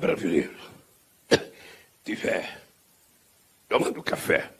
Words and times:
cada 0.00 0.14
brasileiro 0.14 0.56
tiver 2.02 2.58
tomando 3.68 4.02
café, 4.02 4.50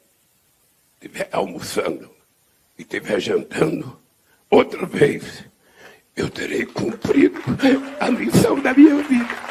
tiver 1.00 1.28
almoçando 1.32 2.10
e 2.78 2.84
tiver 2.84 3.19
jantando, 3.19 3.98
outra 4.50 4.84
vez 4.84 5.44
eu 6.14 6.28
terei 6.28 6.66
cumprido 6.66 7.41
a 7.98 8.10
missão 8.10 8.60
da 8.60 8.74
minha 8.74 9.02
vida. 9.02 9.50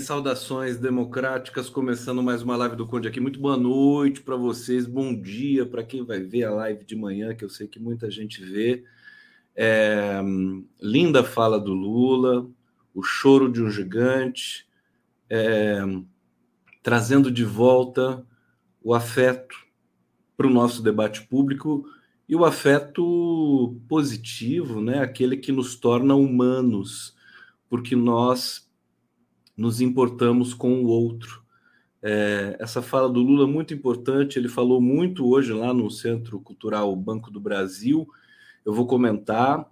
Saudações 0.00 0.78
democráticas, 0.78 1.68
começando 1.68 2.22
mais 2.22 2.40
uma 2.40 2.56
live 2.56 2.74
do 2.74 2.86
Conde 2.86 3.06
aqui. 3.06 3.20
Muito 3.20 3.38
boa 3.38 3.58
noite 3.58 4.22
para 4.22 4.36
vocês, 4.36 4.86
bom 4.86 5.14
dia 5.14 5.66
para 5.66 5.84
quem 5.84 6.02
vai 6.02 6.20
ver 6.20 6.44
a 6.44 6.50
live 6.50 6.82
de 6.82 6.96
manhã, 6.96 7.34
que 7.34 7.44
eu 7.44 7.50
sei 7.50 7.68
que 7.68 7.78
muita 7.78 8.10
gente 8.10 8.42
vê. 8.42 8.84
É, 9.54 10.18
linda 10.80 11.22
fala 11.22 11.60
do 11.60 11.74
Lula, 11.74 12.48
o 12.94 13.02
choro 13.02 13.52
de 13.52 13.62
um 13.62 13.70
gigante, 13.70 14.67
é, 15.30 15.80
trazendo 16.82 17.30
de 17.30 17.44
volta 17.44 18.24
o 18.82 18.94
afeto 18.94 19.56
para 20.36 20.46
o 20.46 20.50
nosso 20.50 20.82
debate 20.82 21.26
público 21.26 21.84
e 22.28 22.36
o 22.36 22.44
afeto 22.44 23.80
positivo, 23.88 24.80
né? 24.80 25.00
aquele 25.00 25.36
que 25.36 25.50
nos 25.50 25.74
torna 25.76 26.14
humanos, 26.14 27.16
porque 27.68 27.96
nós 27.96 28.70
nos 29.56 29.80
importamos 29.80 30.54
com 30.54 30.84
o 30.84 30.86
outro. 30.86 31.42
É, 32.00 32.56
essa 32.60 32.80
fala 32.80 33.08
do 33.08 33.20
Lula 33.20 33.44
é 33.44 33.52
muito 33.52 33.74
importante, 33.74 34.38
ele 34.38 34.48
falou 34.48 34.80
muito 34.80 35.26
hoje 35.28 35.52
lá 35.52 35.74
no 35.74 35.90
Centro 35.90 36.38
Cultural 36.38 36.94
Banco 36.94 37.30
do 37.30 37.40
Brasil. 37.40 38.08
Eu 38.64 38.72
vou 38.72 38.86
comentar, 38.86 39.68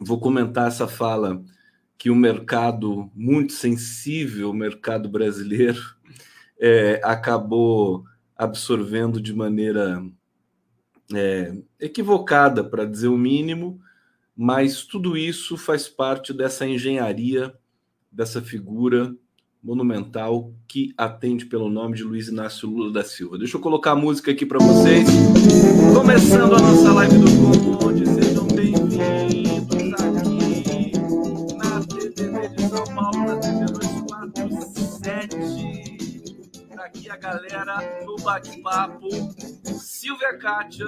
vou 0.00 0.18
comentar 0.18 0.66
essa 0.66 0.88
fala 0.88 1.44
que 1.98 2.10
o 2.10 2.14
mercado 2.14 3.10
muito 3.14 3.52
sensível, 3.52 4.50
o 4.50 4.54
mercado 4.54 5.08
brasileiro, 5.08 5.82
é, 6.58 7.00
acabou 7.02 8.04
absorvendo 8.36 9.20
de 9.20 9.34
maneira 9.34 10.00
é, 11.12 11.54
equivocada, 11.80 12.62
para 12.62 12.84
dizer 12.84 13.08
o 13.08 13.18
mínimo, 13.18 13.80
mas 14.36 14.84
tudo 14.84 15.16
isso 15.16 15.56
faz 15.56 15.88
parte 15.88 16.32
dessa 16.32 16.66
engenharia 16.66 17.52
dessa 18.10 18.40
figura 18.40 19.14
monumental 19.62 20.52
que 20.66 20.94
atende 20.96 21.46
pelo 21.46 21.68
nome 21.68 21.96
de 21.96 22.04
Luiz 22.04 22.28
Inácio 22.28 22.68
Lula 22.68 22.92
da 22.92 23.04
Silva. 23.04 23.36
Deixa 23.36 23.56
eu 23.56 23.60
colocar 23.60 23.92
a 23.92 23.96
música 23.96 24.30
aqui 24.30 24.46
para 24.46 24.58
vocês. 24.58 25.08
Começando 25.94 26.54
a 26.54 26.60
nossa 26.60 26.92
live 26.92 27.18
do 27.18 27.78
Conde, 27.78 28.06
sejam 28.06 28.17
a 37.10 37.16
galera 37.16 38.04
no 38.04 38.16
bate-papo. 38.16 39.08
Silvia 39.78 40.36
Kátia, 40.38 40.86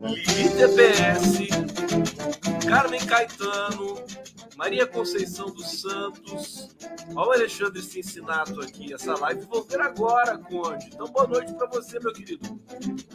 Lili 0.00 0.48
TPS, 0.56 1.48
Carmen 2.68 3.04
Caetano, 3.04 3.96
Maria 4.56 4.86
Conceição 4.86 5.46
dos 5.46 5.80
Santos. 5.80 6.74
Olha 7.14 7.28
o 7.28 7.32
Alexandre 7.32 7.82
Cincinato 7.82 8.60
aqui. 8.60 8.92
Essa 8.92 9.14
live 9.18 9.46
vou 9.46 9.64
ver 9.64 9.80
agora, 9.80 10.38
Conde. 10.38 10.86
Então, 10.86 11.06
boa 11.08 11.26
noite 11.26 11.52
para 11.54 11.66
você, 11.68 11.98
meu 11.98 12.12
querido. 12.12 12.60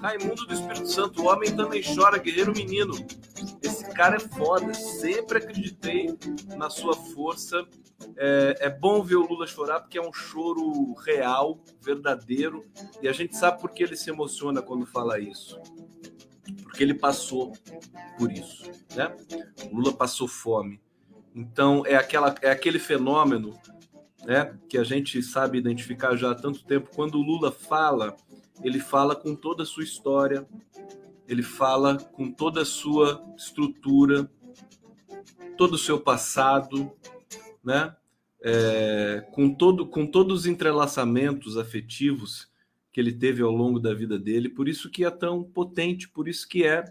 Raimundo 0.02 0.46
do 0.46 0.54
Espírito 0.54 0.88
Santo, 0.88 1.26
homem 1.26 1.56
também 1.56 1.82
chora, 1.84 2.18
guerreiro 2.18 2.54
menino. 2.54 2.94
Esse 3.62 3.86
cara 3.94 4.18
é 4.18 4.20
foda. 4.20 4.74
Sempre 4.74 5.40
acreditei 5.40 6.18
na 6.56 6.70
sua 6.70 6.94
força. 6.96 7.66
É, 8.16 8.58
é 8.62 8.70
bom 8.70 9.04
ver 9.04 9.16
o 9.16 9.28
Lula 9.28 9.46
chorar 9.46 9.82
porque 9.82 9.98
é 9.98 10.02
um 10.02 10.14
choro 10.14 10.94
real, 11.06 11.60
verdadeiro. 11.82 12.64
E 13.02 13.08
a 13.08 13.12
gente 13.12 13.36
sabe 13.36 13.60
por 13.60 13.72
que 13.72 13.84
ele 13.84 13.96
se 13.96 14.10
emociona 14.10 14.62
quando 14.62 14.86
fala 14.86 15.20
isso 15.20 15.60
porque 16.64 16.84
ele 16.84 16.94
passou 16.94 17.54
por 18.18 18.32
isso, 18.32 18.64
né? 18.96 19.16
O 19.72 19.78
Lula 19.78 19.94
passou 19.94 20.28
fome, 20.28 20.80
então 21.36 21.84
é 21.86 21.96
aquela 21.96 22.36
é 22.42 22.50
aquele 22.50 22.80
fenômeno, 22.80 23.60
né, 24.26 24.58
que 24.70 24.78
a 24.78 24.84
gente 24.84 25.22
sabe 25.22 25.58
identificar 25.58 26.16
já 26.16 26.32
há 26.32 26.36
tanto 26.36 26.64
tempo. 26.64 26.90
Quando 26.96 27.16
o 27.16 27.24
Lula 27.24 27.52
fala, 27.52 28.16
ele 28.64 28.80
fala 28.80 29.16
com 29.16 29.36
toda 29.36 29.64
a 29.64 29.66
sua 29.66 29.84
história, 29.84 30.48
ele 31.28 31.44
fala 31.44 31.98
com 31.98 32.32
toda 32.32 32.62
a 32.62 32.66
sua 32.66 33.24
estrutura, 33.36 34.30
todo 35.58 35.74
o 35.74 35.78
seu 35.78 36.00
passado, 36.00 36.92
né? 37.68 37.94
É, 38.42 39.28
com 39.32 39.54
todo 39.54 39.86
com 39.86 40.06
todos 40.06 40.42
os 40.42 40.46
entrelaçamentos 40.46 41.58
afetivos 41.58 42.48
que 42.94 43.00
ele 43.02 43.12
teve 43.12 43.42
ao 43.42 43.52
longo 43.52 43.80
da 43.80 43.94
vida 43.94 44.18
dele, 44.18 44.48
por 44.48 44.70
isso 44.70 44.90
que 44.90 45.04
é 45.04 45.10
tão 45.10 45.44
potente, 45.44 46.08
por 46.08 46.28
isso 46.28 46.48
que 46.48 46.64
é 46.64 46.86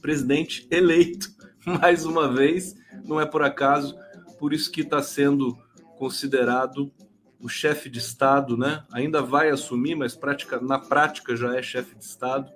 presidente 0.00 0.66
eleito 0.70 1.28
mais 1.66 2.06
uma 2.06 2.32
vez 2.32 2.74
não 3.04 3.20
é 3.20 3.26
por 3.26 3.42
acaso, 3.42 3.96
por 4.38 4.54
isso 4.54 4.70
que 4.70 4.80
está 4.80 5.02
sendo 5.02 5.58
considerado 5.98 6.92
o 7.38 7.48
chefe 7.48 7.90
de 7.90 7.98
Estado, 7.98 8.56
né? 8.56 8.84
Ainda 8.90 9.20
vai 9.20 9.50
assumir, 9.50 9.94
mas 9.94 10.16
prática, 10.16 10.60
na 10.60 10.78
prática 10.78 11.36
já 11.36 11.54
é 11.54 11.62
chefe 11.62 11.94
de 11.96 12.04
Estado, 12.04 12.50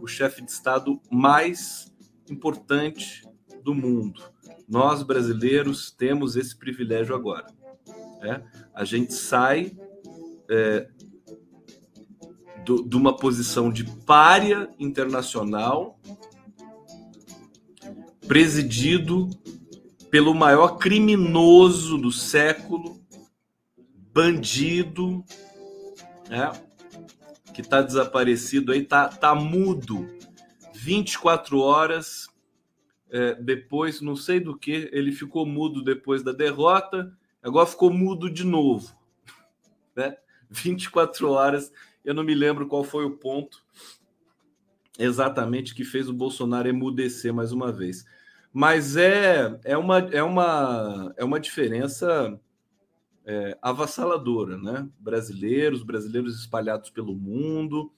o 0.00 0.06
chefe 0.06 0.42
de 0.42 0.50
Estado 0.50 1.00
mais 1.10 1.92
importante 2.28 3.22
do 3.62 3.74
mundo. 3.74 4.22
Nós 4.68 5.02
brasileiros 5.02 5.90
temos 5.90 6.36
esse 6.36 6.54
privilégio 6.54 7.14
agora. 7.14 7.46
Né? 8.20 8.44
A 8.74 8.84
gente 8.84 9.14
sai 9.14 9.76
é, 10.50 10.88
do, 12.64 12.86
de 12.86 12.96
uma 12.96 13.16
posição 13.16 13.70
de 13.70 13.84
párea 13.84 14.68
internacional, 14.78 15.98
presidido 18.26 19.30
pelo 20.10 20.34
maior 20.34 20.76
criminoso 20.76 21.96
do 21.96 22.12
século, 22.12 23.00
bandido, 24.12 25.24
né? 26.28 26.52
que 27.54 27.62
está 27.62 27.80
desaparecido 27.80 28.72
aí, 28.72 28.84
tá, 28.84 29.08
tá 29.08 29.34
mudo 29.34 30.06
24 30.74 31.58
horas 31.58 32.27
é, 33.10 33.34
depois, 33.34 34.00
não 34.00 34.16
sei 34.16 34.40
do 34.40 34.56
que, 34.56 34.88
ele 34.92 35.12
ficou 35.12 35.46
mudo 35.46 35.82
depois 35.82 36.22
da 36.22 36.32
derrota, 36.32 37.12
agora 37.42 37.66
ficou 37.66 37.90
mudo 37.92 38.30
de 38.30 38.44
novo. 38.44 38.96
Né? 39.96 40.16
24 40.48 41.28
horas, 41.28 41.72
eu 42.04 42.14
não 42.14 42.22
me 42.22 42.32
lembro 42.32 42.68
qual 42.68 42.84
foi 42.84 43.04
o 43.04 43.16
ponto 43.16 43.64
exatamente 44.96 45.74
que 45.74 45.84
fez 45.84 46.08
o 46.08 46.12
Bolsonaro 46.12 46.68
emudecer 46.68 47.34
mais 47.34 47.50
uma 47.50 47.72
vez 47.72 48.06
mas 48.52 48.96
é, 48.96 49.58
é, 49.64 49.76
uma, 49.76 49.98
é, 49.98 50.22
uma, 50.22 51.14
é 51.16 51.24
uma 51.24 51.38
diferença 51.38 52.38
é, 53.24 53.56
avassaladora, 53.60 54.56
né? 54.56 54.88
Brasileiros, 54.98 55.82
brasileiros 55.82 56.40
espalhados 56.40 56.90
pelo 56.90 57.14
mundo, 57.14 57.92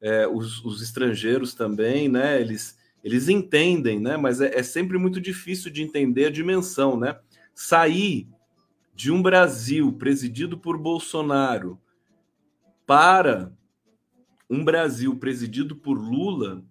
é, 0.00 0.26
os, 0.26 0.64
os, 0.64 0.82
estrangeiros 0.82 1.54
também, 1.54 2.08
né? 2.08 2.40
Eles, 2.40 2.78
eles 3.02 3.28
entendem, 3.28 3.98
né? 3.98 4.16
Mas 4.16 4.40
é, 4.40 4.58
é, 4.58 4.62
sempre 4.62 4.98
muito 4.98 5.20
difícil 5.20 5.70
de 5.70 5.82
entender 5.82 6.26
a 6.26 6.30
dimensão, 6.30 6.98
né? 6.98 7.18
Sair 7.54 8.28
de 8.94 9.10
um 9.10 9.22
Brasil 9.22 9.92
presidido 9.92 10.58
por 10.58 10.76
Bolsonaro 10.76 11.80
para 12.86 13.52
um 14.48 14.64
Brasil 14.64 15.16
presidido 15.16 15.76
por 15.76 15.96
Lula 15.96 16.62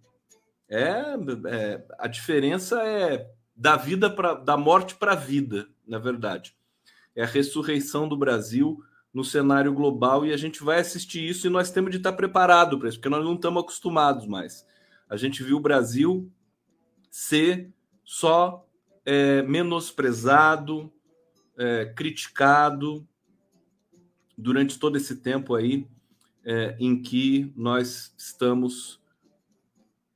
é, 0.69 1.15
é 1.47 1.85
a 1.97 2.07
diferença 2.07 2.83
é 2.83 3.27
da 3.55 3.75
vida 3.75 4.09
para 4.09 4.35
da 4.35 4.55
morte 4.55 4.95
para 4.95 5.13
a 5.13 5.15
vida, 5.15 5.67
na 5.87 5.97
verdade. 5.97 6.55
É 7.15 7.23
a 7.23 7.27
ressurreição 7.27 8.07
do 8.07 8.15
Brasil 8.15 8.83
no 9.13 9.23
cenário 9.23 9.73
global 9.73 10.25
e 10.25 10.31
a 10.31 10.37
gente 10.37 10.63
vai 10.63 10.79
assistir 10.79 11.27
isso 11.27 11.47
e 11.47 11.49
nós 11.49 11.71
temos 11.71 11.91
de 11.91 11.97
estar 11.97 12.13
preparado 12.13 12.77
para 12.77 12.89
isso, 12.89 12.99
porque 12.99 13.09
nós 13.09 13.25
não 13.25 13.33
estamos 13.33 13.63
acostumados 13.63 14.27
mais. 14.27 14.65
A 15.09 15.17
gente 15.17 15.43
viu 15.43 15.57
o 15.57 15.61
Brasil 15.61 16.31
ser 17.09 17.73
só 18.03 18.65
é, 19.05 19.41
menosprezado, 19.41 20.91
é, 21.57 21.85
criticado 21.85 23.07
durante 24.37 24.77
todo 24.77 24.95
esse 24.97 25.17
tempo 25.17 25.55
aí 25.55 25.87
é, 26.45 26.77
em 26.79 27.01
que 27.01 27.51
nós 27.55 28.13
estamos 28.17 29.01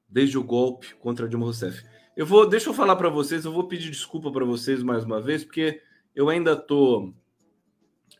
desde 0.07 0.38
o 0.38 0.44
golpe 0.44 0.94
contra 0.96 1.28
Dilma 1.28 1.46
Rousseff. 1.46 1.84
Eu 2.16 2.25
vou, 2.25 2.48
deixa 2.48 2.69
eu 2.69 2.74
falar 2.74 2.96
para 2.96 3.10
vocês, 3.10 3.44
eu 3.44 3.51
vou 3.51 3.68
pedir 3.68 3.89
desculpa 3.89 4.31
para 4.31 4.46
vocês 4.46 4.84
mais 4.84 5.04
uma 5.04 5.19
vez, 5.19 5.44
porque 5.44 5.81
eu 6.16 6.30
ainda 6.30 6.56
tô 6.56 7.12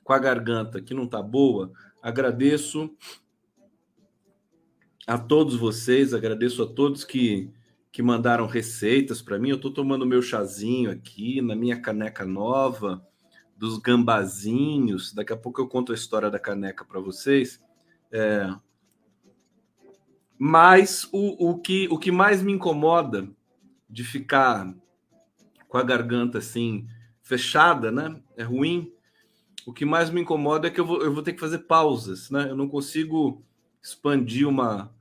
com 0.04 0.14
a 0.14 0.20
garganta 0.20 0.82
que 0.82 0.94
não 0.94 1.08
tá 1.08 1.22
boa. 1.22 1.72
Agradeço 2.02 2.96
a 5.06 5.18
todos 5.18 5.56
vocês, 5.56 6.14
agradeço 6.14 6.64
a 6.64 6.68
todos 6.68 7.04
que 7.04 7.52
que 7.94 8.02
mandaram 8.02 8.48
receitas 8.48 9.22
para 9.22 9.38
mim. 9.38 9.50
Eu 9.50 9.58
estou 9.58 9.72
tomando 9.72 10.04
meu 10.04 10.20
chazinho 10.20 10.90
aqui 10.90 11.44
na 11.44 11.56
minha 11.56 11.80
caneca 11.80 12.26
nova 12.26 13.06
dos 13.56 13.78
gambazinhos. 13.78 15.14
Daqui 15.14 15.32
a 15.32 15.38
pouco 15.38 15.62
eu 15.62 15.68
conto 15.68 15.92
a 15.92 15.96
história 15.96 16.28
da 16.28 16.40
caneca 16.40 16.84
para 16.84 17.00
vocês. 17.00 17.64
É... 18.12 18.52
Mas 20.40 21.08
o, 21.12 21.52
o, 21.52 21.60
que, 21.60 21.88
o 21.92 22.00
que 22.00 22.12
mais 22.12 22.42
me 22.42 22.52
incomoda 22.52 23.30
de 23.88 24.04
ficar 24.04 24.74
com 25.70 25.78
a 25.78 25.84
garganta 25.84 26.40
assim 26.40 26.88
fechada, 27.22 27.92
né? 27.92 28.20
É 28.36 28.42
ruim. 28.42 28.92
O 29.68 29.72
que 29.72 29.86
mais 29.86 30.10
me 30.10 30.22
incomoda 30.22 30.68
é 30.68 30.72
que 30.72 30.80
eu 30.80 30.86
vou, 30.86 31.02
eu 31.04 31.14
vou 31.14 31.22
ter 31.22 31.34
que 31.34 31.40
fazer 31.40 31.60
pausas, 31.60 32.32
né? 32.32 32.50
Eu 32.50 32.56
não 32.56 32.68
consigo 32.68 33.46
expandir 33.82 34.48
uma. 34.48 34.93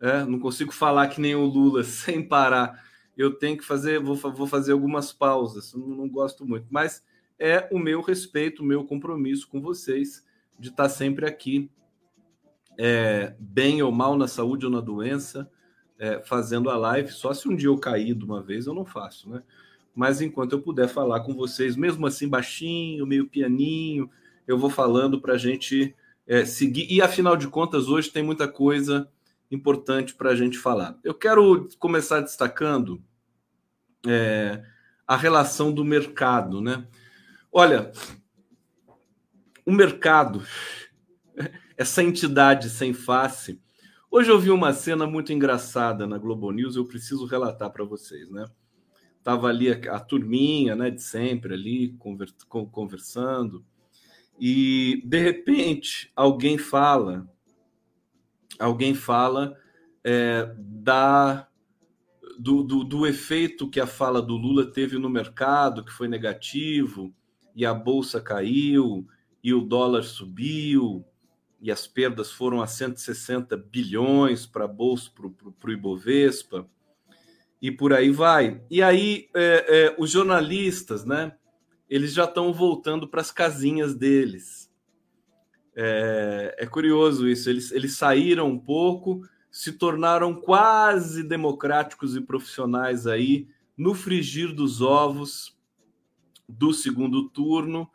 É, 0.00 0.24
não 0.24 0.38
consigo 0.38 0.72
falar 0.72 1.08
que 1.08 1.20
nem 1.20 1.34
o 1.34 1.44
Lula 1.44 1.82
sem 1.84 2.26
parar. 2.26 2.82
Eu 3.16 3.34
tenho 3.34 3.58
que 3.58 3.64
fazer, 3.64 4.00
vou, 4.00 4.16
vou 4.16 4.46
fazer 4.46 4.72
algumas 4.72 5.12
pausas. 5.12 5.74
Não, 5.74 5.88
não 5.88 6.08
gosto 6.08 6.46
muito, 6.46 6.66
mas 6.70 7.04
é 7.38 7.68
o 7.70 7.78
meu 7.78 8.00
respeito, 8.00 8.62
o 8.62 8.66
meu 8.66 8.84
compromisso 8.84 9.48
com 9.48 9.60
vocês 9.60 10.24
de 10.58 10.68
estar 10.68 10.88
sempre 10.88 11.26
aqui, 11.26 11.70
é, 12.78 13.34
bem 13.38 13.82
ou 13.82 13.90
mal 13.90 14.16
na 14.16 14.28
saúde 14.28 14.66
ou 14.66 14.72
na 14.72 14.80
doença, 14.80 15.50
é, 15.98 16.20
fazendo 16.20 16.70
a 16.70 16.76
live. 16.76 17.10
Só 17.10 17.32
se 17.32 17.48
um 17.48 17.56
dia 17.56 17.68
eu 17.68 17.78
cair 17.78 18.14
de 18.14 18.24
uma 18.24 18.42
vez, 18.42 18.66
eu 18.66 18.74
não 18.74 18.84
faço, 18.84 19.28
né? 19.28 19.42
Mas 19.94 20.20
enquanto 20.20 20.52
eu 20.52 20.62
puder 20.62 20.88
falar 20.88 21.20
com 21.20 21.34
vocês, 21.34 21.76
mesmo 21.76 22.06
assim 22.06 22.28
baixinho, 22.28 23.06
meio 23.06 23.26
pianinho, 23.26 24.08
eu 24.46 24.56
vou 24.56 24.70
falando 24.70 25.20
para 25.20 25.34
a 25.34 25.38
gente 25.38 25.94
é, 26.26 26.44
seguir. 26.44 26.86
E 26.90 27.02
afinal 27.02 27.36
de 27.36 27.48
contas, 27.48 27.88
hoje 27.88 28.10
tem 28.10 28.22
muita 28.22 28.46
coisa 28.46 29.08
importante 29.50 30.14
para 30.14 30.30
a 30.30 30.36
gente 30.36 30.58
falar. 30.58 30.98
Eu 31.02 31.14
quero 31.14 31.68
começar 31.78 32.20
destacando 32.20 33.02
é, 34.06 34.62
a 35.06 35.16
relação 35.16 35.72
do 35.72 35.84
mercado, 35.84 36.60
né? 36.60 36.86
Olha, 37.52 37.90
o 39.66 39.72
mercado, 39.72 40.42
essa 41.76 42.02
entidade 42.02 42.70
sem 42.70 42.92
face, 42.92 43.60
Hoje 44.12 44.28
eu 44.28 44.40
vi 44.40 44.50
uma 44.50 44.72
cena 44.72 45.06
muito 45.06 45.32
engraçada 45.32 46.04
na 46.04 46.18
Globo 46.18 46.50
News, 46.50 46.74
eu 46.74 46.84
preciso 46.84 47.26
relatar 47.26 47.70
para 47.70 47.84
vocês, 47.84 48.28
né? 48.28 48.44
Tava 49.22 49.46
ali 49.46 49.70
a, 49.70 49.94
a, 49.94 50.00
turminha, 50.00 50.74
né, 50.74 50.90
de 50.90 51.00
sempre 51.00 51.54
ali 51.54 51.92
conver, 51.96 52.28
conversando, 52.72 53.64
e 54.36 55.00
de 55.04 55.20
repente 55.20 56.10
alguém 56.16 56.58
fala, 56.58 57.32
alguém 58.60 58.94
fala 58.94 59.56
é, 60.04 60.52
da 60.58 61.46
do, 62.38 62.62
do, 62.62 62.84
do 62.84 63.06
efeito 63.06 63.68
que 63.68 63.78
a 63.78 63.86
fala 63.86 64.22
do 64.22 64.34
Lula 64.34 64.64
teve 64.64 64.98
no 64.98 65.10
mercado, 65.10 65.84
que 65.84 65.92
foi 65.92 66.08
negativo, 66.08 67.14
e 67.54 67.66
a 67.66 67.74
bolsa 67.74 68.18
caiu, 68.18 69.06
e 69.44 69.52
o 69.52 69.60
dólar 69.60 70.04
subiu, 70.04 71.04
e 71.60 71.70
as 71.70 71.86
perdas 71.86 72.30
foram 72.30 72.62
a 72.62 72.66
160 72.66 73.56
bilhões 73.56 74.46
para 74.46 74.64
a 74.64 74.68
Bolsa, 74.68 75.10
para 75.14 75.68
o 75.68 75.72
Ibovespa, 75.72 76.66
e 77.60 77.70
por 77.70 77.92
aí 77.92 78.10
vai. 78.10 78.62
E 78.70 78.82
aí 78.82 79.28
é, 79.34 79.66
é, 79.68 79.96
os 79.98 80.10
jornalistas, 80.10 81.04
né, 81.04 81.36
eles 81.88 82.14
já 82.14 82.24
estão 82.24 82.52
voltando 82.54 83.06
para 83.06 83.20
as 83.20 83.30
casinhas 83.30 83.94
deles. 83.94 84.69
É, 85.82 86.56
é, 86.58 86.66
curioso 86.66 87.26
isso, 87.26 87.48
eles, 87.48 87.72
eles 87.72 87.96
saíram 87.96 88.48
um 88.48 88.58
pouco, 88.58 89.26
se 89.50 89.72
tornaram 89.72 90.34
quase 90.34 91.22
democráticos 91.22 92.14
e 92.14 92.20
profissionais 92.20 93.06
aí 93.06 93.48
no 93.78 93.94
frigir 93.94 94.54
dos 94.54 94.82
ovos 94.82 95.56
do 96.46 96.74
segundo 96.74 97.30
turno, 97.30 97.90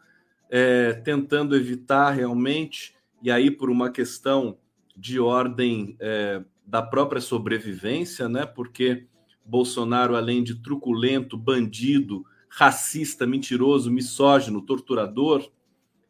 é, 0.49 0.93
tentando 0.93 1.55
evitar 1.55 2.09
realmente 2.09 2.95
e 3.21 3.29
aí 3.29 3.51
por 3.51 3.69
uma 3.69 3.91
questão 3.91 4.57
de 4.97 5.19
ordem 5.19 5.95
é, 5.99 6.43
da 6.65 6.81
própria 6.81 7.21
sobrevivência, 7.21 8.27
né? 8.27 8.47
Porque 8.47 9.05
Bolsonaro, 9.45 10.15
além 10.15 10.43
de 10.43 10.55
truculento, 10.55 11.37
bandido, 11.37 12.25
racista, 12.49 13.27
mentiroso, 13.27 13.91
misógino, 13.91 14.59
torturador, 14.59 15.51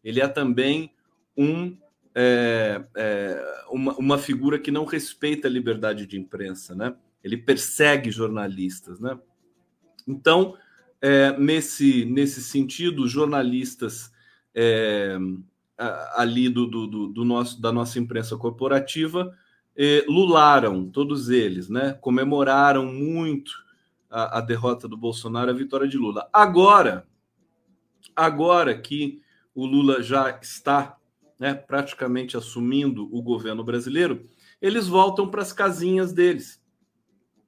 ele 0.01 0.21
é 0.21 0.27
também 0.29 0.94
um 1.37 1.75
é, 2.13 2.81
é, 2.95 3.65
uma, 3.69 3.93
uma, 3.95 4.17
figura 4.17 4.57
que 4.57 4.71
não 4.71 4.85
respeita 4.85 5.47
a 5.47 5.51
liberdade 5.51 6.07
de 6.07 6.17
imprensa, 6.17 6.73
né? 6.73 6.95
Ele 7.23 7.35
persegue 7.35 8.09
jornalistas, 8.09 8.99
né? 8.99 9.19
Então, 10.07 10.55
é, 11.01 11.37
nesse, 11.37 12.05
nesse 12.05 12.41
sentido, 12.41 13.07
jornalistas 13.07 14.11
é, 14.53 15.17
ali 16.15 16.47
do, 16.47 16.67
do, 16.67 17.07
do, 17.07 17.25
nosso, 17.25 17.61
da 17.61 17.71
nossa 17.71 17.99
imprensa 17.99 18.37
corporativa 18.37 19.35
eh, 19.75 20.05
lularam, 20.07 20.89
todos 20.89 21.29
eles, 21.29 21.69
né? 21.69 21.93
Comemoraram 21.99 22.85
muito 22.85 23.51
a, 24.09 24.37
a, 24.37 24.41
derrota 24.41 24.87
do 24.87 24.95
Bolsonaro, 24.95 25.51
a 25.51 25.53
vitória 25.53 25.87
de 25.87 25.97
Lula. 25.97 26.29
Agora, 26.31 27.05
agora 28.15 28.77
que 28.77 29.21
o 29.53 29.65
Lula 29.65 30.01
já 30.01 30.29
está 30.41 30.94
né, 31.39 31.53
praticamente 31.53 32.37
assumindo 32.37 33.09
o 33.15 33.21
governo 33.21 33.63
brasileiro, 33.63 34.27
eles 34.61 34.87
voltam 34.87 35.29
para 35.29 35.41
as 35.41 35.51
casinhas 35.51 36.13
deles, 36.13 36.63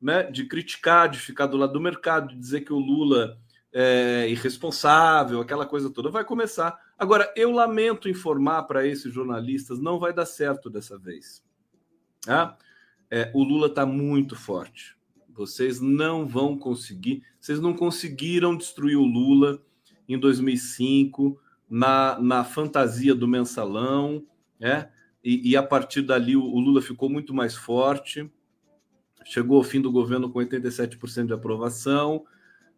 né? 0.02 0.24
De 0.24 0.46
criticar, 0.46 1.10
de 1.10 1.20
ficar 1.20 1.48
do 1.48 1.58
lado 1.58 1.74
do 1.74 1.82
mercado, 1.82 2.30
de 2.30 2.38
dizer 2.38 2.62
que 2.62 2.74
o 2.74 2.80
Lula 2.80 3.38
é 3.72 4.28
irresponsável, 4.30 5.40
aquela 5.40 5.66
coisa 5.66 5.90
toda. 5.90 6.10
Vai 6.10 6.26
começar 6.26 6.78
Agora, 6.98 7.32
eu 7.36 7.52
lamento 7.52 8.10
informar 8.10 8.64
para 8.64 8.86
esses 8.88 9.14
jornalistas, 9.14 9.80
não 9.80 10.00
vai 10.00 10.12
dar 10.12 10.26
certo 10.26 10.68
dessa 10.68 10.98
vez. 10.98 11.44
Tá? 12.22 12.58
É, 13.12 13.32
o 13.36 13.44
Lula 13.44 13.68
está 13.68 13.86
muito 13.86 14.36
forte. 14.36 14.98
Vocês 15.30 15.80
não 15.80 16.26
vão 16.26 16.58
conseguir, 16.58 17.22
vocês 17.40 17.60
não 17.60 17.76
conseguiram 17.76 18.58
destruir 18.58 18.98
o 18.98 19.06
Lula 19.06 19.62
em 20.10 20.18
2005 20.18 21.40
na, 21.70 22.20
na 22.20 22.44
fantasia 22.44 23.14
do 23.14 23.28
mensalão, 23.28 24.26
né? 24.60 24.90
E, 25.24 25.52
e 25.52 25.58
a 25.58 25.64
partir 25.64 26.02
dali 26.02 26.36
o, 26.36 26.44
o 26.44 26.60
Lula 26.60 26.82
ficou 26.82 27.10
muito 27.10 27.34
mais 27.34 27.56
forte. 27.56 28.32
Chegou 29.26 29.58
ao 29.58 29.64
fim 29.64 29.82
do 29.82 29.92
governo 29.92 30.30
com 30.30 30.40
87% 30.40 31.26
de 31.26 31.34
aprovação 31.34 32.26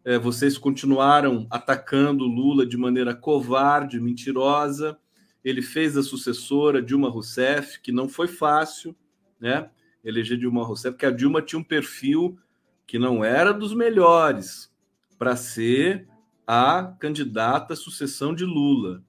é, 0.04 0.18
vocês 0.18 0.56
continuaram 0.56 1.46
atacando 1.50 2.24
Lula 2.24 2.66
de 2.66 2.76
maneira 2.76 3.14
covarde, 3.14 4.00
mentirosa. 4.00 4.98
Ele 5.44 5.62
fez 5.62 5.96
a 5.96 6.02
sucessora 6.02 6.82
Dilma 6.82 7.08
Rousseff, 7.08 7.80
que 7.80 7.92
não 7.92 8.08
foi 8.08 8.28
fácil, 8.28 8.96
né? 9.38 9.70
Eleger 10.02 10.38
Dilma 10.38 10.64
Rousseff, 10.64 10.94
porque 10.94 11.06
a 11.06 11.10
Dilma 11.10 11.42
tinha 11.42 11.58
um 11.58 11.64
perfil 11.64 12.38
que 12.86 12.98
não 12.98 13.22
era 13.22 13.52
dos 13.52 13.74
melhores 13.74 14.72
para 15.18 15.36
ser 15.36 16.08
a 16.52 16.96
candidata 16.98 17.74
à 17.74 17.76
sucessão 17.76 18.34
de 18.34 18.44
Lula. 18.44 19.04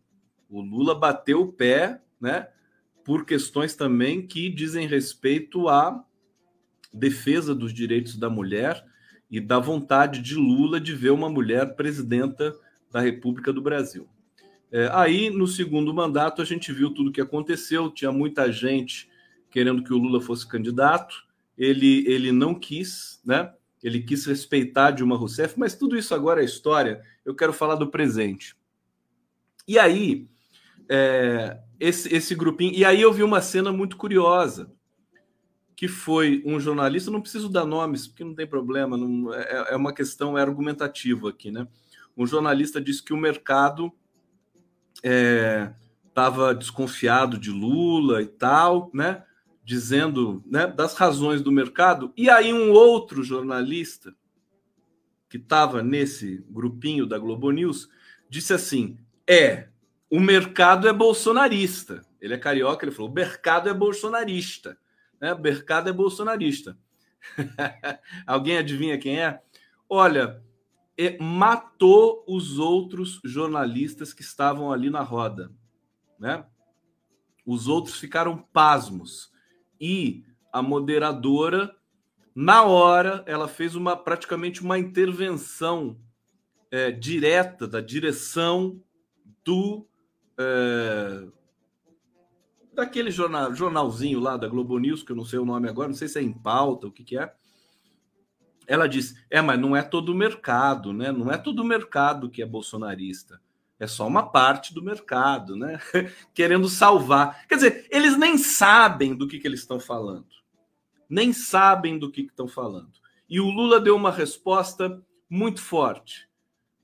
O 0.47 0.61
Lula 0.61 0.93
bateu 0.93 1.41
o 1.41 1.51
pé, 1.51 1.99
né? 2.21 2.47
por 3.03 3.25
questões 3.25 3.75
também 3.75 4.27
que 4.27 4.47
dizem 4.47 4.85
respeito 4.85 5.67
à 5.67 6.05
defesa 6.93 7.55
dos 7.55 7.73
direitos 7.73 8.15
da 8.15 8.29
mulher 8.29 8.85
e 9.27 9.41
da 9.41 9.57
vontade 9.57 10.21
de 10.21 10.35
Lula 10.35 10.79
de 10.79 10.93
ver 10.93 11.09
uma 11.09 11.31
mulher 11.31 11.75
presidenta 11.75 12.53
da 12.91 12.99
República 12.99 13.51
do 13.51 13.59
Brasil. 13.59 14.07
É, 14.71 14.87
aí, 14.93 15.31
no 15.31 15.47
segundo 15.47 15.91
mandato, 15.91 16.43
a 16.43 16.45
gente 16.45 16.71
viu 16.71 16.91
tudo 16.91 17.09
o 17.09 17.11
que 17.11 17.21
aconteceu, 17.21 17.89
tinha 17.89 18.11
muita 18.11 18.51
gente 18.51 19.09
querendo 19.49 19.83
que 19.83 19.91
o 19.91 19.97
Lula 19.97 20.21
fosse 20.21 20.47
candidato, 20.47 21.25
ele, 21.57 22.05
ele 22.07 22.31
não 22.31 22.53
quis, 22.53 23.19
né? 23.25 23.51
Ele 23.83 24.01
quis 24.01 24.25
respeitar 24.25 24.91
Dilma 24.91 25.17
Rousseff, 25.17 25.59
mas 25.59 25.75
tudo 25.75 25.97
isso 25.97 26.13
agora 26.13 26.41
é 26.41 26.45
história. 26.45 27.01
Eu 27.25 27.35
quero 27.35 27.51
falar 27.51 27.75
do 27.75 27.89
presente. 27.89 28.55
E 29.67 29.79
aí, 29.79 30.27
é, 30.89 31.59
esse, 31.79 32.13
esse 32.13 32.35
grupinho. 32.35 32.73
E 32.73 32.85
aí 32.85 33.01
eu 33.01 33.11
vi 33.11 33.23
uma 33.23 33.41
cena 33.41 33.71
muito 33.71 33.97
curiosa, 33.97 34.71
que 35.75 35.87
foi 35.87 36.43
um 36.45 36.59
jornalista, 36.59 37.09
não 37.09 37.21
preciso 37.21 37.49
dar 37.49 37.65
nomes, 37.65 38.07
porque 38.07 38.23
não 38.23 38.35
tem 38.35 38.45
problema, 38.45 38.97
não, 38.97 39.33
é, 39.33 39.67
é 39.71 39.75
uma 39.75 39.93
questão 39.93 40.37
é 40.37 40.41
argumentativa 40.41 41.29
aqui, 41.29 41.49
né? 41.49 41.67
Um 42.15 42.27
jornalista 42.27 42.79
disse 42.79 43.01
que 43.01 43.13
o 43.13 43.17
mercado 43.17 43.91
estava 46.05 46.51
é, 46.51 46.53
desconfiado 46.53 47.37
de 47.37 47.49
Lula 47.49 48.21
e 48.21 48.27
tal, 48.27 48.91
né? 48.93 49.23
Dizendo 49.71 50.43
né, 50.45 50.67
das 50.67 50.95
razões 50.95 51.41
do 51.41 51.49
mercado. 51.49 52.11
E 52.17 52.29
aí 52.29 52.51
um 52.51 52.73
outro 52.73 53.23
jornalista 53.23 54.13
que 55.29 55.37
estava 55.37 55.81
nesse 55.81 56.45
grupinho 56.49 57.05
da 57.05 57.17
Globo 57.17 57.49
News 57.51 57.87
disse 58.29 58.53
assim: 58.53 58.97
é, 59.25 59.69
o 60.09 60.19
mercado 60.19 60.89
é 60.89 60.91
bolsonarista. 60.91 62.05
Ele 62.19 62.33
é 62.33 62.37
carioca, 62.37 62.83
ele 62.83 62.93
falou: 62.93 63.09
o 63.09 63.13
mercado 63.13 63.69
é 63.69 63.73
bolsonarista. 63.73 64.77
Né? 65.21 65.33
O 65.33 65.39
mercado 65.39 65.89
é 65.89 65.93
bolsonarista. 65.93 66.77
Alguém 68.27 68.57
adivinha 68.57 68.97
quem 68.97 69.21
é? 69.21 69.39
Olha, 69.87 70.43
matou 71.17 72.25
os 72.27 72.59
outros 72.59 73.21
jornalistas 73.23 74.11
que 74.11 74.21
estavam 74.21 74.69
ali 74.69 74.89
na 74.89 75.01
roda. 75.01 75.49
Né? 76.19 76.45
Os 77.45 77.69
outros 77.69 77.97
ficaram 77.97 78.37
pasmos. 78.37 79.30
E 79.81 80.23
a 80.53 80.61
moderadora, 80.61 81.75
na 82.35 82.63
hora, 82.63 83.23
ela 83.25 83.47
fez 83.47 83.73
uma 83.73 83.97
praticamente 83.97 84.61
uma 84.61 84.77
intervenção 84.77 85.97
é, 86.69 86.91
direta 86.91 87.67
da 87.67 87.81
direção 87.81 88.79
do 89.43 89.87
é, 90.37 91.27
daquele 92.73 93.09
jornal, 93.09 93.53
jornalzinho 93.55 94.19
lá 94.19 94.37
da 94.37 94.47
Globo 94.47 94.77
News, 94.77 95.03
que 95.03 95.11
eu 95.11 95.15
não 95.15 95.25
sei 95.25 95.39
o 95.39 95.45
nome 95.45 95.67
agora, 95.67 95.89
não 95.89 95.95
sei 95.95 96.07
se 96.07 96.19
é 96.19 96.21
em 96.21 96.31
pauta, 96.31 96.87
o 96.87 96.91
que, 96.91 97.03
que 97.03 97.17
é. 97.17 97.33
Ela 98.67 98.87
disse: 98.87 99.15
é, 99.29 99.41
mas 99.41 99.59
não 99.59 99.75
é 99.75 99.81
todo 99.81 100.09
o 100.09 100.15
mercado, 100.15 100.93
né? 100.93 101.11
Não 101.11 101.31
é 101.31 101.37
todo 101.37 101.59
o 101.59 101.65
mercado 101.65 102.29
que 102.29 102.41
é 102.41 102.45
bolsonarista. 102.45 103.41
É 103.81 103.87
só 103.87 104.05
uma 104.05 104.21
parte 104.21 104.75
do 104.75 104.83
mercado, 104.83 105.55
né? 105.55 105.79
Querendo 106.35 106.69
salvar. 106.69 107.47
Quer 107.47 107.55
dizer, 107.55 107.87
eles 107.89 108.15
nem 108.15 108.37
sabem 108.37 109.15
do 109.15 109.27
que, 109.27 109.39
que 109.39 109.47
eles 109.47 109.61
estão 109.61 109.79
falando. 109.79 110.27
Nem 111.09 111.33
sabem 111.33 111.97
do 111.97 112.11
que 112.11 112.21
estão 112.21 112.47
falando. 112.47 112.91
E 113.27 113.39
o 113.39 113.49
Lula 113.49 113.79
deu 113.79 113.95
uma 113.95 114.11
resposta 114.11 115.01
muito 115.27 115.63
forte 115.63 116.29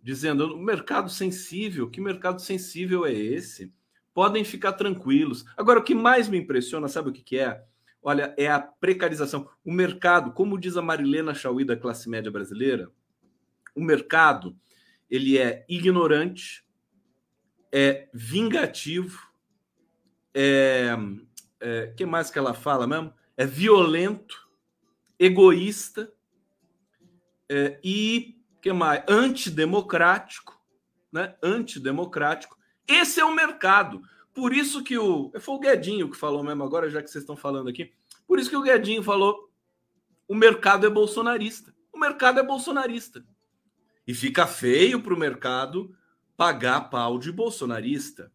dizendo: 0.01 0.55
o 0.55 0.59
mercado 0.59 1.07
sensível, 1.07 1.87
que 1.87 2.01
mercado 2.01 2.41
sensível 2.41 3.05
é 3.05 3.13
esse? 3.13 3.71
Podem 4.11 4.43
ficar 4.43 4.73
tranquilos. 4.73 5.45
Agora, 5.55 5.79
o 5.79 5.83
que 5.83 5.93
mais 5.93 6.27
me 6.27 6.39
impressiona, 6.39 6.87
sabe 6.87 7.09
o 7.09 7.13
que, 7.13 7.21
que 7.21 7.37
é? 7.37 7.63
Olha, 8.01 8.33
é 8.37 8.49
a 8.49 8.59
precarização. 8.59 9.47
O 9.63 9.71
mercado, 9.71 10.31
como 10.31 10.57
diz 10.57 10.75
a 10.77 10.81
Marilena 10.81 11.35
Chauí 11.35 11.63
da 11.63 11.77
classe 11.77 12.09
média 12.09 12.31
brasileira, 12.31 12.89
o 13.75 13.83
mercado 13.83 14.57
ele 15.07 15.37
é 15.37 15.63
ignorante, 15.69 16.65
é 17.79 18.09
vingativo, 18.11 19.21
é, 20.33 20.97
é 21.59 21.93
que 21.95 22.07
mais 22.07 22.31
que 22.31 22.39
ela 22.39 22.55
fala 22.55 22.87
mesmo? 22.87 23.13
É 23.37 23.45
violento, 23.45 24.49
egoísta 25.19 26.11
é, 27.47 27.79
e 27.83 28.41
que 28.63 28.73
mais? 28.73 29.03
Antidemocrático, 29.07 30.59
né? 31.11 31.35
Antidemocrático. 31.43 32.57
Esse 32.87 33.19
é 33.19 33.25
o 33.25 33.35
mercado. 33.35 34.01
Por 34.33 34.53
isso 34.53 34.83
que 34.83 34.97
o. 34.97 35.31
Foi 35.39 35.55
o 35.55 35.59
Guedinho 35.59 36.09
que 36.09 36.17
falou 36.17 36.43
mesmo 36.43 36.63
agora, 36.63 36.89
já 36.89 37.03
que 37.03 37.11
vocês 37.11 37.21
estão 37.21 37.37
falando 37.37 37.69
aqui. 37.69 37.93
Por 38.25 38.39
isso 38.39 38.49
que 38.49 38.57
o 38.57 38.63
Guedinho 38.63 39.03
falou: 39.03 39.51
o 40.27 40.33
mercado 40.33 40.87
é 40.87 40.89
bolsonarista. 40.89 41.71
O 41.93 41.99
mercado 41.99 42.39
é 42.39 42.43
bolsonarista. 42.43 43.23
E 44.07 44.15
fica 44.15 44.47
feio 44.47 44.99
para 44.99 45.13
o 45.13 45.19
mercado 45.19 45.95
pagar 46.37 46.89
pau 46.89 47.17
de 47.17 47.31
bolsonarista. 47.31 48.31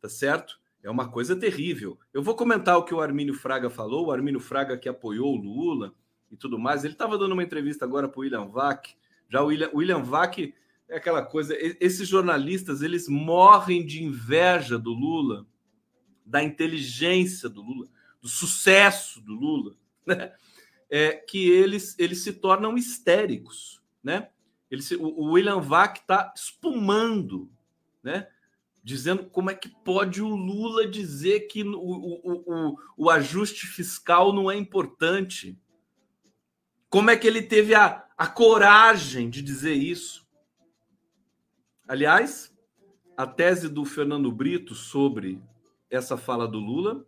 Tá 0.00 0.08
certo? 0.08 0.60
É 0.82 0.90
uma 0.90 1.10
coisa 1.10 1.34
terrível. 1.34 1.98
Eu 2.12 2.22
vou 2.22 2.34
comentar 2.34 2.78
o 2.78 2.84
que 2.84 2.94
o 2.94 3.00
Armínio 3.00 3.34
Fraga 3.34 3.68
falou, 3.68 4.06
o 4.06 4.12
Armínio 4.12 4.40
Fraga 4.40 4.78
que 4.78 4.88
apoiou 4.88 5.34
o 5.34 5.36
Lula 5.36 5.94
e 6.30 6.36
tudo 6.36 6.58
mais. 6.58 6.84
Ele 6.84 6.94
estava 6.94 7.18
dando 7.18 7.32
uma 7.32 7.42
entrevista 7.42 7.84
agora 7.84 8.08
para 8.08 8.18
o 8.18 8.22
William 8.22 8.46
Vac, 8.46 8.94
já 9.28 9.42
o 9.42 9.46
William, 9.46 9.70
William 9.74 10.02
Vac 10.02 10.38
é 10.88 10.96
aquela 10.96 11.22
coisa, 11.22 11.56
esses 11.80 12.08
jornalistas, 12.08 12.82
eles 12.82 13.08
morrem 13.08 13.86
de 13.86 14.02
inveja 14.02 14.76
do 14.76 14.92
Lula, 14.92 15.46
da 16.26 16.42
inteligência 16.42 17.48
do 17.48 17.62
Lula, 17.62 17.88
do 18.20 18.28
sucesso 18.28 19.20
do 19.20 19.32
Lula, 19.34 19.76
né? 20.04 20.32
É 20.90 21.12
que 21.12 21.48
eles, 21.48 21.94
eles 21.96 22.24
se 22.24 22.32
tornam 22.32 22.76
histéricos, 22.76 23.80
né? 24.02 24.30
Ele 24.70 24.82
o, 24.98 25.32
William 25.32 25.60
Vac 25.60 25.98
está 25.98 26.32
espumando, 26.34 27.50
né? 28.02 28.28
Dizendo 28.82 29.24
como 29.24 29.50
é 29.50 29.54
que 29.54 29.68
pode 29.68 30.22
o 30.22 30.28
Lula 30.28 30.86
dizer 30.86 31.40
que 31.48 31.62
o, 31.62 31.74
o, 31.76 32.44
o, 32.46 32.78
o 32.96 33.10
ajuste 33.10 33.66
fiscal 33.66 34.32
não 34.32 34.50
é 34.50 34.56
importante. 34.56 35.58
Como 36.88 37.10
é 37.10 37.16
que 37.16 37.26
ele 37.26 37.42
teve 37.42 37.74
a, 37.74 38.08
a 38.20 38.26
coragem 38.26 39.30
de 39.30 39.40
dizer 39.40 39.72
isso. 39.72 40.28
Aliás, 41.88 42.54
a 43.16 43.26
tese 43.26 43.66
do 43.66 43.82
Fernando 43.82 44.30
Brito 44.30 44.74
sobre 44.74 45.40
essa 45.90 46.18
fala 46.18 46.46
do 46.46 46.58
Lula 46.58 47.02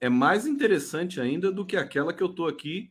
é 0.00 0.08
mais 0.08 0.46
interessante 0.46 1.20
ainda 1.20 1.50
do 1.50 1.66
que 1.66 1.76
aquela 1.76 2.14
que 2.14 2.22
eu 2.22 2.30
estou 2.30 2.46
aqui 2.46 2.88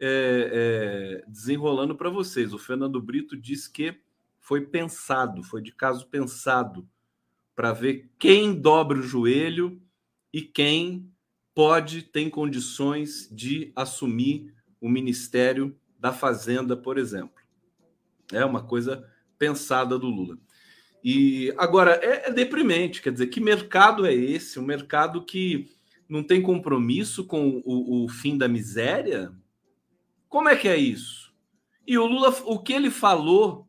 é, 0.00 1.22
é, 1.22 1.30
desenrolando 1.30 1.94
para 1.94 2.10
vocês. 2.10 2.52
O 2.52 2.58
Fernando 2.58 3.00
Brito 3.00 3.36
diz 3.36 3.66
que 3.66 4.00
foi 4.38 4.62
pensado, 4.66 5.42
foi 5.42 5.60
de 5.60 5.72
caso 5.72 6.06
pensado, 6.06 6.88
para 7.54 7.72
ver 7.72 8.10
quem 8.18 8.54
dobra 8.54 8.98
o 8.98 9.02
joelho 9.02 9.82
e 10.32 10.40
quem 10.40 11.10
pode, 11.54 12.02
tem 12.02 12.30
condições 12.30 13.28
de 13.32 13.72
assumir 13.74 14.54
o 14.80 14.88
ministério 14.88 15.76
da 15.98 16.12
Fazenda, 16.12 16.76
por 16.76 16.96
exemplo. 16.96 17.42
É 18.32 18.44
uma 18.44 18.62
coisa 18.62 19.04
pensada 19.38 19.98
do 19.98 20.06
Lula. 20.06 20.38
E 21.02 21.52
agora 21.56 21.92
é, 22.02 22.28
é, 22.28 22.32
deprimente, 22.32 23.00
quer 23.00 23.12
dizer, 23.12 23.28
que 23.28 23.40
mercado 23.40 24.06
é 24.06 24.14
esse? 24.14 24.58
Um 24.58 24.64
mercado 24.64 25.24
que 25.24 25.68
não 26.08 26.22
tem 26.22 26.40
compromisso 26.40 27.24
com 27.24 27.62
o, 27.64 28.04
o 28.04 28.08
fim 28.08 28.36
da 28.36 28.48
miséria? 28.48 29.32
Como 30.28 30.48
é 30.48 30.56
que 30.56 30.68
é 30.68 30.76
isso? 30.76 31.34
E 31.86 31.96
o 31.96 32.06
Lula, 32.06 32.30
o 32.44 32.58
que 32.58 32.72
ele 32.72 32.90
falou 32.90 33.66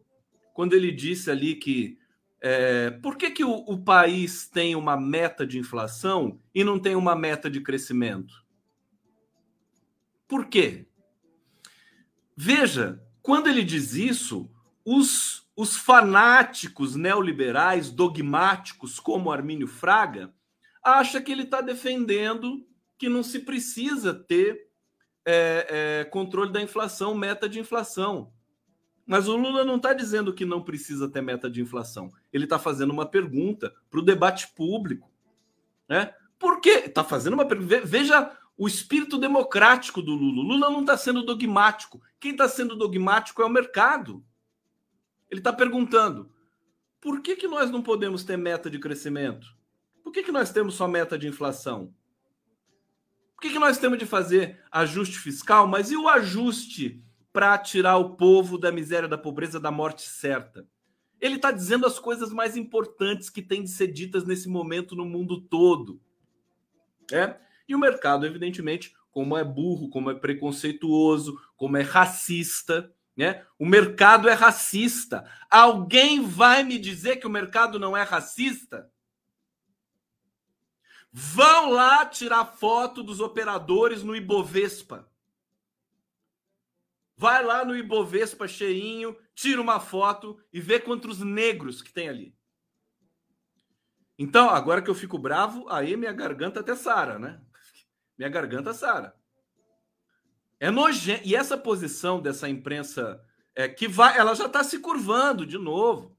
quando 0.53 0.73
ele 0.73 0.91
disse 0.91 1.31
ali 1.31 1.55
que 1.55 1.97
é, 2.41 2.91
por 2.91 3.17
que, 3.17 3.31
que 3.31 3.43
o, 3.43 3.51
o 3.51 3.81
país 3.81 4.47
tem 4.47 4.75
uma 4.75 4.97
meta 4.97 5.45
de 5.45 5.57
inflação 5.57 6.39
e 6.53 6.63
não 6.63 6.79
tem 6.79 6.95
uma 6.95 7.15
meta 7.15 7.49
de 7.49 7.61
crescimento? 7.61 8.45
Por 10.27 10.47
quê? 10.47 10.87
Veja, 12.35 13.01
quando 13.21 13.47
ele 13.47 13.63
diz 13.63 13.93
isso, 13.93 14.49
os, 14.85 15.47
os 15.55 15.75
fanáticos 15.75 16.95
neoliberais, 16.95 17.91
dogmáticos, 17.91 18.99
como 18.99 19.31
Armínio 19.31 19.67
Fraga, 19.67 20.33
acha 20.83 21.21
que 21.21 21.31
ele 21.31 21.43
está 21.43 21.61
defendendo 21.61 22.65
que 22.97 23.09
não 23.09 23.23
se 23.23 23.39
precisa 23.39 24.13
ter 24.13 24.68
é, 25.31 25.67
é, 26.01 26.05
controle 26.05 26.51
da 26.51 26.59
inflação, 26.59 27.13
meta 27.13 27.47
de 27.47 27.59
inflação. 27.59 28.33
Mas 29.05 29.27
o 29.27 29.35
Lula 29.35 29.63
não 29.63 29.75
está 29.75 29.93
dizendo 29.93 30.33
que 30.33 30.43
não 30.43 30.63
precisa 30.63 31.07
ter 31.07 31.21
meta 31.21 31.49
de 31.49 31.61
inflação. 31.61 32.11
Ele 32.33 32.45
está 32.45 32.57
fazendo 32.57 32.91
uma 32.91 33.05
pergunta 33.05 33.71
para 33.91 33.99
o 33.99 34.03
debate 34.05 34.47
público. 34.55 35.11
Né? 35.87 36.13
Por 36.39 36.59
quê? 36.59 36.83
Está 36.85 37.03
fazendo 37.03 37.33
uma 37.33 37.45
pergunta. 37.45 37.81
Veja 37.85 38.35
o 38.57 38.67
espírito 38.67 39.19
democrático 39.19 40.01
do 40.01 40.13
Lula. 40.13 40.41
Lula 40.41 40.69
não 40.71 40.81
está 40.81 40.97
sendo 40.97 41.23
dogmático. 41.23 42.01
Quem 42.19 42.31
está 42.31 42.49
sendo 42.49 42.75
dogmático 42.75 43.41
é 43.41 43.45
o 43.45 43.49
mercado. 43.49 44.23
Ele 45.29 45.41
está 45.41 45.53
perguntando: 45.53 46.31
por 46.99 47.21
que, 47.21 47.35
que 47.35 47.47
nós 47.47 47.69
não 47.69 47.83
podemos 47.83 48.23
ter 48.23 48.37
meta 48.37 48.69
de 48.69 48.79
crescimento? 48.79 49.47
Por 50.03 50.11
que, 50.11 50.23
que 50.23 50.31
nós 50.31 50.51
temos 50.51 50.75
só 50.75 50.87
meta 50.87 51.17
de 51.17 51.27
inflação? 51.27 51.93
Por 53.39 53.43
que, 53.43 53.53
que 53.53 53.59
nós 53.59 53.77
temos 53.77 53.97
de 53.97 54.05
fazer 54.05 54.59
ajuste 54.69 55.17
fiscal? 55.17 55.65
Mas 55.65 55.89
e 55.89 55.95
o 55.95 56.09
ajuste 56.09 57.01
para 57.31 57.57
tirar 57.57 57.95
o 57.95 58.17
povo 58.17 58.57
da 58.57 58.69
miséria, 58.69 59.07
da 59.07 59.17
pobreza, 59.17 59.57
da 59.57 59.71
morte 59.71 60.01
certa? 60.09 60.67
Ele 61.21 61.37
está 61.37 61.49
dizendo 61.49 61.87
as 61.87 61.97
coisas 61.97 62.33
mais 62.33 62.57
importantes 62.57 63.29
que 63.29 63.41
têm 63.41 63.63
de 63.63 63.69
ser 63.69 63.87
ditas 63.93 64.25
nesse 64.25 64.49
momento 64.49 64.93
no 64.93 65.05
mundo 65.05 65.39
todo. 65.39 66.01
É? 67.13 67.37
E 67.65 67.73
o 67.73 67.79
mercado, 67.79 68.25
evidentemente, 68.25 68.93
como 69.09 69.37
é 69.37 69.43
burro, 69.45 69.89
como 69.89 70.11
é 70.11 70.15
preconceituoso, 70.15 71.39
como 71.55 71.77
é 71.77 71.81
racista, 71.81 72.93
né? 73.15 73.45
O 73.57 73.65
mercado 73.65 74.27
é 74.27 74.33
racista. 74.33 75.23
Alguém 75.49 76.27
vai 76.27 76.61
me 76.61 76.77
dizer 76.77 77.15
que 77.15 77.27
o 77.27 77.29
mercado 77.29 77.79
não 77.79 77.95
é 77.95 78.03
racista? 78.03 78.91
Vão 81.11 81.71
lá 81.71 82.05
tirar 82.05 82.45
foto 82.45 83.01
dos 83.01 83.19
operadores 83.19 84.03
no 84.03 84.15
Ibovespa. 84.15 85.09
Vai 87.17 87.43
lá 87.43 87.65
no 87.65 87.75
Ibovespa 87.75 88.47
cheinho, 88.47 89.17
tira 89.33 89.59
uma 89.61 89.79
foto 89.79 90.39
e 90.53 90.61
vê 90.61 90.79
quantos 90.79 91.19
negros 91.19 91.81
que 91.81 91.91
tem 91.91 92.07
ali. 92.07 92.35
Então, 94.17 94.49
agora 94.49 94.81
que 94.81 94.89
eu 94.89 94.95
fico 94.95 95.17
bravo, 95.17 95.67
aí 95.69 95.95
minha 95.97 96.13
garganta 96.13 96.59
até 96.59 96.75
sara, 96.75 97.17
né? 97.17 97.41
Minha 98.17 98.29
garganta 98.29 98.73
sara. 98.73 99.15
É 100.59 100.69
nojento. 100.69 101.25
E 101.25 101.35
essa 101.35 101.57
posição 101.57 102.21
dessa 102.21 102.49
imprensa 102.49 103.21
é, 103.55 103.69
que 103.69 103.87
vai, 103.87 104.17
ela 104.17 104.35
já 104.35 104.45
está 104.45 104.61
se 104.61 104.79
curvando 104.79 105.45
de 105.45 105.57
novo. 105.57 106.18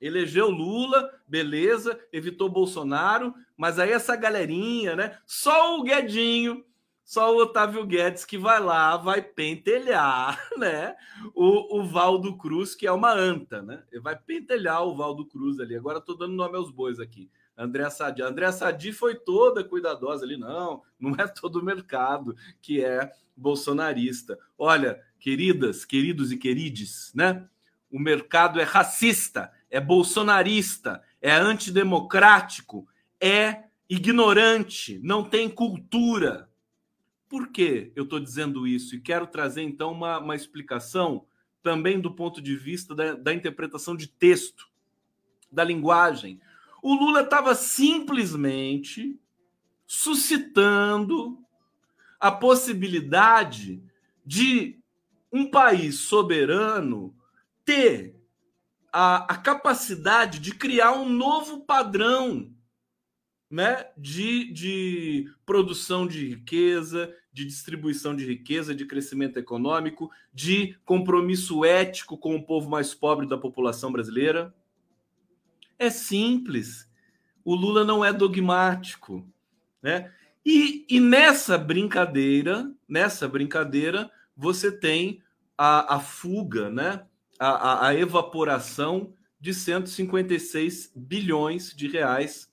Elegeu 0.00 0.50
Lula, 0.50 1.10
beleza, 1.26 1.98
evitou 2.12 2.48
Bolsonaro, 2.48 3.34
mas 3.56 3.78
aí 3.78 3.90
essa 3.90 4.16
galerinha, 4.16 4.96
né? 4.96 5.18
Só 5.26 5.78
o 5.78 5.82
Guedinho, 5.82 6.64
só 7.04 7.34
o 7.34 7.42
Otávio 7.42 7.84
Guedes 7.84 8.24
que 8.24 8.38
vai 8.38 8.58
lá, 8.58 8.96
vai 8.96 9.20
pentelhar, 9.20 10.40
né? 10.56 10.96
O, 11.34 11.80
o 11.80 11.86
Valdo 11.86 12.36
Cruz, 12.36 12.74
que 12.74 12.86
é 12.86 12.92
uma 12.92 13.12
anta, 13.12 13.60
né? 13.60 13.82
Ele 13.92 14.00
vai 14.00 14.16
pentelhar 14.16 14.82
o 14.82 14.96
Valdo 14.96 15.26
Cruz 15.26 15.60
ali. 15.60 15.76
Agora 15.76 15.98
estou 15.98 16.16
dando 16.16 16.34
nome 16.34 16.56
aos 16.56 16.70
bois 16.70 16.98
aqui. 16.98 17.30
André 17.56 17.88
Sadi. 17.90 18.22
André 18.22 18.50
Sadi 18.50 18.92
foi 18.92 19.14
toda 19.14 19.62
cuidadosa 19.62 20.24
ali, 20.24 20.36
não, 20.36 20.82
não 20.98 21.14
é 21.16 21.28
todo 21.28 21.56
o 21.56 21.64
mercado 21.64 22.34
que 22.60 22.82
é 22.82 23.12
bolsonarista. 23.36 24.38
Olha, 24.58 25.00
queridas, 25.20 25.84
queridos 25.84 26.32
e 26.32 26.36
querides, 26.36 27.12
né? 27.14 27.46
O 27.90 27.98
mercado 27.98 28.60
é 28.60 28.64
racista, 28.64 29.52
é 29.74 29.80
bolsonarista, 29.80 31.02
é 31.20 31.32
antidemocrático, 31.32 32.86
é 33.20 33.64
ignorante, 33.90 35.00
não 35.02 35.24
tem 35.24 35.48
cultura. 35.48 36.48
Por 37.28 37.48
que 37.48 37.90
eu 37.96 38.04
estou 38.04 38.20
dizendo 38.20 38.68
isso? 38.68 38.94
E 38.94 39.00
quero 39.00 39.26
trazer 39.26 39.62
então 39.62 39.90
uma, 39.90 40.20
uma 40.20 40.36
explicação 40.36 41.26
também 41.60 41.98
do 41.98 42.14
ponto 42.14 42.40
de 42.40 42.54
vista 42.54 42.94
da, 42.94 43.14
da 43.14 43.34
interpretação 43.34 43.96
de 43.96 44.06
texto, 44.06 44.68
da 45.50 45.64
linguagem. 45.64 46.40
O 46.80 46.94
Lula 46.94 47.22
estava 47.22 47.52
simplesmente 47.56 49.18
suscitando 49.88 51.36
a 52.20 52.30
possibilidade 52.30 53.82
de 54.24 54.78
um 55.32 55.50
país 55.50 55.96
soberano 55.96 57.12
ter 57.64 58.13
a, 58.96 59.24
a 59.24 59.36
capacidade 59.36 60.38
de 60.38 60.54
criar 60.54 60.92
um 60.92 61.08
novo 61.08 61.64
padrão 61.64 62.48
né, 63.50 63.88
de, 63.98 64.52
de 64.52 65.28
produção 65.44 66.06
de 66.06 66.28
riqueza, 66.28 67.12
de 67.32 67.44
distribuição 67.44 68.14
de 68.14 68.24
riqueza, 68.24 68.72
de 68.72 68.86
crescimento 68.86 69.36
econômico, 69.36 70.12
de 70.32 70.78
compromisso 70.84 71.64
ético 71.64 72.16
com 72.16 72.36
o 72.36 72.46
povo 72.46 72.70
mais 72.70 72.94
pobre 72.94 73.26
da 73.26 73.36
população 73.36 73.90
brasileira. 73.90 74.54
É 75.76 75.90
simples. 75.90 76.88
O 77.44 77.56
Lula 77.56 77.82
não 77.82 78.04
é 78.04 78.12
dogmático, 78.12 79.26
né? 79.82 80.12
E, 80.46 80.86
e 80.88 81.00
nessa 81.00 81.58
brincadeira, 81.58 82.70
nessa 82.88 83.26
brincadeira, 83.26 84.08
você 84.36 84.70
tem 84.70 85.20
a, 85.58 85.96
a 85.96 86.00
fuga, 86.00 86.70
né? 86.70 87.04
A, 87.38 87.88
a, 87.88 87.94
evaporação 87.94 89.12
de 89.40 89.52
156 89.52 90.92
bilhões 90.94 91.74
de 91.74 91.88
reais 91.88 92.48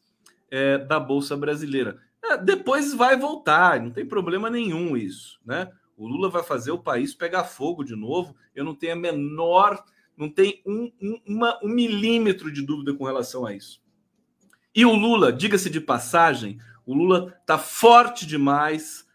é, 0.49 0.77
da 0.77 0.99
Bolsa 0.99 1.37
Brasileira. 1.37 1.99
É, 2.23 2.37
depois 2.37 2.93
vai 2.93 3.17
voltar, 3.17 3.79
não 3.81 3.91
tem 3.91 4.05
problema 4.05 4.49
nenhum 4.49 4.95
isso, 4.97 5.39
né? 5.45 5.71
O 5.97 6.07
Lula 6.07 6.29
vai 6.29 6.43
fazer 6.43 6.71
o 6.71 6.79
país 6.81 7.13
pegar 7.13 7.43
fogo 7.43 7.83
de 7.83 7.95
novo. 7.95 8.35
Eu 8.55 8.63
não 8.63 8.73
tenho 8.73 8.93
a 8.93 8.95
menor, 8.95 9.83
não 10.17 10.27
tem 10.29 10.61
um, 10.65 10.91
um, 10.99 11.21
um 11.63 11.69
milímetro 11.69 12.51
de 12.51 12.61
dúvida 12.63 12.93
com 12.93 13.05
relação 13.05 13.45
a 13.45 13.53
isso. 13.53 13.81
E 14.73 14.85
o 14.85 14.95
Lula, 14.95 15.31
diga-se 15.31 15.69
de 15.69 15.79
passagem, 15.79 16.59
o 16.85 16.93
Lula 16.93 17.37
está 17.41 17.57
forte 17.57 18.25
demais 18.25 19.05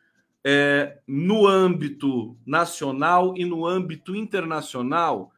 é, 0.44 0.98
no 1.07 1.46
âmbito 1.46 2.37
nacional 2.46 3.35
e 3.37 3.44
no 3.44 3.66
âmbito 3.66 4.14
internacional 4.14 5.33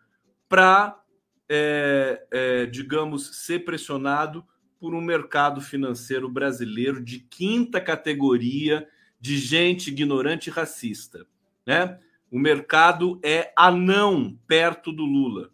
para, 0.48 1.00
é, 1.48 2.26
é, 2.30 2.66
digamos, 2.66 3.44
ser 3.44 3.64
pressionado 3.64 4.44
por 4.78 4.94
um 4.94 5.00
mercado 5.00 5.60
financeiro 5.60 6.28
brasileiro 6.28 7.02
de 7.02 7.20
quinta 7.20 7.80
categoria 7.80 8.88
de 9.20 9.36
gente 9.36 9.88
ignorante 9.88 10.48
e 10.48 10.52
racista. 10.52 11.26
Né? 11.66 11.98
O 12.30 12.38
mercado 12.38 13.18
é 13.22 13.52
anão 13.56 14.38
perto 14.46 14.92
do 14.92 15.04
Lula. 15.04 15.50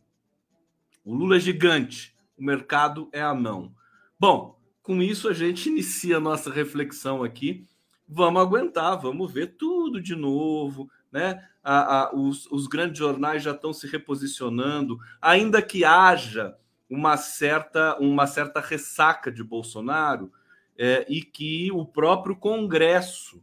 O 1.05 1.15
Lula 1.15 1.37
é 1.37 1.41
gigante, 1.41 2.15
o 2.37 2.45
mercado 2.45 3.09
é 3.13 3.21
anão. 3.21 3.75
Bom, 4.19 4.59
com 4.83 5.03
isso 5.03 5.29
a 5.29 5.33
gente 5.33 5.69
inicia 5.71 6.19
a 6.19 6.21
nossa 6.21 6.51
reflexão 6.51 7.23
aqui. 7.23 7.67
Vamos 8.07 8.43
aguentar, 8.43 9.01
vamos 9.01 9.33
ver 9.33 9.57
tudo 9.57 10.01
de 10.01 10.15
novo, 10.15 10.91
né? 11.15 11.49
A, 11.63 12.01
a, 12.01 12.15
os, 12.15 12.51
os 12.51 12.67
grandes 12.67 12.99
jornais 12.99 13.41
já 13.41 13.53
estão 13.53 13.73
se 13.73 13.87
reposicionando, 13.87 14.99
ainda 15.23 15.63
que 15.63 15.85
haja 15.85 16.57
uma 16.91 17.17
certa, 17.17 17.97
uma 18.01 18.27
certa 18.27 18.59
ressaca 18.59 19.31
de 19.31 19.45
Bolsonaro 19.45 20.33
é, 20.77 21.07
e 21.09 21.23
que 21.23 21.71
o 21.71 21.87
próprio 21.87 22.35
Congresso, 22.35 23.41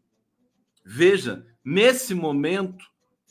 veja, 0.84 1.48
nesse 1.64 2.14
momento, 2.14 2.84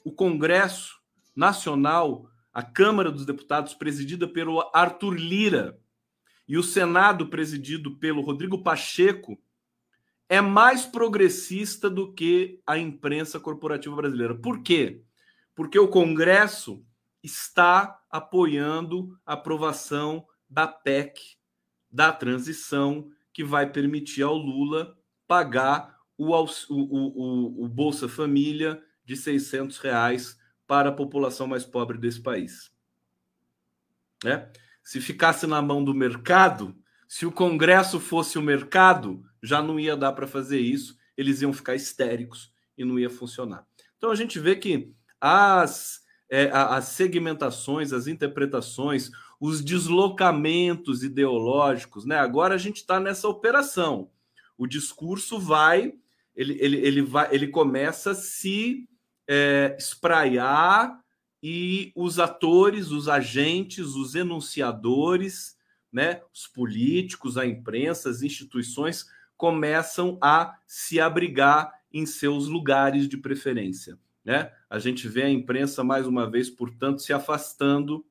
o 0.06 0.10
Congresso 0.10 0.98
Nacional, 1.36 2.30
a 2.50 2.62
Câmara 2.62 3.12
dos 3.12 3.26
Deputados, 3.26 3.74
presidida 3.74 4.26
pelo 4.26 4.70
Arthur 4.72 5.16
Lira, 5.16 5.78
e 6.48 6.56
o 6.56 6.62
Senado, 6.62 7.28
presidido 7.28 7.94
pelo 7.96 8.22
Rodrigo 8.22 8.62
Pacheco, 8.62 9.38
é 10.30 10.40
mais 10.40 10.86
progressista 10.86 11.90
do 11.90 12.12
que 12.12 12.60
a 12.64 12.78
imprensa 12.78 13.40
corporativa 13.40 13.96
brasileira. 13.96 14.32
Por 14.32 14.62
quê? 14.62 15.02
Porque 15.56 15.76
o 15.76 15.88
Congresso 15.88 16.86
está 17.20 18.00
apoiando 18.08 19.18
a 19.26 19.32
aprovação 19.32 20.24
da 20.48 20.68
PEC, 20.68 21.36
da 21.90 22.12
transição, 22.12 23.10
que 23.32 23.42
vai 23.42 23.72
permitir 23.72 24.22
ao 24.22 24.36
Lula 24.36 24.96
pagar 25.26 25.96
o, 26.16 26.32
o, 26.32 26.46
o, 26.68 27.64
o 27.64 27.68
Bolsa 27.68 28.08
Família 28.08 28.80
de 29.04 29.16
600 29.16 29.78
reais 29.78 30.38
para 30.64 30.90
a 30.90 30.94
população 30.94 31.48
mais 31.48 31.64
pobre 31.64 31.98
desse 31.98 32.22
país. 32.22 32.70
Né? 34.22 34.48
Se 34.80 35.00
ficasse 35.00 35.44
na 35.48 35.60
mão 35.60 35.82
do 35.82 35.92
mercado, 35.92 36.76
se 37.08 37.26
o 37.26 37.32
Congresso 37.32 37.98
fosse 37.98 38.38
o 38.38 38.42
mercado, 38.42 39.28
já 39.42 39.62
não 39.62 39.78
ia 39.78 39.96
dar 39.96 40.12
para 40.12 40.26
fazer 40.26 40.60
isso, 40.60 40.96
eles 41.16 41.42
iam 41.42 41.52
ficar 41.52 41.74
histéricos 41.74 42.52
e 42.76 42.84
não 42.84 42.98
ia 42.98 43.10
funcionar. 43.10 43.66
Então 43.96 44.10
a 44.10 44.14
gente 44.14 44.38
vê 44.38 44.56
que 44.56 44.92
as, 45.20 46.00
é, 46.30 46.50
as 46.52 46.86
segmentações, 46.86 47.92
as 47.92 48.06
interpretações, 48.06 49.10
os 49.40 49.62
deslocamentos 49.62 51.02
ideológicos, 51.02 52.04
né? 52.04 52.16
Agora 52.18 52.54
a 52.54 52.58
gente 52.58 52.76
está 52.76 52.98
nessa 53.00 53.28
operação. 53.28 54.10
O 54.56 54.66
discurso 54.66 55.38
vai, 55.38 55.94
ele, 56.34 56.56
ele, 56.60 56.76
ele, 56.78 57.02
vai, 57.02 57.34
ele 57.34 57.48
começa 57.48 58.12
a 58.12 58.14
se 58.14 58.88
é, 59.28 59.76
espraiar 59.78 61.00
e 61.42 61.92
os 61.94 62.18
atores, 62.18 62.90
os 62.90 63.08
agentes, 63.08 63.94
os 63.94 64.14
enunciadores 64.14 65.58
né, 65.92 66.22
os 66.32 66.46
políticos, 66.46 67.36
a 67.36 67.46
imprensa, 67.46 68.10
as 68.10 68.22
instituições 68.22 69.06
começam 69.40 70.18
a 70.20 70.54
se 70.66 71.00
abrigar 71.00 71.72
em 71.90 72.04
seus 72.04 72.46
lugares 72.46 73.08
de 73.08 73.16
preferência. 73.16 73.98
Né? 74.22 74.52
A 74.68 74.78
gente 74.78 75.08
vê 75.08 75.22
a 75.22 75.30
imprensa, 75.30 75.82
mais 75.82 76.06
uma 76.06 76.30
vez, 76.30 76.50
portanto, 76.50 77.00
se 77.00 77.10
afastando 77.10 78.04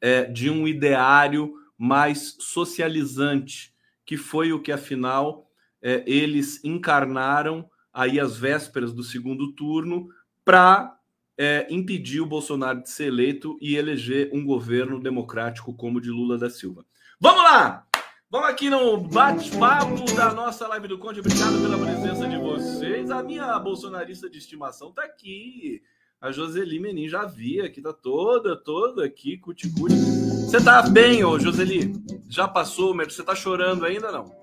é, 0.00 0.24
de 0.26 0.48
um 0.48 0.68
ideário 0.68 1.54
mais 1.76 2.36
socializante, 2.38 3.74
que 4.06 4.16
foi 4.16 4.52
o 4.52 4.62
que, 4.62 4.70
afinal, 4.70 5.50
é, 5.82 6.04
eles 6.06 6.62
encarnaram 6.62 7.68
aí 7.92 8.20
às 8.20 8.36
vésperas 8.36 8.92
do 8.92 9.02
segundo 9.02 9.52
turno 9.54 10.08
para 10.44 10.96
é, 11.36 11.66
impedir 11.68 12.20
o 12.20 12.26
Bolsonaro 12.26 12.80
de 12.80 12.90
ser 12.90 13.06
eleito 13.06 13.58
e 13.60 13.74
eleger 13.74 14.30
um 14.32 14.46
governo 14.46 15.00
democrático 15.00 15.74
como 15.74 15.98
o 15.98 16.00
de 16.00 16.10
Lula 16.10 16.38
da 16.38 16.48
Silva. 16.48 16.86
Vamos 17.18 17.42
lá! 17.42 17.91
Vamos 18.32 18.48
aqui 18.48 18.70
no 18.70 18.96
bate-papo 18.96 20.10
da 20.16 20.32
nossa 20.32 20.66
live 20.66 20.88
do 20.88 20.96
Conde. 20.96 21.20
Obrigado 21.20 21.60
pela 21.60 21.78
presença 21.78 22.26
de 22.26 22.38
vocês. 22.38 23.10
A 23.10 23.22
minha 23.22 23.58
bolsonarista 23.58 24.30
de 24.30 24.38
estimação 24.38 24.88
está 24.88 25.04
aqui. 25.04 25.82
A 26.18 26.32
Joseli 26.32 26.80
Menin 26.80 27.10
já 27.10 27.26
vi 27.26 27.60
aqui, 27.60 27.82
tá 27.82 27.92
toda, 27.92 28.56
toda 28.56 29.04
aqui, 29.04 29.36
cuticute. 29.36 29.94
Você 29.94 30.64
tá 30.64 30.80
bem, 30.80 31.22
ô 31.22 31.38
Joseli? 31.38 31.92
Já 32.26 32.48
passou, 32.48 32.94
mas 32.94 33.12
você 33.12 33.22
tá 33.22 33.34
chorando 33.34 33.84
ainda 33.84 34.10
não? 34.10 34.34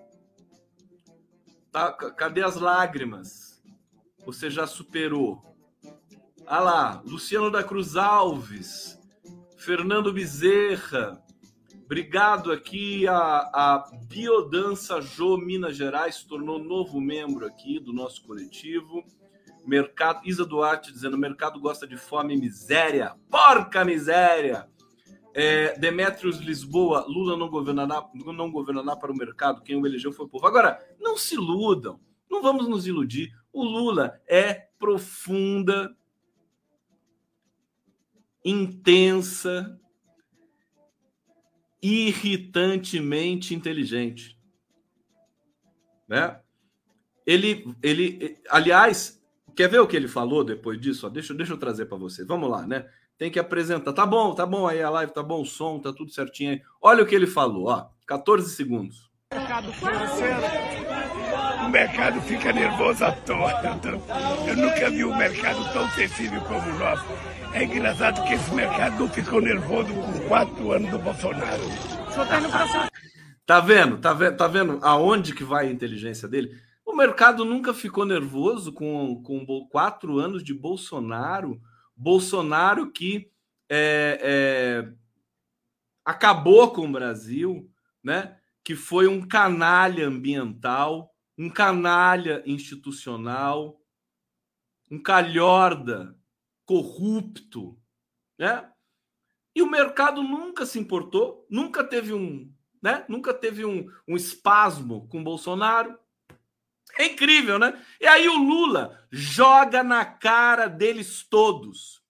Tá, 1.71 1.91
cadê 1.91 2.43
as 2.43 2.58
lágrimas? 2.58 3.60
Você 4.23 4.52
já 4.52 4.67
superou? 4.67 5.43
Ah 6.45 6.60
lá, 6.60 7.02
Luciano 7.04 7.49
da 7.49 7.63
Cruz 7.63 7.95
Alves, 7.95 8.99
Fernando 9.58 10.13
Bezerra, 10.13 11.19
Obrigado 11.91 12.52
aqui 12.52 13.08
a, 13.08 13.15
a 13.52 13.91
Biodança 14.08 15.02
Jô 15.02 15.36
Minas 15.38 15.75
Gerais, 15.75 16.17
se 16.17 16.28
tornou 16.28 16.60
novo 16.60 17.02
membro 17.02 17.47
aqui 17.47 17.80
do 17.80 17.91
nosso 17.91 18.21
coletivo. 18.21 19.04
Mercado, 19.65 20.21
Isa 20.23 20.45
Duarte 20.45 20.93
dizendo: 20.93 21.17
mercado 21.17 21.60
gosta 21.60 21.88
de 21.88 21.97
fome 21.97 22.36
e 22.36 22.39
miséria. 22.39 23.15
Porca 23.28 23.84
miséria! 23.84 24.69
É, 25.34 25.80
Demetrios 25.80 26.38
Lisboa, 26.38 27.06
Lula 27.08 27.36
não 27.36 27.49
governará, 27.49 28.08
não 28.13 28.52
governará 28.52 28.95
para 28.95 29.12
o 29.12 29.17
mercado, 29.17 29.63
quem 29.63 29.75
o 29.75 29.88
elegeu 29.88 30.13
foi 30.13 30.28
o 30.28 30.30
povo. 30.30 30.45
Agora, 30.45 30.80
não 30.99 31.17
se 31.17 31.34
iludam, 31.34 31.99
não 32.30 32.43
vamos 32.43 32.67
nos 32.67 32.86
iludir. 32.86 33.32
O 33.52 33.63
Lula 33.63 34.21
é 34.28 34.54
profunda, 34.78 35.91
intensa, 38.45 39.78
irritantemente 41.81 43.55
inteligente. 43.55 44.37
Né? 46.07 46.39
Ele, 47.25 47.73
ele, 47.81 48.37
aliás, 48.49 49.21
quer 49.55 49.69
ver 49.69 49.79
o 49.79 49.87
que 49.87 49.95
ele 49.95 50.07
falou 50.07 50.43
depois 50.43 50.79
disso? 50.79 51.09
deixa, 51.09 51.33
deixa 51.33 51.53
eu 51.53 51.57
trazer 51.57 51.85
para 51.85 51.97
você. 51.97 52.25
Vamos 52.25 52.49
lá, 52.49 52.65
né? 52.65 52.89
Tem 53.17 53.29
que 53.29 53.39
apresentar. 53.39 53.93
Tá 53.93 54.05
bom, 54.05 54.33
tá 54.33 54.45
bom 54.45 54.65
aí 54.65 54.81
a 54.81 54.89
live, 54.89 55.13
tá 55.13 55.21
bom 55.21 55.41
o 55.41 55.45
som, 55.45 55.79
tá 55.79 55.91
tudo 55.91 56.11
certinho 56.11 56.51
aí. 56.51 56.61
Olha 56.81 57.03
o 57.03 57.05
que 57.05 57.13
ele 57.13 57.27
falou, 57.27 57.67
ó. 57.67 57.89
14 58.07 58.55
segundos. 58.55 59.09
Mercado 59.31 59.71
financeiro 59.73 60.68
o 61.69 61.71
mercado 61.71 62.19
fica 62.21 62.51
nervoso 62.51 63.05
à 63.05 63.12
toa. 63.12 63.51
Eu 64.47 64.58
nunca 64.58 64.89
vi 64.89 65.05
um 65.05 65.15
mercado 65.15 65.71
tão 65.71 65.88
sensível 65.91 66.41
como 66.41 66.67
o 66.67 66.79
nosso. 66.79 67.05
É 67.53 67.63
engraçado 67.63 68.25
que 68.25 68.34
esse 68.34 68.51
mercado 68.55 68.97
não 68.97 69.08
ficou 69.08 69.39
nervoso 69.39 69.93
com 69.93 70.27
quatro 70.27 70.71
anos 70.71 70.89
do 70.89 70.97
Bolsonaro. 70.97 71.62
Tá 73.45 73.60
vendo? 73.60 73.99
Tá 73.99 74.13
vendo? 74.13 74.36
Tá 74.36 74.47
vendo 74.47 74.79
aonde 74.82 75.36
que 75.36 75.43
vai 75.43 75.67
a 75.67 75.71
inteligência 75.71 76.27
dele? 76.27 76.58
O 76.84 76.95
mercado 76.95 77.45
nunca 77.45 77.71
ficou 77.71 78.03
nervoso 78.03 78.73
com, 78.73 79.21
com 79.21 79.45
quatro 79.69 80.17
anos 80.17 80.43
de 80.43 80.55
Bolsonaro. 80.55 81.62
Bolsonaro 81.95 82.91
que 82.91 83.29
é, 83.69 84.19
é, 84.23 84.91
acabou 86.03 86.71
com 86.71 86.88
o 86.88 86.91
Brasil, 86.91 87.69
né? 88.03 88.38
Que 88.63 88.75
foi 88.75 89.08
um 89.08 89.21
canalha 89.21 90.08
ambiental, 90.08 91.13
um 91.39 91.49
canalha 91.49 92.43
institucional, 92.45 93.82
um 94.91 95.02
calhorda 95.02 96.13
corrupto, 96.65 97.82
né? 98.38 98.69
E 99.56 99.62
o 99.62 99.69
mercado 99.69 100.21
nunca 100.21 100.65
se 100.65 100.78
importou, 100.78 101.47
nunca 101.49 101.82
teve 101.82 102.13
um, 102.13 102.54
né? 102.82 103.06
Nunca 103.08 103.34
teve 103.34 103.63
um, 103.63 103.89
um 104.06 104.17
espasmo 104.17 105.08
com 105.08 105.23
Bolsonaro. 105.23 105.97
É 106.97 107.06
incrível, 107.06 107.58
né? 107.58 107.86
E 108.02 108.06
aí 108.06 108.28
o 108.28 108.38
Lula 108.38 109.08
joga 109.10 109.82
na 109.82 110.04
cara 110.04 110.67
deles 110.67 111.23
todos. 111.23 112.04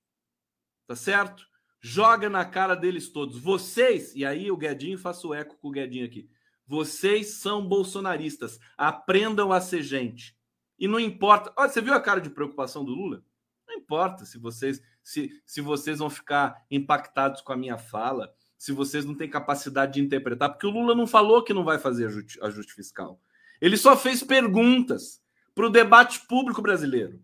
Tá 0.88 0.96
certo? 0.96 1.48
Joga 1.80 2.30
na 2.30 2.46
cara 2.46 2.76
deles 2.76 3.10
todos. 3.10 3.38
Vocês, 3.38 4.16
e 4.16 4.26
aí 4.26 4.50
o 4.50 4.58
Guedinho, 4.58 4.98
faço 4.98 5.36
eco 5.36 5.56
com 5.58 5.68
o 5.68 5.72
Guedinho 5.72 6.06
aqui. 6.06 6.28
Vocês 6.70 7.34
são 7.34 7.68
bolsonaristas. 7.68 8.60
Aprendam 8.78 9.52
a 9.52 9.60
ser 9.60 9.82
gente. 9.82 10.38
E 10.78 10.88
não 10.88 11.00
importa. 11.00 11.52
Olha, 11.58 11.68
você 11.68 11.82
viu 11.82 11.96
a 11.96 12.00
cara 12.00 12.22
de 12.22 12.30
preocupação 12.30 12.86
do 12.86 12.94
Lula? 12.94 13.24
Não 13.68 13.74
importa 13.76 14.24
se 14.24 14.38
vocês 14.38 14.80
se, 15.02 15.42
se 15.44 15.62
vocês 15.62 15.98
vão 15.98 16.12
ficar 16.12 16.64
impactados 16.70 17.42
com 17.42 17.52
a 17.52 17.58
minha 17.58 17.80
fala, 17.80 18.32
se 18.56 18.72
vocês 18.72 19.04
não 19.04 19.16
têm 19.16 19.28
capacidade 19.28 19.94
de 19.94 20.02
interpretar, 20.02 20.50
porque 20.50 20.68
o 20.68 20.70
Lula 20.70 20.94
não 20.94 21.08
falou 21.08 21.44
que 21.44 21.56
não 21.56 21.64
vai 21.64 21.80
fazer 21.80 22.06
ajuste, 22.06 22.40
ajuste 22.44 22.74
fiscal. 22.76 23.20
Ele 23.60 23.76
só 23.76 23.98
fez 23.98 24.22
perguntas 24.24 25.20
para 25.56 25.66
o 25.66 25.72
debate 25.72 26.20
público 26.28 26.62
brasileiro. 26.62 27.20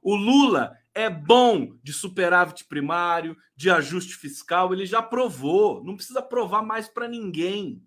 O 0.00 0.14
Lula 0.14 0.74
é 0.94 1.10
bom 1.10 1.76
de 1.82 1.92
superávit 1.92 2.64
primário, 2.64 3.36
de 3.54 3.68
ajuste 3.68 4.14
fiscal, 4.14 4.72
ele 4.72 4.86
já 4.86 5.02
provou, 5.02 5.84
não 5.84 5.96
precisa 5.96 6.22
provar 6.22 6.62
mais 6.62 6.88
para 6.88 7.06
ninguém 7.06 7.86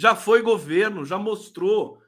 já 0.00 0.16
foi 0.16 0.40
governo, 0.40 1.04
já 1.04 1.18
mostrou. 1.18 2.02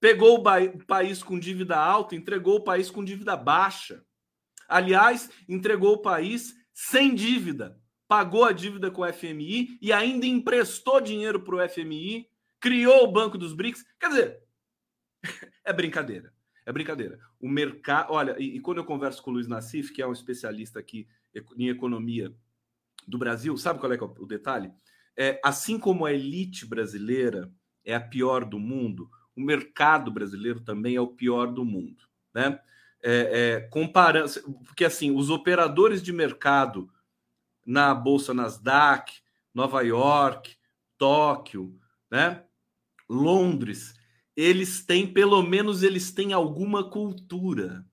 Pegou 0.00 0.38
o 0.38 0.42
país 0.84 1.22
com 1.22 1.38
dívida 1.38 1.76
alta, 1.76 2.16
entregou 2.16 2.56
o 2.56 2.64
país 2.64 2.90
com 2.90 3.04
dívida 3.04 3.36
baixa. 3.36 4.04
Aliás, 4.68 5.30
entregou 5.48 5.94
o 5.94 6.02
país 6.02 6.56
sem 6.74 7.14
dívida. 7.14 7.80
Pagou 8.08 8.44
a 8.44 8.50
dívida 8.50 8.90
com 8.90 9.02
o 9.02 9.12
FMI 9.12 9.78
e 9.80 9.92
ainda 9.92 10.26
emprestou 10.26 11.00
dinheiro 11.00 11.40
para 11.40 11.54
o 11.54 11.68
FMI, 11.68 12.28
criou 12.58 13.04
o 13.04 13.12
Banco 13.12 13.38
dos 13.38 13.54
BRICS. 13.54 13.84
Quer 14.00 14.08
dizer, 14.08 14.42
é 15.64 15.72
brincadeira. 15.72 16.34
É 16.64 16.72
brincadeira. 16.72 17.20
O 17.38 17.48
mercado. 17.48 18.12
Olha, 18.12 18.34
e, 18.40 18.56
e, 18.56 18.60
quando 18.60 18.78
eu 18.78 18.84
converso 18.84 19.22
com 19.22 19.30
o 19.30 19.34
Luiz 19.34 19.46
Nassif, 19.46 19.92
que 19.92 20.02
é 20.02 20.06
um 20.06 20.12
especialista 20.12 20.80
aqui 20.80 21.06
em 21.56 21.68
economia 21.68 22.34
do 23.06 23.18
Brasil, 23.18 23.56
sabe 23.56 23.78
qual 23.78 23.92
é, 23.92 23.96
é 23.96 24.02
o 24.02 24.26
detalhe? 24.26 24.72
É, 25.16 25.40
assim 25.42 25.78
como 25.78 26.04
a 26.04 26.12
elite 26.12 26.66
brasileira 26.66 27.50
é 27.84 27.94
a 27.94 28.00
pior 28.00 28.44
do 28.44 28.58
mundo, 28.58 29.08
o 29.34 29.40
mercado 29.40 30.10
brasileiro 30.10 30.60
também 30.60 30.96
é 30.96 31.00
o 31.00 31.08
pior 31.08 31.52
do 31.52 31.64
mundo, 31.64 32.04
né? 32.34 32.60
É, 33.02 33.10
é, 33.12 33.60
comparando, 33.68 34.30
porque 34.64 34.84
assim, 34.84 35.14
os 35.14 35.30
operadores 35.30 36.02
de 36.02 36.12
mercado 36.12 36.90
na 37.64 37.94
bolsa 37.94 38.34
Nasdaq, 38.34 39.20
Nova 39.54 39.82
York, 39.82 40.56
Tóquio, 40.98 41.78
né? 42.10 42.42
Londres, 43.08 43.94
eles 44.34 44.84
têm, 44.84 45.06
pelo 45.12 45.42
menos 45.42 45.82
eles 45.82 46.12
têm 46.12 46.32
alguma 46.32 46.90
cultura, 46.90 47.84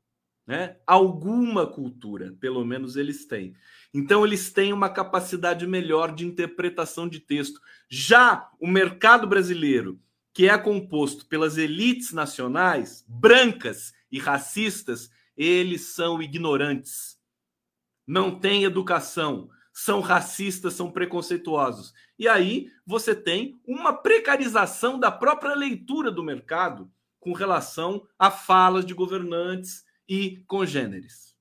né? 0.46 0.78
Alguma 0.86 1.66
cultura, 1.66 2.36
pelo 2.40 2.66
menos 2.66 2.96
eles 2.96 3.26
têm. 3.26 3.56
Então, 3.94 4.26
eles 4.26 4.52
têm 4.52 4.74
uma 4.74 4.90
capacidade 4.90 5.66
melhor 5.66 6.14
de 6.14 6.26
interpretação 6.26 7.08
de 7.08 7.20
texto. 7.20 7.62
Já 7.90 8.50
o 8.60 8.68
mercado 8.68 9.26
brasileiro, 9.26 10.00
que 10.34 10.50
é 10.50 10.58
composto 10.58 11.26
pelas 11.28 11.58
elites 11.58 12.12
nacionais, 12.12 13.06
brancas 13.08 13.94
e 14.12 14.20
racistas, 14.20 15.10
eles 15.38 15.94
são 15.94 16.22
ignorantes. 16.22 17.18
Não 18.06 18.38
têm 18.38 18.64
educação, 18.64 19.50
são 19.72 20.02
racistas, 20.02 20.74
são 20.74 20.92
preconceituosos. 20.92 21.94
E 22.20 22.28
aí 22.28 22.70
você 22.86 23.16
tem 23.16 23.60
uma 23.66 23.94
precarização 23.94 25.00
da 25.00 25.12
própria 25.12 25.56
leitura 25.56 26.12
do 26.12 26.24
mercado 26.24 26.92
com 27.20 27.32
relação 27.32 28.06
a 28.20 28.30
falas 28.30 28.86
de 28.86 28.94
governantes 28.94 29.84
e 30.14 30.44
congêneres. 30.46 31.36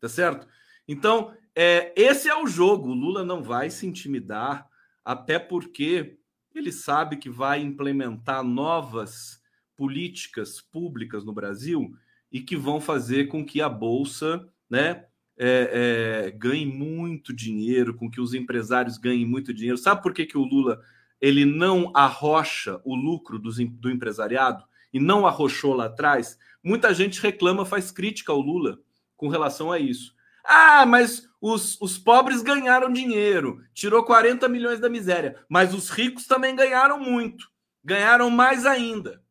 Tá 0.00 0.08
certo? 0.08 0.48
Então, 0.88 1.32
é, 1.54 1.92
esse 1.94 2.28
é 2.28 2.36
o 2.36 2.44
jogo. 2.44 2.88
O 2.88 2.94
Lula 2.94 3.24
não 3.24 3.40
vai 3.40 3.70
se 3.70 3.86
intimidar, 3.86 4.68
até 5.04 5.38
porque 5.38 6.18
ele 6.52 6.72
sabe 6.72 7.18
que 7.18 7.30
vai 7.30 7.60
implementar 7.60 8.42
novas 8.42 9.40
políticas 9.76 10.60
públicas 10.60 11.24
no 11.24 11.32
Brasil 11.32 11.94
e 12.32 12.40
que 12.40 12.56
vão 12.56 12.80
fazer 12.80 13.28
com 13.28 13.46
que 13.46 13.62
a 13.62 13.68
Bolsa 13.68 14.44
né, 14.68 15.06
é, 15.38 16.24
é, 16.26 16.30
ganhe 16.32 16.66
muito 16.66 17.32
dinheiro, 17.32 17.94
com 17.94 18.10
que 18.10 18.20
os 18.20 18.34
empresários 18.34 18.98
ganhem 18.98 19.24
muito 19.24 19.54
dinheiro. 19.54 19.78
Sabe 19.78 20.02
por 20.02 20.12
que, 20.12 20.26
que 20.26 20.36
o 20.36 20.44
Lula 20.44 20.80
ele 21.20 21.44
não 21.44 21.92
arrocha 21.94 22.80
o 22.84 22.96
lucro 22.96 23.38
do, 23.38 23.50
do 23.68 23.88
empresariado 23.88 24.64
e 24.92 24.98
não 24.98 25.28
arrochou 25.28 25.74
lá 25.74 25.84
atrás? 25.84 26.36
Muita 26.62 26.94
gente 26.94 27.20
reclama, 27.20 27.64
faz 27.64 27.90
crítica 27.90 28.32
ao 28.32 28.40
Lula 28.40 28.78
com 29.16 29.28
relação 29.28 29.72
a 29.72 29.78
isso. 29.78 30.14
Ah, 30.44 30.84
mas 30.86 31.28
os, 31.40 31.80
os 31.80 31.98
pobres 31.98 32.42
ganharam 32.42 32.92
dinheiro, 32.92 33.64
tirou 33.74 34.04
40 34.04 34.48
milhões 34.48 34.80
da 34.80 34.88
miséria, 34.88 35.44
mas 35.48 35.74
os 35.74 35.90
ricos 35.90 36.26
também 36.26 36.54
ganharam 36.54 36.98
muito, 36.98 37.50
ganharam 37.84 38.30
mais 38.30 38.66
ainda. 38.66 39.24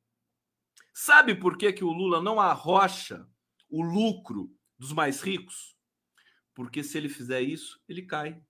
Sabe 0.94 1.36
por 1.36 1.58
que, 1.58 1.72
que 1.72 1.84
o 1.84 1.92
Lula 1.92 2.22
não 2.22 2.40
arrocha 2.40 3.26
o 3.70 3.82
lucro 3.82 4.54
dos 4.78 4.92
mais 4.92 5.22
ricos? 5.22 5.76
Porque 6.54 6.84
se 6.84 6.98
ele 6.98 7.10
fizer 7.10 7.42
isso, 7.42 7.82
ele 7.88 8.02
cai. 8.02 8.42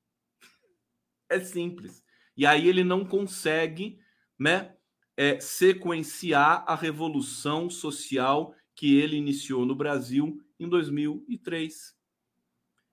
É 1.30 1.40
simples. 1.40 2.04
E 2.36 2.46
aí 2.46 2.68
ele 2.68 2.84
não 2.84 3.06
consegue 3.06 4.00
né, 4.38 4.76
é, 5.16 5.40
sequenciar 5.40 6.64
a 6.68 6.76
revolução 6.76 7.70
social 7.70 8.56
que 8.82 8.98
ele 8.98 9.16
iniciou 9.16 9.64
no 9.64 9.76
Brasil 9.76 10.42
em 10.60 10.68
2003. 10.68 11.96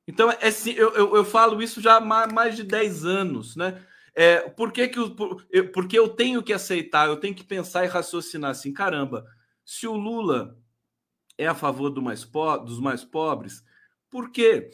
Então, 0.06 0.30
é, 0.30 0.36
eu, 0.76 0.92
eu, 0.92 1.16
eu 1.16 1.24
falo 1.24 1.62
isso 1.62 1.80
já 1.80 1.96
há 1.96 2.26
mais 2.26 2.56
de 2.56 2.62
10 2.62 3.06
anos, 3.06 3.56
né? 3.56 3.82
É, 4.14 4.50
por 4.50 4.70
que, 4.70 4.86
que 4.86 5.08
por, 5.08 5.46
eu, 5.50 5.72
porque 5.72 5.98
eu 5.98 6.10
tenho 6.10 6.42
que 6.42 6.52
aceitar, 6.52 7.08
eu 7.08 7.16
tenho 7.16 7.34
que 7.34 7.42
pensar 7.42 7.86
e 7.86 7.88
raciocinar 7.88 8.50
assim, 8.50 8.70
caramba, 8.70 9.24
se 9.64 9.86
o 9.86 9.96
Lula 9.96 10.60
é 11.38 11.46
a 11.46 11.54
favor 11.54 11.88
do 11.88 12.02
mais 12.02 12.22
po 12.22 12.58
dos 12.58 12.78
mais 12.78 13.02
pobres, 13.02 13.64
por 14.10 14.30
que, 14.30 14.70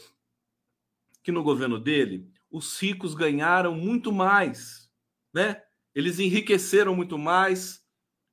que 1.23 1.31
no 1.31 1.45
governo 1.45 1.79
dele 1.79 2.29
os 2.51 2.77
ricos 2.77 3.15
ganharam 3.15 3.77
muito 3.77 4.11
mais, 4.11 4.91
né? 5.33 5.63
Eles 5.95 6.19
enriqueceram 6.19 6.97
muito 6.97 7.17
mais, 7.17 7.85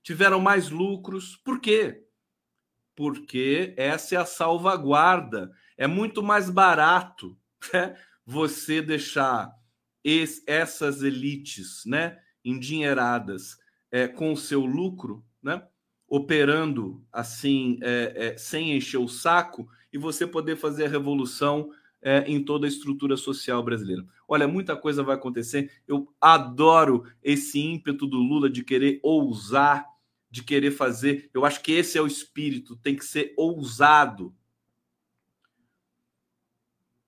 tiveram 0.02 0.40
mais 0.40 0.72
lucros. 0.72 1.36
Por 1.46 1.62
quê? 1.62 2.08
Porque 2.96 3.74
essa 3.78 4.16
é 4.16 4.18
a 4.18 4.26
salvaguarda. 4.26 5.52
É 5.78 5.88
muito 5.88 6.22
mais 6.22 6.50
barato 6.50 7.38
né? 7.74 7.96
você 8.26 8.82
deixar 8.82 9.52
es, 10.04 10.44
essas 10.48 11.02
elites 11.02 11.84
né, 11.86 12.20
endinheiradas 12.44 13.58
é, 13.92 14.08
com 14.08 14.32
o 14.32 14.38
seu 14.38 14.66
lucro, 14.66 15.24
né, 15.42 15.62
operando 16.08 17.04
assim, 17.12 17.80
é, 17.82 18.14
é, 18.16 18.38
sem 18.38 18.76
encher 18.76 18.98
o 18.98 19.08
saco, 19.08 19.68
e 19.94 19.98
você 19.98 20.26
poder 20.26 20.56
fazer 20.56 20.86
a 20.86 20.90
revolução 20.90 21.70
é, 22.02 22.24
em 22.28 22.44
toda 22.44 22.66
a 22.66 22.70
estrutura 22.70 23.16
social 23.16 23.62
brasileira. 23.62 24.06
Olha, 24.28 24.48
muita 24.48 24.76
coisa 24.76 25.04
vai 25.04 25.16
acontecer. 25.16 25.72
Eu 25.88 26.12
adoro 26.20 27.04
esse 27.22 27.60
ímpeto 27.60 28.08
do 28.08 28.18
Lula 28.18 28.50
de 28.50 28.64
querer 28.64 29.00
ousar, 29.04 29.86
de 30.32 30.42
querer 30.42 30.72
fazer. 30.72 31.30
Eu 31.34 31.46
acho 31.46 31.62
que 31.62 31.74
esse 31.74 31.98
é 31.98 32.02
o 32.02 32.08
espírito, 32.08 32.78
tem 32.78 32.96
que 32.96 33.04
ser 33.06 33.34
ousado. 33.38 34.34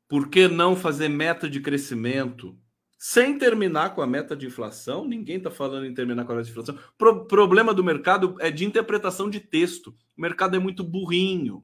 Por 0.09 0.29
que 0.29 0.47
não 0.49 0.75
fazer 0.75 1.07
meta 1.07 1.49
de 1.49 1.61
crescimento? 1.61 2.59
Sem 2.99 3.37
terminar 3.37 3.95
com 3.95 4.01
a 4.01 4.07
meta 4.07 4.35
de 4.35 4.45
inflação, 4.45 5.05
ninguém 5.05 5.37
está 5.37 5.49
falando 5.49 5.85
em 5.85 5.93
terminar 5.93 6.25
com 6.25 6.33
a 6.33 6.35
meta 6.35 6.45
de 6.45 6.51
inflação. 6.51 6.77
Pro 6.97 7.25
problema 7.25 7.73
do 7.73 7.83
mercado 7.83 8.35
é 8.39 8.51
de 8.51 8.65
interpretação 8.65 9.29
de 9.29 9.39
texto. 9.39 9.95
O 10.17 10.21
mercado 10.21 10.55
é 10.55 10.59
muito 10.59 10.83
burrinho. 10.83 11.63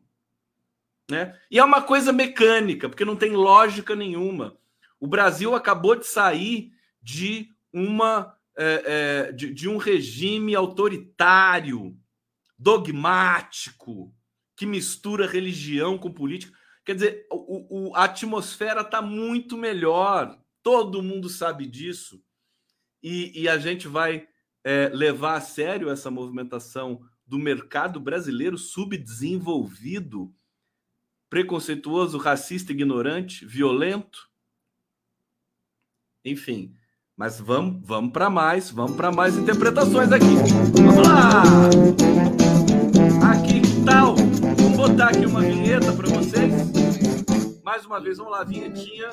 Né? 1.10 1.38
E 1.52 1.60
é 1.60 1.64
uma 1.64 1.82
coisa 1.82 2.14
mecânica, 2.14 2.88
porque 2.88 3.06
não 3.06 3.16
tem 3.16 3.32
lógica 3.32 3.96
nenhuma. 3.96 4.58
O 5.00 5.08
Brasil 5.08 5.56
acabou 5.56 5.96
de 5.96 6.06
sair 6.06 6.72
de 7.02 7.50
uma 7.72 8.36
é, 8.62 8.84
é, 8.86 9.32
de, 9.32 9.54
de 9.54 9.70
um 9.70 9.78
regime 9.78 10.54
autoritário, 10.54 11.98
dogmático, 12.58 14.14
que 14.54 14.66
mistura 14.66 15.26
religião 15.26 15.98
com 15.98 16.12
política. 16.12 16.52
Quer 16.84 16.96
dizer, 16.96 17.28
o, 17.32 17.90
o, 17.90 17.96
a 17.96 18.04
atmosfera 18.04 18.82
está 18.82 19.02
muito 19.02 19.58
melhor. 19.58 20.38
Todo 20.62 21.02
mundo 21.02 21.30
sabe 21.30 21.66
disso. 21.66 22.22
E, 23.02 23.44
e 23.44 23.48
a 23.48 23.58
gente 23.58 23.88
vai 23.88 24.28
é, 24.62 24.90
levar 24.90 25.36
a 25.36 25.42
sério 25.42 25.90
essa 25.90 26.12
movimentação 26.12 27.02
do 27.26 27.40
mercado 27.40 27.98
brasileiro 27.98 28.58
subdesenvolvido 28.58 30.36
preconceituoso, 31.30 32.18
racista, 32.18 32.74
ignorante, 32.74 33.46
violento. 33.46 34.30
Enfim, 36.26 36.76
mas 37.20 37.38
vamos, 37.38 37.86
vamos 37.86 38.14
para 38.14 38.30
mais, 38.30 38.72
vamos 38.72 38.96
para 38.96 39.12
mais 39.12 39.36
interpretações 39.36 40.10
aqui. 40.10 40.36
Vamos 40.78 41.06
lá! 41.06 41.44
Aqui, 43.30 43.60
que 43.60 43.86
tal? 43.86 44.16
Vou 44.16 44.88
botar 44.88 45.10
aqui 45.10 45.26
uma 45.26 45.42
vinheta 45.42 45.92
para 45.92 46.08
vocês. 46.08 46.54
Mais 47.62 47.86
uma 47.86 48.00
vez, 48.00 48.20
vamos 48.20 48.32
lá, 48.32 48.46
vinhetinha. 48.46 49.10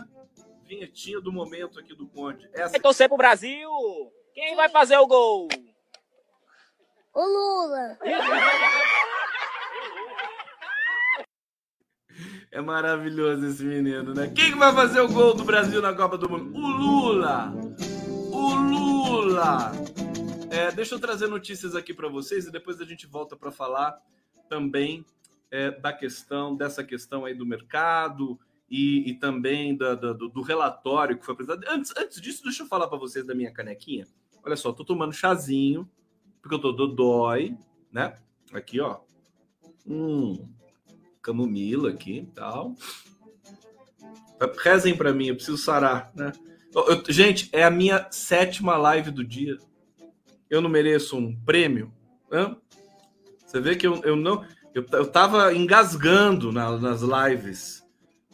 Vinhetinha 0.69 1.21
do 1.21 1.33
momento 1.33 1.81
aqui 1.81 1.97
do 1.97 2.07
Conde. 2.07 2.49
Essa... 2.55 2.71
Vai 2.71 2.81
torcer 2.81 3.09
pro 3.09 3.19
Brasil? 3.19 3.69
Quem 4.33 4.55
vai 4.55 4.69
fazer 4.69 4.97
o 4.99 5.07
gol? 5.09 5.49
O 7.13 7.21
Lula. 7.21 7.99
É 12.53 12.61
maravilhoso 12.61 13.47
esse 13.49 13.65
menino, 13.65 14.15
né? 14.15 14.33
Quem 14.35 14.55
vai 14.55 14.73
fazer 14.73 15.01
o 15.01 15.09
gol 15.09 15.35
do 15.35 15.45
Brasil 15.45 15.83
na 15.83 15.93
Copa 15.93 16.17
do 16.17 16.31
Mundo? 16.31 16.57
O 16.57 16.67
Lula! 16.67 17.53
Lula! 19.37 19.71
É, 20.51 20.73
deixa 20.73 20.95
eu 20.95 20.99
trazer 20.99 21.27
notícias 21.27 21.75
aqui 21.75 21.93
para 21.93 22.09
vocês 22.09 22.47
e 22.47 22.51
depois 22.51 22.81
a 22.81 22.87
gente 22.87 23.07
volta 23.07 23.37
para 23.37 23.51
falar 23.51 24.01
também 24.49 25.05
é, 25.51 25.71
da 25.71 25.93
questão, 25.93 26.57
dessa 26.57 26.83
questão 26.83 27.27
aí 27.27 27.35
do 27.35 27.45
mercado 27.45 28.41
e, 28.71 29.11
e 29.11 29.15
também 29.19 29.77
da, 29.77 29.95
da, 29.95 30.15
do, 30.15 30.31
do, 30.31 30.41
relatório 30.41 31.19
que 31.19 31.25
foi 31.25 31.35
apresentado. 31.35 31.71
Antes, 31.71 31.93
antes 31.99 32.19
disso, 32.19 32.43
deixa 32.45 32.63
eu 32.63 32.67
falar 32.67 32.89
para 32.89 32.97
vocês 32.97 33.27
da 33.27 33.35
minha 33.35 33.53
canequinha. 33.53 34.07
Olha 34.43 34.57
só, 34.57 34.73
tô 34.73 34.87
tomando 34.87 35.13
chazinho, 35.13 35.87
porque 36.41 36.55
eu 36.55 36.61
tô 36.61 36.73
do 36.73 36.87
dói, 36.87 37.59
né? 37.93 38.17
Aqui, 38.55 38.81
ó. 38.81 39.01
Hum, 39.87 40.49
camomila 41.21 41.91
aqui 41.91 42.21
e 42.21 42.27
tal. 42.27 42.75
Rezem 44.65 44.97
para 44.97 45.13
mim, 45.13 45.27
eu 45.27 45.35
preciso 45.35 45.59
sarar, 45.59 46.11
né? 46.15 46.33
Eu, 46.77 47.03
gente, 47.09 47.49
é 47.53 47.65
a 47.65 47.71
minha 47.71 48.07
sétima 48.11 48.77
live 48.77 49.11
do 49.11 49.25
dia. 49.25 49.57
Eu 50.51 50.61
não 50.61 50.69
mereço 50.69 51.17
um 51.17 51.35
prêmio? 51.35 51.91
Hã? 52.31 52.55
Você 53.47 53.61
vê 53.61 53.75
que 53.75 53.87
eu, 53.87 54.03
eu 54.05 54.15
não. 54.15 54.45
Eu, 54.75 54.85
eu 54.93 55.11
tava 55.11 55.55
engasgando 55.55 56.53
na, 56.53 56.77
nas 56.77 57.01
lives 57.01 57.83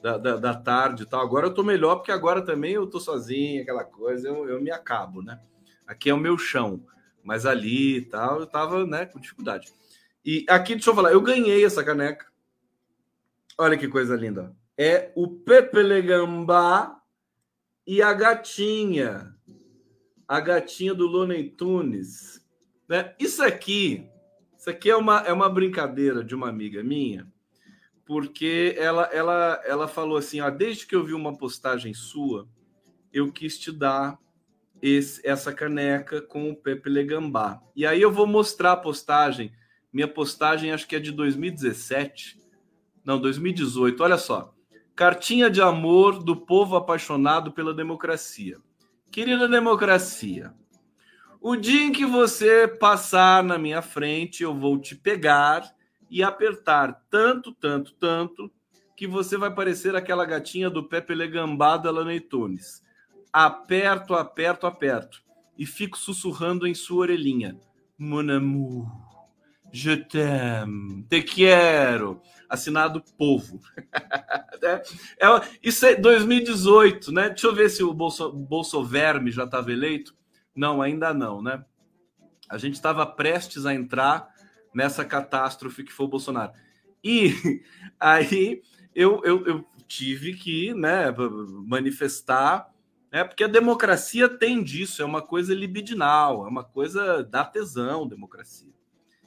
da, 0.02 0.18
da, 0.18 0.36
da, 0.36 0.54
tarde 0.54 1.04
e 1.04 1.06
tal. 1.06 1.20
Agora 1.20 1.46
eu 1.46 1.54
tô 1.54 1.62
melhor, 1.62 1.96
porque 1.96 2.10
agora 2.10 2.42
também 2.42 2.72
eu 2.72 2.88
tô 2.88 2.98
sozinho, 2.98 3.62
aquela 3.62 3.84
coisa, 3.84 4.26
eu, 4.26 4.48
eu 4.48 4.60
me 4.60 4.72
acabo, 4.72 5.22
né? 5.22 5.38
Aqui 5.86 6.10
é 6.10 6.14
o 6.14 6.18
meu 6.18 6.36
chão. 6.36 6.84
Mas 7.22 7.46
ali 7.46 7.98
e 7.98 8.02
tal, 8.02 8.40
eu 8.40 8.46
tava, 8.46 8.84
né, 8.84 9.06
com 9.06 9.20
dificuldade. 9.20 9.72
E 10.24 10.44
aqui, 10.48 10.74
deixa 10.74 10.90
eu 10.90 10.94
falar, 10.96 11.12
eu 11.12 11.20
ganhei 11.20 11.64
essa 11.64 11.84
caneca. 11.84 12.26
Olha 13.56 13.78
que 13.78 13.86
coisa 13.86 14.16
linda. 14.16 14.52
É 14.76 15.12
o 15.14 15.28
Pepe 15.28 15.80
Legambá 15.80 17.01
e 17.86 18.02
a 18.02 18.12
gatinha. 18.12 19.34
A 20.26 20.40
gatinha 20.40 20.94
do 20.94 21.06
Looney 21.06 21.50
Tunes. 21.50 22.44
Né? 22.88 23.14
Isso 23.18 23.42
aqui, 23.42 24.08
isso 24.56 24.70
aqui 24.70 24.90
é 24.90 24.96
uma, 24.96 25.20
é 25.20 25.32
uma 25.32 25.48
brincadeira 25.48 26.24
de 26.24 26.34
uma 26.34 26.48
amiga 26.48 26.82
minha, 26.82 27.30
porque 28.04 28.74
ela, 28.78 29.04
ela, 29.12 29.60
ela 29.64 29.88
falou 29.88 30.16
assim: 30.16 30.40
ó, 30.40 30.50
desde 30.50 30.86
que 30.86 30.94
eu 30.94 31.04
vi 31.04 31.12
uma 31.12 31.36
postagem 31.36 31.92
sua, 31.92 32.48
eu 33.12 33.30
quis 33.30 33.58
te 33.58 33.70
dar 33.70 34.18
esse, 34.80 35.26
essa 35.26 35.52
caneca 35.52 36.22
com 36.22 36.50
o 36.50 36.56
Pepe 36.56 36.88
Legambá. 36.88 37.62
E 37.76 37.86
aí 37.86 38.00
eu 38.00 38.10
vou 38.10 38.26
mostrar 38.26 38.72
a 38.72 38.76
postagem. 38.76 39.52
Minha 39.92 40.08
postagem 40.08 40.72
acho 40.72 40.88
que 40.88 40.96
é 40.96 41.00
de 41.00 41.12
2017 41.12 42.42
não, 43.04 43.20
2018. 43.20 44.02
Olha 44.02 44.16
só. 44.16 44.54
Cartinha 44.94 45.50
de 45.50 45.60
amor 45.60 46.22
do 46.22 46.36
povo 46.36 46.76
apaixonado 46.76 47.52
pela 47.52 47.72
democracia. 47.72 48.58
Querida 49.10 49.48
democracia, 49.48 50.54
o 51.44 51.56
dia 51.56 51.82
em 51.82 51.90
que 51.90 52.06
você 52.06 52.68
passar 52.68 53.42
na 53.42 53.58
minha 53.58 53.82
frente, 53.82 54.44
eu 54.44 54.54
vou 54.54 54.78
te 54.78 54.94
pegar 54.94 55.74
e 56.08 56.22
apertar 56.22 57.02
tanto, 57.10 57.52
tanto, 57.52 57.92
tanto, 57.94 58.48
que 58.96 59.08
você 59.08 59.36
vai 59.36 59.52
parecer 59.52 59.96
aquela 59.96 60.24
gatinha 60.24 60.70
do 60.70 60.84
Pepe 60.84 61.14
Legambá 61.16 61.76
da. 61.76 61.90
Aperto, 63.32 64.14
aperto, 64.14 64.68
aperto. 64.68 65.20
E 65.58 65.66
fico 65.66 65.98
sussurrando 65.98 66.64
em 66.64 66.74
sua 66.74 67.00
orelhinha. 67.00 67.58
Mon 67.98 68.30
amour, 68.30 68.86
je 69.72 69.96
t'aime, 69.96 71.04
te 71.08 71.22
quero 71.22 72.20
assinado 72.52 73.02
Povo. 73.16 73.58
é, 74.62 74.82
é, 75.18 75.58
isso 75.62 75.86
é 75.86 75.94
2018, 75.94 77.10
né? 77.10 77.30
Deixa 77.30 77.46
eu 77.46 77.54
ver 77.54 77.70
se 77.70 77.82
o 77.82 77.94
Bolso, 77.94 78.30
Bolso 78.30 78.86
já 79.28 79.44
estava 79.44 79.72
eleito. 79.72 80.14
Não, 80.54 80.82
ainda 80.82 81.14
não, 81.14 81.40
né? 81.40 81.64
A 82.50 82.58
gente 82.58 82.74
estava 82.74 83.06
prestes 83.06 83.64
a 83.64 83.74
entrar 83.74 84.28
nessa 84.74 85.02
catástrofe 85.02 85.82
que 85.82 85.92
foi 85.92 86.04
o 86.04 86.10
Bolsonaro. 86.10 86.52
E 87.02 87.62
aí 87.98 88.60
eu, 88.94 89.22
eu, 89.24 89.46
eu 89.46 89.64
tive 89.88 90.34
que 90.34 90.74
né, 90.74 91.06
manifestar, 91.66 92.70
né, 93.10 93.24
porque 93.24 93.44
a 93.44 93.48
democracia 93.48 94.28
tem 94.28 94.62
disso, 94.62 95.00
é 95.00 95.04
uma 95.04 95.22
coisa 95.22 95.54
libidinal, 95.54 96.44
é 96.46 96.48
uma 96.48 96.64
coisa 96.64 97.24
da 97.24 97.44
tesão, 97.44 98.06
democracia. 98.06 98.72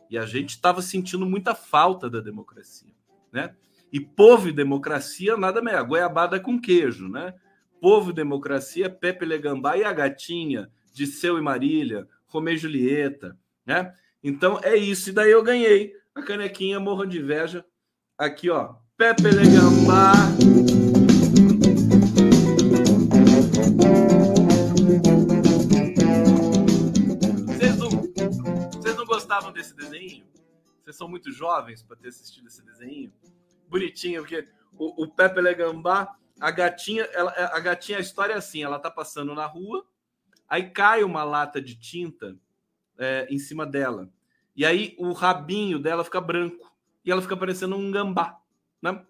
E 0.09 0.17
a 0.17 0.25
gente 0.25 0.51
estava 0.51 0.81
sentindo 0.81 1.25
muita 1.25 1.55
falta 1.55 2.09
da 2.09 2.19
democracia, 2.19 2.93
né? 3.31 3.55
E 3.91 3.99
povo 3.99 4.49
e 4.49 4.51
democracia 4.51 5.37
nada 5.37 5.61
melhor. 5.61 5.85
Goiabada 5.85 6.39
com 6.39 6.59
queijo, 6.59 7.07
né? 7.07 7.33
Povo 7.81 8.11
e 8.11 8.13
democracia, 8.13 8.89
Pepe 8.89 9.25
Legambá 9.25 9.77
e 9.77 9.83
a 9.83 9.93
gatinha, 9.93 10.69
de 10.93 11.05
Seu 11.05 11.37
e 11.37 11.41
Marília, 11.41 12.07
Romeu 12.27 12.53
e 12.53 12.57
Julieta, 12.57 13.37
né? 13.65 13.93
Então 14.23 14.59
é 14.63 14.75
isso. 14.75 15.09
E 15.09 15.13
daí 15.13 15.31
eu 15.31 15.43
ganhei 15.43 15.93
a 16.13 16.21
canequinha 16.21 16.79
Morro 16.79 17.05
de 17.05 17.19
Inveja. 17.19 17.65
Aqui, 18.17 18.49
ó. 18.49 18.75
Pepe 18.97 19.23
Legambá. 19.23 20.13
Gostavam 29.45 29.51
desse 29.51 29.75
desenho? 29.75 30.25
Vocês 30.83 30.95
são 30.95 31.07
muito 31.07 31.31
jovens 31.31 31.83
para 31.83 31.95
ter 31.95 32.09
assistido 32.09 32.47
esse 32.47 32.63
desenho? 32.63 33.11
Bonitinho, 33.67 34.21
porque 34.21 34.47
o, 34.77 35.03
o 35.03 35.07
Pepe 35.07 35.41
Legambá, 35.41 36.15
a 36.39 36.51
gatinha, 36.51 37.03
ela, 37.13 37.31
a 37.31 37.59
gatinha, 37.59 37.97
a 37.97 38.01
história 38.01 38.33
é 38.33 38.37
assim: 38.37 38.63
ela 38.63 38.79
tá 38.79 38.89
passando 38.89 39.33
na 39.33 39.45
rua, 39.45 39.85
aí 40.47 40.69
cai 40.69 41.03
uma 41.03 41.23
lata 41.23 41.61
de 41.61 41.75
tinta 41.75 42.35
é, 42.97 43.27
em 43.29 43.37
cima 43.37 43.65
dela. 43.65 44.09
E 44.55 44.65
aí 44.65 44.95
o 44.97 45.11
rabinho 45.11 45.79
dela 45.79 46.03
fica 46.03 46.21
branco. 46.21 46.73
E 47.03 47.11
ela 47.11 47.21
fica 47.21 47.37
parecendo 47.37 47.75
um 47.75 47.91
gambá, 47.91 48.39
né? 48.81 49.05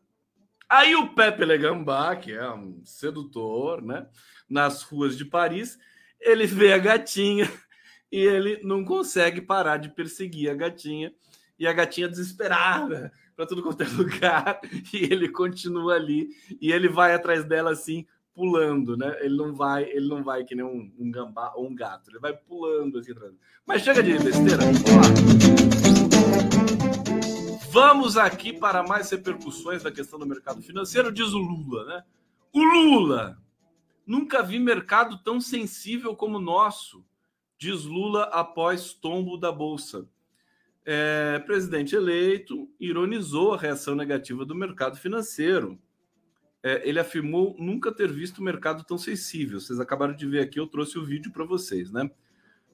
Aí 0.67 0.95
o 0.95 1.13
Pepe 1.13 1.45
Le 1.45 1.58
Gambá, 1.58 2.15
que 2.15 2.34
é 2.34 2.50
um 2.52 2.84
sedutor, 2.84 3.82
né? 3.82 4.10
Nas 4.50 4.82
ruas 4.82 5.15
de 5.15 5.24
Paris, 5.24 5.78
ele 6.19 6.45
vê 6.45 6.74
a 6.74 6.78
gatinha 6.78 7.50
e 8.15 8.17
ele 8.17 8.62
não 8.63 8.86
consegue 8.86 9.41
parar 9.41 9.75
de 9.75 9.89
perseguir 9.89 10.49
a 10.49 10.54
gatinha. 10.54 11.13
E 11.60 11.67
a 11.67 11.73
gatinha 11.73 12.08
desesperada 12.08 13.12
para 13.36 13.45
tudo 13.45 13.62
quanto 13.62 13.84
é 13.84 13.88
lugar. 13.88 14.62
E 14.93 15.04
ele 15.12 15.28
continua 15.28 15.95
ali 15.95 16.30
e 16.62 16.71
ele 16.71 16.88
vai 16.88 17.13
atrás 17.13 17.43
dela 17.43 17.71
assim, 17.71 18.06
pulando, 18.34 18.95
né? 18.95 19.17
Ele 19.19 19.36
não 19.36 19.54
vai, 19.54 19.84
ele 19.84 20.08
não 20.08 20.23
vai 20.23 20.45
que 20.45 20.56
nem 20.56 20.63
um, 20.63 20.89
um 20.97 21.12
gambá 21.12 21.51
ou 21.56 21.67
um 21.67 21.75
gato, 21.75 22.10
ele 22.10 22.19
vai 22.19 22.34
pulando 22.34 22.99
assim 22.99 23.12
atrás. 23.12 23.34
Mas 23.65 23.82
chega 23.82 24.01
de 24.01 24.17
besteira, 24.17 24.63
vamos 24.63 24.82
lá. 24.84 25.01
Vamos 27.69 28.15
aqui 28.15 28.54
para 28.54 28.82
mais 28.82 29.10
repercussões 29.10 29.84
da 29.84 29.91
questão 29.91 30.17
do 30.17 30.25
mercado 30.25 30.62
financeiro, 30.62 31.12
diz 31.12 31.34
o 31.34 31.38
Lula, 31.38 31.84
né? 31.84 32.04
O 32.54 32.63
Lula 32.63 33.38
nunca 34.08 34.41
vi 34.41 34.58
mercado 34.58 35.17
tão 35.21 35.41
sensível 35.41 36.15
como 36.15 36.38
o 36.38 36.41
nosso, 36.41 37.04
diz 37.57 37.83
Lula 37.83 38.23
após 38.25 38.93
tombo 38.93 39.37
da 39.37 39.51
bolsa. 39.51 40.07
É, 40.85 41.39
presidente 41.39 41.95
eleito 41.95 42.69
ironizou 42.79 43.53
a 43.53 43.57
reação 43.57 43.95
negativa 43.95 44.45
do 44.45 44.53
mercado 44.53 44.97
financeiro. 44.97 45.79
É, 46.61 46.87
ele 46.87 46.99
afirmou 46.99 47.55
nunca 47.59 47.91
ter 47.91 48.11
visto 48.11 48.39
o 48.39 48.43
mercado 48.43 48.83
tão 48.83 48.97
sensível. 48.97 49.59
Vocês 49.59 49.79
acabaram 49.79 50.15
de 50.15 50.27
ver 50.27 50.41
aqui, 50.41 50.59
eu 50.59 50.67
trouxe 50.67 50.97
o 50.97 51.05
vídeo 51.05 51.31
para 51.31 51.45
vocês, 51.45 51.91
né? 51.91 52.09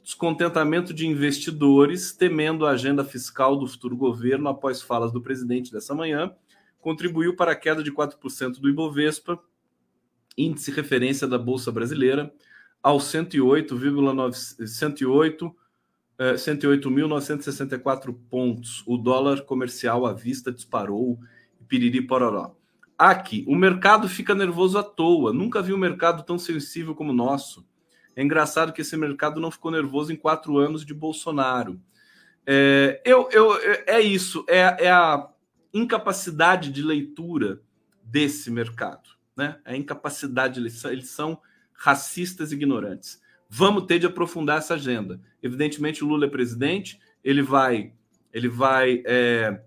descontentamento 0.04 0.94
de 0.94 1.08
investidores, 1.08 2.12
temendo 2.12 2.66
a 2.66 2.72
agenda 2.72 3.04
fiscal 3.04 3.56
do 3.56 3.68
futuro 3.68 3.96
governo 3.96 4.50
após 4.50 4.82
falas 4.82 5.12
do 5.12 5.22
presidente 5.22 5.72
dessa 5.72 5.94
manhã, 5.94 6.34
contribuiu 6.80 7.36
para 7.36 7.52
a 7.52 7.56
queda 7.56 7.84
de 7.84 7.92
4% 7.92 8.60
do 8.60 8.70
Ibovespa, 8.70 9.40
índice 10.38 10.72
referência 10.72 11.28
da 11.28 11.38
Bolsa 11.38 11.72
Brasileira, 11.72 12.34
aos 12.82 13.04
108,908 13.06 15.56
108.964 16.36 18.16
pontos. 18.30 18.84
O 18.86 18.98
dólar 18.98 19.42
comercial 19.42 20.06
à 20.06 20.14
vista 20.14 20.52
disparou 20.52 21.20
e 21.60 21.64
piriri 21.64 22.02
pororó. 22.02 22.56
Aqui, 22.98 23.44
o 23.48 23.56
mercado 23.56 24.08
fica 24.08 24.36
nervoso 24.36 24.78
à 24.78 24.84
toa. 24.84 25.34
Nunca 25.34 25.62
vi 25.62 25.74
um 25.74 25.78
mercado 25.78 26.24
tão 26.24 26.38
sensível 26.38 26.94
como 26.94 27.10
o 27.10 27.16
nosso. 27.16 27.66
É 28.16 28.22
engraçado 28.22 28.72
que 28.72 28.82
esse 28.82 28.96
mercado 28.96 29.40
não 29.40 29.50
ficou 29.50 29.72
nervoso 29.72 30.14
em 30.14 30.16
quatro 30.16 30.58
anos 30.58 30.86
de 30.86 30.94
Bolsonaro. 30.94 31.82
É, 32.46 33.02
eu, 33.04 33.28
eu, 33.32 33.56
é 33.88 34.02
isso, 34.02 34.46
é, 34.48 34.86
é 34.86 34.92
a 34.92 35.28
incapacidade 35.74 36.72
de 36.72 36.84
leitura 36.84 37.62
desse 38.04 38.52
mercado. 38.52 39.10
Né? 39.36 39.60
É 39.66 39.74
a 39.74 39.78
incapacidade, 39.78 40.60
eles 40.60 41.10
são 41.10 41.40
racistas 41.82 42.52
ignorantes. 42.52 43.20
Vamos 43.50 43.86
ter 43.86 43.98
de 43.98 44.06
aprofundar 44.06 44.60
essa 44.60 44.76
agenda. 44.76 45.20
Evidentemente, 45.42 46.04
o 46.04 46.08
Lula 46.08 46.26
é 46.26 46.30
presidente, 46.30 47.00
ele 47.24 47.42
vai, 47.42 47.92
ele 48.32 48.48
vai 48.48 49.02
é, 49.04 49.60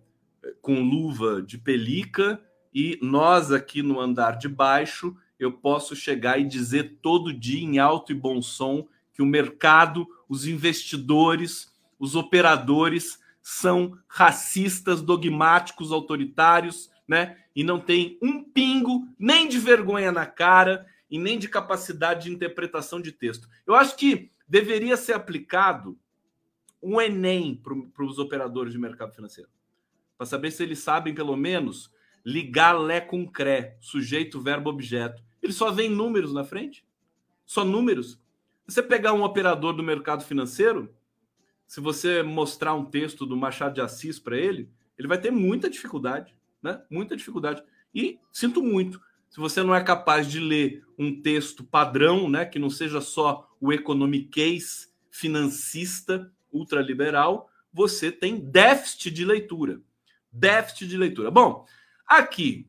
com 0.63 0.81
luva 0.81 1.43
de 1.43 1.59
pelica 1.59 2.41
e 2.73 2.97
nós 3.03 3.51
aqui 3.51 3.83
no 3.83 4.01
andar 4.01 4.39
de 4.39 4.49
baixo 4.49 5.17
eu 5.41 5.51
posso 5.51 5.97
chegar 5.97 6.39
e 6.39 6.45
dizer 6.45 6.99
todo 7.03 7.33
dia 7.33 7.61
em 7.61 7.81
alto 7.81 8.13
e 8.13 8.15
bom 8.15 8.41
som 8.41 8.87
que 9.13 9.21
o 9.21 9.27
mercado, 9.27 10.07
os 10.29 10.47
investidores, 10.47 11.73
os 11.99 12.15
operadores 12.15 13.19
são 13.43 13.99
racistas, 14.07 15.03
dogmáticos, 15.03 15.91
autoritários, 15.91 16.91
né? 17.09 17.39
E 17.57 17.65
não 17.65 17.81
tem 17.81 18.19
um 18.23 18.43
pingo 18.43 19.09
nem 19.19 19.49
de 19.49 19.59
vergonha 19.59 20.13
na 20.13 20.27
cara 20.27 20.87
e 21.15 21.19
nem 21.19 21.39
de 21.39 21.49
capacidade 21.49 22.25
de 22.25 22.35
interpretação 22.35 23.01
de 23.01 23.13
texto. 23.13 23.49
Eu 23.65 23.77
acho 23.77 23.97
que 23.97 24.33
deveria 24.49 24.97
ser 24.97 25.13
aplicado 25.13 25.97
um 26.83 27.01
Enem 27.01 27.55
para 27.55 28.05
os 28.05 28.19
operadores 28.19 28.73
de 28.73 28.81
mercado 28.81 29.15
financeiro, 29.15 29.49
para 30.19 30.27
saber 30.27 30.51
se 30.51 30.65
eles 30.65 30.81
sabem, 30.81 31.15
pelo 31.15 31.37
menos, 31.37 31.89
ligar 32.27 32.73
Lé 32.73 33.01
com 33.01 33.31
Cré, 33.31 33.77
sujeito, 33.81 34.41
verbo, 34.41 34.69
objeto. 34.69 35.23
Ele 35.41 35.53
só 35.53 35.71
vê 35.71 35.89
números 35.89 36.35
na 36.35 36.43
frente. 36.43 36.85
Só 37.47 37.65
números. 37.65 38.21
Você 38.67 38.83
pegar 38.83 39.13
um 39.13 39.23
operador 39.23 39.73
do 39.73 39.85
mercado 39.85 40.25
financeiro, 40.25 40.93
se 41.65 41.81
você 41.81 42.25
mostrar 42.25 42.75
um 42.75 42.87
texto 42.87 43.25
do 43.25 43.37
Machado 43.37 43.75
de 43.75 43.81
Assis 43.81 44.19
para 44.19 44.37
ele, 44.37 44.69
ele 44.99 45.07
vai 45.07 45.21
ter 45.21 45.31
muita 45.31 45.71
dificuldade, 45.71 46.35
né? 46.61 46.83
Muita 46.91 47.17
dificuldade. 47.17 47.63
E 47.95 48.19
sinto 48.33 48.61
muito, 48.61 49.01
se 49.35 49.41
você 49.41 49.65
não 49.65 49.75
é 49.75 49.83
capaz 49.83 50.31
de 50.31 50.39
ler 50.39 50.85
um 50.97 51.21
texto 51.21 51.65
padrão, 51.65 52.31
né, 52.31 52.45
que 52.45 52.61
não 52.61 52.71
seja 52.71 53.01
só 53.01 53.51
o 53.61 53.73
economiquez 53.73 54.95
financista 55.11 56.33
ultraliberal, 56.53 57.51
você 57.73 58.13
tem 58.13 58.39
déficit 58.39 59.11
de 59.11 59.25
leitura. 59.25 59.81
Déficit 60.31 60.87
de 60.87 60.97
leitura. 60.97 61.33
Bom, 61.33 61.67
Aqui, 62.07 62.69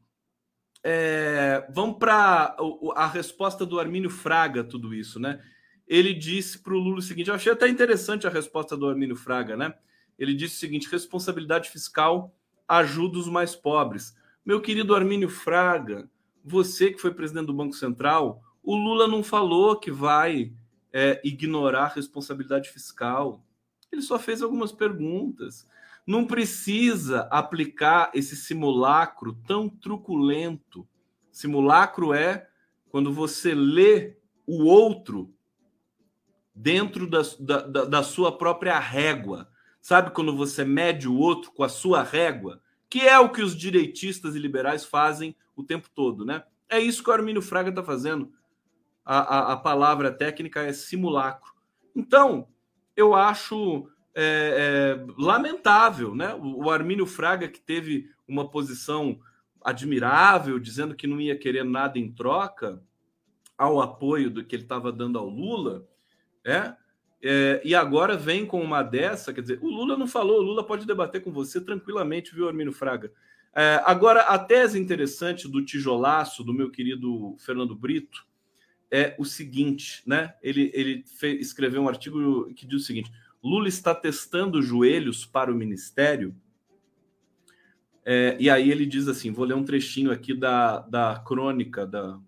é, 0.81 1.67
vamos 1.73 1.97
para 1.97 2.55
a 2.95 3.07
resposta 3.07 3.65
do 3.65 3.79
Armínio 3.79 4.09
Fraga, 4.09 4.63
tudo 4.63 4.93
isso, 4.93 5.19
né? 5.19 5.43
Ele 5.87 6.13
disse 6.13 6.59
para 6.59 6.73
o 6.73 6.77
Lula 6.77 6.99
o 6.99 7.01
seguinte: 7.01 7.29
eu 7.29 7.35
achei 7.35 7.51
até 7.51 7.67
interessante 7.67 8.25
a 8.25 8.29
resposta 8.29 8.77
do 8.77 8.87
Armínio 8.87 9.15
Fraga, 9.15 9.57
né? 9.57 9.73
Ele 10.17 10.33
disse 10.33 10.55
o 10.55 10.59
seguinte: 10.59 10.89
responsabilidade 10.89 11.69
fiscal 11.69 12.33
ajuda 12.67 13.19
os 13.19 13.27
mais 13.27 13.55
pobres. 13.55 14.15
Meu 14.45 14.61
querido 14.61 14.95
Armínio 14.95 15.29
Fraga, 15.29 16.09
você 16.45 16.91
que 16.91 17.01
foi 17.01 17.11
presidente 17.11 17.47
do 17.47 17.53
Banco 17.53 17.73
Central, 17.73 18.43
o 18.61 18.75
Lula 18.75 19.07
não 19.07 19.23
falou 19.23 19.79
que 19.79 19.91
vai 19.91 20.53
é, 20.93 21.19
ignorar 21.23 21.93
responsabilidade 21.95 22.69
fiscal. 22.69 23.43
Ele 23.91 24.01
só 24.01 24.19
fez 24.19 24.43
algumas 24.43 24.71
perguntas. 24.71 25.67
Não 26.05 26.25
precisa 26.25 27.21
aplicar 27.31 28.11
esse 28.13 28.35
simulacro 28.35 29.33
tão 29.47 29.67
truculento. 29.67 30.87
Simulacro 31.31 32.13
é 32.13 32.47
quando 32.89 33.11
você 33.11 33.55
lê 33.55 34.15
o 34.45 34.65
outro 34.65 35.33
dentro 36.53 37.09
da, 37.09 37.21
da, 37.39 37.85
da 37.85 38.03
sua 38.03 38.37
própria 38.37 38.77
régua. 38.77 39.49
Sabe 39.81 40.11
quando 40.11 40.35
você 40.35 40.63
mede 40.63 41.07
o 41.07 41.17
outro 41.17 41.51
com 41.51 41.63
a 41.63 41.69
sua 41.69 42.03
régua? 42.03 42.61
Que 42.87 43.01
é 43.01 43.17
o 43.19 43.31
que 43.31 43.41
os 43.41 43.55
direitistas 43.55 44.35
e 44.35 44.39
liberais 44.39 44.85
fazem 44.85 45.35
o 45.55 45.63
tempo 45.63 45.89
todo, 45.93 46.25
né? 46.25 46.43
É 46.69 46.79
isso 46.79 47.03
que 47.03 47.09
o 47.09 47.13
Armínio 47.13 47.41
Fraga 47.41 47.69
está 47.69 47.83
fazendo. 47.83 48.31
A, 49.03 49.19
a, 49.19 49.53
a, 49.53 49.57
palavra 49.57 50.11
técnica 50.11 50.61
é 50.61 50.73
simulacro. 50.73 51.53
Então, 51.95 52.47
eu 52.95 53.13
acho 53.13 53.87
é, 54.15 54.97
é, 54.97 55.13
lamentável, 55.17 56.15
né? 56.15 56.33
O, 56.33 56.65
o 56.65 56.71
Armínio 56.71 57.05
Fraga, 57.05 57.47
que 57.47 57.61
teve 57.61 58.09
uma 58.27 58.49
posição 58.49 59.19
admirável, 59.63 60.59
dizendo 60.59 60.95
que 60.95 61.07
não 61.07 61.19
ia 61.21 61.37
querer 61.37 61.63
nada 61.63 61.99
em 61.99 62.11
troca 62.11 62.81
ao 63.57 63.81
apoio 63.81 64.29
do 64.29 64.43
que 64.43 64.55
ele 64.55 64.63
estava 64.63 64.91
dando 64.91 65.17
ao 65.17 65.29
Lula, 65.29 65.87
é, 66.43 66.75
é, 67.27 67.61
e 67.65 67.73
agora 67.73 68.15
vem 68.15 68.45
com 68.45 68.61
uma 68.61 68.83
dessa, 68.83 69.33
quer 69.33 69.41
dizer, 69.41 69.59
o 69.61 69.67
Lula 69.67 69.97
não 69.97 70.05
falou, 70.05 70.39
o 70.39 70.43
Lula 70.43 70.63
pode 70.63 70.85
debater 70.85 71.23
com 71.23 71.31
você 71.31 71.59
tranquilamente, 71.59 72.35
viu, 72.35 72.47
Armínio 72.47 72.71
Fraga? 72.71 73.11
É, 73.57 73.81
agora, 73.85 74.21
a 74.23 74.37
tese 74.37 74.77
interessante 74.77 75.47
do 75.47 75.63
tijolaço 75.63 76.43
do 76.43 76.53
meu 76.53 76.69
querido 76.69 77.37
Fernando 77.39 77.73
Brito 77.73 78.27
é 78.91 79.15
o 79.17 79.23
seguinte, 79.23 80.03
né? 80.05 80.35
Ele, 80.43 80.69
ele 80.73 81.05
fez, 81.07 81.39
escreveu 81.39 81.81
um 81.81 81.87
artigo 81.87 82.53
que 82.53 82.67
diz 82.67 82.81
o 82.81 82.85
seguinte: 82.85 83.11
Lula 83.41 83.69
está 83.69 83.95
testando 83.95 84.61
joelhos 84.61 85.25
para 85.25 85.51
o 85.51 85.55
ministério. 85.55 86.35
É, 88.03 88.35
e 88.37 88.49
aí 88.49 88.69
ele 88.69 88.85
diz 88.85 89.07
assim: 89.07 89.31
vou 89.31 89.45
ler 89.45 89.55
um 89.55 89.63
trechinho 89.63 90.11
aqui 90.11 90.33
da, 90.33 90.81
da 90.81 91.23
crônica 91.25 91.87
da, 91.87 92.19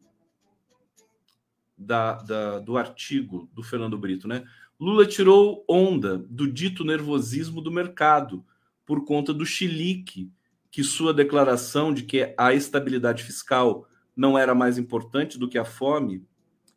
da, 1.78 2.14
da, 2.22 2.60
do 2.60 2.78
artigo 2.78 3.50
do 3.54 3.62
Fernando 3.64 3.98
Brito, 3.98 4.30
né? 4.30 4.46
Lula 4.80 5.06
tirou 5.06 5.66
onda 5.68 6.18
do 6.18 6.50
dito 6.50 6.86
nervosismo 6.86 7.62
do 7.62 7.72
mercado 7.72 8.46
por 8.86 9.04
conta 9.04 9.34
do 9.34 9.46
chilique 9.46 10.32
que 10.78 10.84
sua 10.84 11.12
declaração 11.12 11.92
de 11.92 12.04
que 12.04 12.36
a 12.38 12.54
estabilidade 12.54 13.24
fiscal 13.24 13.88
não 14.16 14.38
era 14.38 14.54
mais 14.54 14.78
importante 14.78 15.36
do 15.36 15.50
que 15.50 15.58
a 15.58 15.66
fome, 15.66 16.24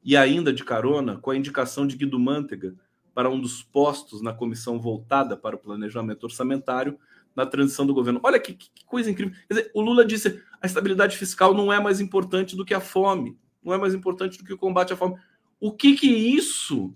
e 0.03 0.16
ainda 0.16 0.55
de 0.55 0.64
carona 0.64 1.18
com 1.18 1.30
a 1.30 1.36
indicação 1.36 1.86
de 1.86 1.98
Guido 1.98 2.18
Mantega 2.18 2.74
para 3.14 3.28
um 3.28 3.38
dos 3.38 3.62
postos 3.62 4.22
na 4.22 4.32
comissão 4.32 4.80
voltada 4.80 5.36
para 5.36 5.55
o 5.55 5.59
planejamento 5.59 6.24
orçamentário 6.24 6.98
na 7.36 7.44
transição 7.44 7.86
do 7.86 7.92
governo. 7.92 8.20
Olha 8.22 8.40
que, 8.40 8.55
que 8.55 8.70
coisa 8.86 9.11
incrível. 9.11 9.34
Quer 9.46 9.55
dizer, 9.55 9.70
o 9.74 9.82
Lula 9.82 10.03
disse 10.03 10.42
a 10.62 10.66
estabilidade 10.66 11.18
fiscal 11.18 11.53
não 11.53 11.70
é 11.70 11.78
mais 11.78 12.01
importante 12.01 12.57
do 12.57 12.64
que 12.64 12.72
a 12.72 12.80
fome, 12.80 13.36
não 13.62 13.74
é 13.74 13.76
mais 13.76 13.92
importante 13.92 14.38
do 14.38 14.44
que 14.44 14.55
o 14.55 14.59
combate 14.59 14.94
à 14.94 14.96
fome. 14.96 15.16
O 15.61 15.72
que 15.72 15.94
que 15.94 16.09
isso 16.09 16.94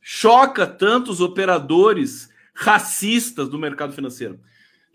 choca 0.00 0.66
tantos 0.66 1.20
operadores 1.20 2.28
racistas 2.52 3.48
do 3.48 3.56
mercado 3.56 3.92
financeiro? 3.92 4.40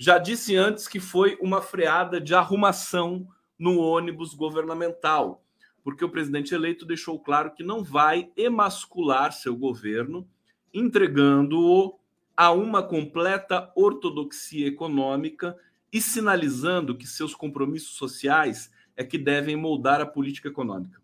Já 0.02 0.18
disse 0.18 0.56
antes 0.56 0.88
que 0.88 0.98
foi 0.98 1.38
uma 1.42 1.62
freada 1.62 2.22
de 2.22 2.34
arrumação 2.34 3.28
no 3.60 3.80
ônibus 3.80 4.34
governamental, 4.34 5.44
porque 5.84 6.06
o 6.06 6.10
presidente 6.10 6.56
eleito 6.56 6.86
deixou 6.86 7.20
claro 7.20 7.54
que 7.54 7.64
não 7.64 7.84
vai 7.84 8.32
emascular 8.38 9.34
seu 9.34 9.58
governo, 9.58 10.26
entregando-o 10.74 12.00
a 12.36 12.50
uma 12.50 12.82
completa 12.82 13.70
ortodoxia 13.76 14.68
econômica 14.68 15.58
e 15.92 16.00
sinalizando 16.00 16.96
que 16.96 17.06
seus 17.06 17.36
compromissos 17.36 17.98
sociais 17.98 18.72
é 18.96 19.04
que 19.04 19.18
devem 19.18 19.58
moldar 19.58 20.00
a 20.00 20.06
política 20.06 20.48
econômica 20.48 21.02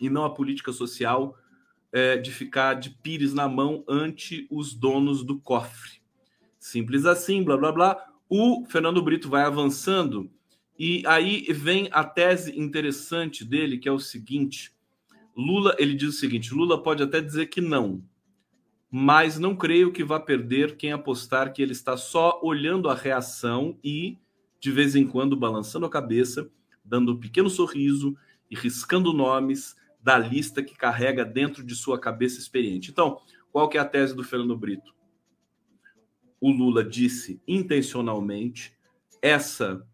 e 0.00 0.08
não 0.08 0.24
a 0.24 0.32
política 0.32 0.72
social 0.72 1.36
é, 1.92 2.16
de 2.16 2.32
ficar 2.32 2.72
de 2.72 2.88
pires 2.88 3.34
na 3.34 3.46
mão 3.46 3.84
ante 3.86 4.48
os 4.50 4.72
donos 4.72 5.22
do 5.22 5.38
cofre. 5.38 6.02
Simples 6.58 7.04
assim, 7.04 7.42
blá 7.42 7.58
blá 7.58 7.70
blá. 7.70 8.13
O 8.36 8.64
Fernando 8.66 9.00
Brito 9.00 9.28
vai 9.28 9.44
avançando 9.44 10.28
e 10.76 11.04
aí 11.06 11.46
vem 11.52 11.88
a 11.92 12.02
tese 12.02 12.58
interessante 12.58 13.44
dele, 13.44 13.78
que 13.78 13.88
é 13.88 13.92
o 13.92 14.00
seguinte: 14.00 14.74
Lula, 15.36 15.76
ele 15.78 15.94
diz 15.94 16.08
o 16.08 16.18
seguinte: 16.18 16.52
Lula 16.52 16.82
pode 16.82 17.00
até 17.00 17.20
dizer 17.20 17.46
que 17.46 17.60
não, 17.60 18.02
mas 18.90 19.38
não 19.38 19.54
creio 19.54 19.92
que 19.92 20.02
vá 20.02 20.18
perder 20.18 20.76
quem 20.76 20.90
apostar 20.90 21.52
que 21.52 21.62
ele 21.62 21.70
está 21.70 21.96
só 21.96 22.40
olhando 22.42 22.88
a 22.88 22.94
reação 22.96 23.78
e 23.84 24.18
de 24.58 24.72
vez 24.72 24.96
em 24.96 25.06
quando 25.06 25.36
balançando 25.36 25.86
a 25.86 25.90
cabeça, 25.90 26.50
dando 26.84 27.12
um 27.12 27.20
pequeno 27.20 27.48
sorriso 27.48 28.16
e 28.50 28.56
riscando 28.56 29.12
nomes 29.12 29.76
da 30.02 30.18
lista 30.18 30.60
que 30.60 30.74
carrega 30.76 31.24
dentro 31.24 31.62
de 31.62 31.76
sua 31.76 32.00
cabeça 32.00 32.40
experiente. 32.40 32.90
Então, 32.90 33.20
qual 33.52 33.68
que 33.68 33.78
é 33.78 33.80
a 33.80 33.84
tese 33.84 34.12
do 34.12 34.24
Fernando 34.24 34.56
Brito? 34.56 34.92
O 36.40 36.50
Lula 36.50 36.84
disse 36.84 37.40
intencionalmente 37.46 38.76
essa. 39.22 39.86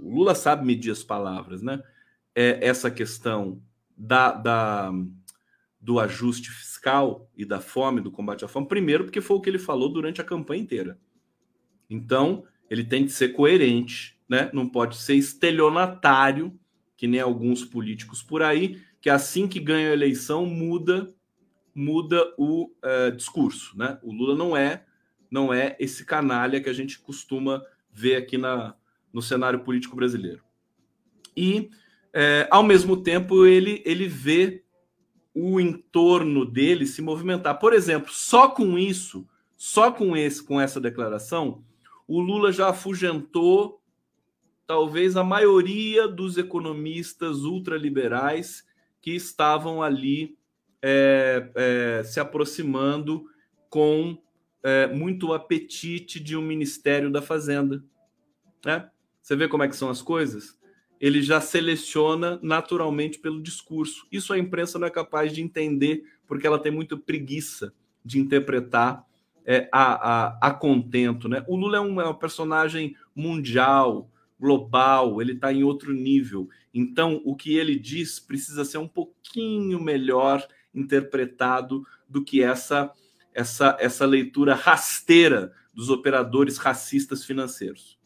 O 0.00 0.16
Lula 0.16 0.34
sabe 0.34 0.64
medir 0.64 0.90
as 0.90 1.02
palavras, 1.02 1.62
né? 1.62 1.82
É 2.34 2.66
essa 2.66 2.90
questão 2.90 3.62
da, 3.96 4.32
da, 4.32 4.92
do 5.80 5.98
ajuste 5.98 6.50
fiscal 6.50 7.30
e 7.36 7.44
da 7.44 7.60
fome, 7.60 8.00
do 8.00 8.10
combate 8.10 8.44
à 8.44 8.48
fome, 8.48 8.68
primeiro, 8.68 9.04
porque 9.04 9.20
foi 9.20 9.36
o 9.36 9.40
que 9.40 9.50
ele 9.50 9.58
falou 9.58 9.88
durante 9.88 10.20
a 10.20 10.24
campanha 10.24 10.62
inteira. 10.62 10.98
Então, 11.90 12.44
ele 12.70 12.84
tem 12.84 13.04
que 13.04 13.12
ser 13.12 13.30
coerente, 13.30 14.18
né? 14.28 14.50
Não 14.52 14.68
pode 14.68 14.96
ser 14.96 15.14
estelionatário, 15.14 16.58
que 16.96 17.06
nem 17.06 17.20
alguns 17.20 17.64
políticos 17.64 18.22
por 18.22 18.42
aí, 18.42 18.80
que 19.00 19.10
assim 19.10 19.48
que 19.48 19.60
ganha 19.60 19.90
a 19.90 19.92
eleição 19.92 20.46
muda 20.46 21.12
muda 21.74 22.32
o 22.36 22.66
uh, 22.66 23.10
discurso, 23.16 23.76
né? 23.76 23.98
O 24.02 24.12
Lula 24.12 24.36
não 24.36 24.56
é 24.56 24.84
não 25.32 25.52
é 25.52 25.74
esse 25.80 26.04
canalha 26.04 26.60
que 26.60 26.68
a 26.68 26.74
gente 26.74 26.98
costuma 26.98 27.64
ver 27.90 28.16
aqui 28.16 28.36
na, 28.36 28.76
no 29.10 29.22
cenário 29.22 29.60
político 29.60 29.96
brasileiro. 29.96 30.44
E, 31.34 31.70
é, 32.12 32.46
ao 32.50 32.62
mesmo 32.62 32.98
tempo, 32.98 33.46
ele, 33.46 33.82
ele 33.86 34.06
vê 34.06 34.62
o 35.34 35.58
entorno 35.58 36.44
dele 36.44 36.86
se 36.86 37.00
movimentar. 37.00 37.58
Por 37.58 37.72
exemplo, 37.72 38.12
só 38.12 38.48
com 38.48 38.78
isso, 38.78 39.26
só 39.56 39.90
com 39.90 40.14
esse, 40.14 40.44
com 40.44 40.60
essa 40.60 40.78
declaração, 40.78 41.64
o 42.06 42.20
Lula 42.20 42.52
já 42.52 42.68
afugentou 42.68 43.80
talvez 44.66 45.16
a 45.16 45.24
maioria 45.24 46.06
dos 46.06 46.36
economistas 46.36 47.38
ultraliberais 47.44 48.66
que 49.00 49.12
estavam 49.12 49.82
ali 49.82 50.36
é, 50.82 51.50
é, 51.54 52.02
se 52.04 52.20
aproximando 52.20 53.24
com 53.70 54.18
é, 54.62 54.86
muito 54.86 55.32
apetite 55.32 56.20
de 56.20 56.36
um 56.36 56.42
Ministério 56.42 57.10
da 57.10 57.20
Fazenda. 57.20 57.82
Né? 58.64 58.88
Você 59.20 59.36
vê 59.36 59.48
como 59.48 59.62
é 59.62 59.68
que 59.68 59.76
são 59.76 59.90
as 59.90 60.00
coisas? 60.00 60.58
Ele 61.00 61.20
já 61.20 61.40
seleciona 61.40 62.38
naturalmente 62.42 63.18
pelo 63.18 63.42
discurso. 63.42 64.06
Isso 64.10 64.32
a 64.32 64.38
imprensa 64.38 64.78
não 64.78 64.86
é 64.86 64.90
capaz 64.90 65.32
de 65.32 65.42
entender, 65.42 66.04
porque 66.26 66.46
ela 66.46 66.58
tem 66.58 66.70
muita 66.70 66.96
preguiça 66.96 67.72
de 68.04 68.18
interpretar 68.18 69.04
é, 69.44 69.68
a, 69.72 70.26
a, 70.26 70.38
a, 70.48 70.50
contento. 70.52 71.28
Né? 71.28 71.44
O 71.48 71.56
Lula 71.56 71.78
é 71.78 71.80
um, 71.80 72.00
é 72.00 72.08
um 72.08 72.14
personagem 72.14 72.96
mundial, 73.14 74.08
global, 74.38 75.20
ele 75.20 75.32
está 75.32 75.52
em 75.52 75.62
outro 75.62 75.92
nível. 75.92 76.48
Então, 76.72 77.20
o 77.24 77.34
que 77.34 77.56
ele 77.56 77.78
diz 77.78 78.18
precisa 78.18 78.64
ser 78.64 78.78
um 78.78 78.88
pouquinho 78.88 79.80
melhor 79.80 80.46
interpretado 80.74 81.86
do 82.08 82.24
que 82.24 82.42
essa 82.42 82.92
essa, 83.34 83.76
essa 83.80 84.06
leitura 84.06 84.54
rasteira 84.54 85.52
dos 85.72 85.88
operadores 85.88 86.58
racistas 86.58 87.24
financeiros. 87.24 87.98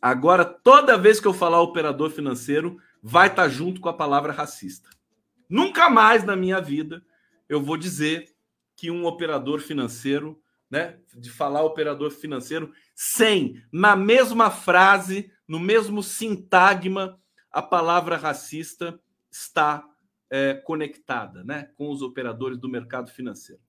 Agora, 0.00 0.44
toda 0.44 0.98
vez 0.98 1.20
que 1.20 1.26
eu 1.26 1.32
falar 1.32 1.60
operador 1.60 2.10
financeiro, 2.10 2.78
vai 3.02 3.28
estar 3.28 3.44
tá 3.44 3.48
junto 3.48 3.80
com 3.80 3.88
a 3.88 3.96
palavra 3.96 4.32
racista. 4.32 4.90
Nunca 5.48 5.88
mais 5.88 6.24
na 6.24 6.36
minha 6.36 6.60
vida 6.60 7.04
eu 7.48 7.62
vou 7.62 7.76
dizer 7.76 8.34
que 8.74 8.90
um 8.90 9.06
operador 9.06 9.60
financeiro, 9.60 10.40
né, 10.68 10.98
de 11.16 11.30
falar 11.30 11.62
operador 11.62 12.10
financeiro 12.10 12.72
sem 12.94 13.62
na 13.72 13.94
mesma 13.94 14.50
frase, 14.50 15.30
no 15.46 15.60
mesmo 15.60 16.02
sintagma, 16.02 17.18
a 17.50 17.62
palavra 17.62 18.16
racista 18.16 19.00
está 19.30 19.88
é, 20.28 20.54
conectada, 20.54 21.44
né, 21.44 21.70
com 21.76 21.88
os 21.88 22.02
operadores 22.02 22.58
do 22.58 22.68
mercado 22.68 23.10
financeiro 23.10 23.62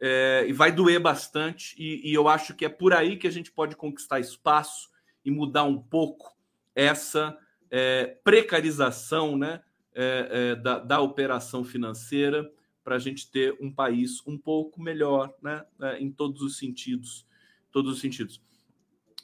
é, 0.00 0.44
e 0.48 0.52
vai 0.52 0.72
doer 0.72 0.98
bastante. 0.98 1.74
E, 1.78 2.10
e, 2.10 2.14
eu 2.14 2.26
acho 2.26 2.54
que 2.54 2.64
é 2.64 2.68
por 2.68 2.92
aí 2.92 3.16
que 3.16 3.26
a 3.26 3.30
gente 3.30 3.52
pode 3.52 3.76
conquistar 3.76 4.18
espaço 4.18 4.88
e 5.24 5.30
mudar 5.30 5.64
um 5.64 5.78
pouco 5.78 6.34
essa 6.74 7.36
é, 7.70 8.16
precarização 8.24 9.36
né, 9.36 9.60
é, 9.94 10.28
é 10.30 10.56
da, 10.56 10.78
da, 10.78 11.00
operação 11.00 11.64
financeira 11.64 12.50
para 12.82 12.96
a 12.96 12.98
gente 12.98 13.30
ter 13.30 13.56
um 13.60 13.70
país 13.70 14.26
um 14.26 14.38
pouco 14.38 14.80
melhor 14.80 15.34
né, 15.42 15.64
é, 15.82 15.98
em 15.98 16.10
todos 16.10 16.40
os 16.40 16.56
sentidos. 16.56 17.26
Todos 17.70 17.92
os 17.92 18.00
sentidos. 18.00 18.42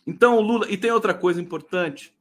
Então, 0.07 0.39
Lula. 0.41 0.71
E 0.71 0.77
tem 0.77 0.91
outra 0.91 1.15
coisa 1.15 1.41
importante, 1.41 2.15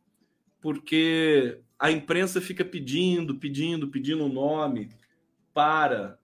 porque 0.60 1.60
a 1.78 1.92
imprensa 1.92 2.42
fica 2.42 2.64
pedindo, 2.64 3.36
pedindo, 3.36 3.90
pedindo 3.90 4.26
o 4.26 4.30
nome 4.30 4.90
para 5.54 6.18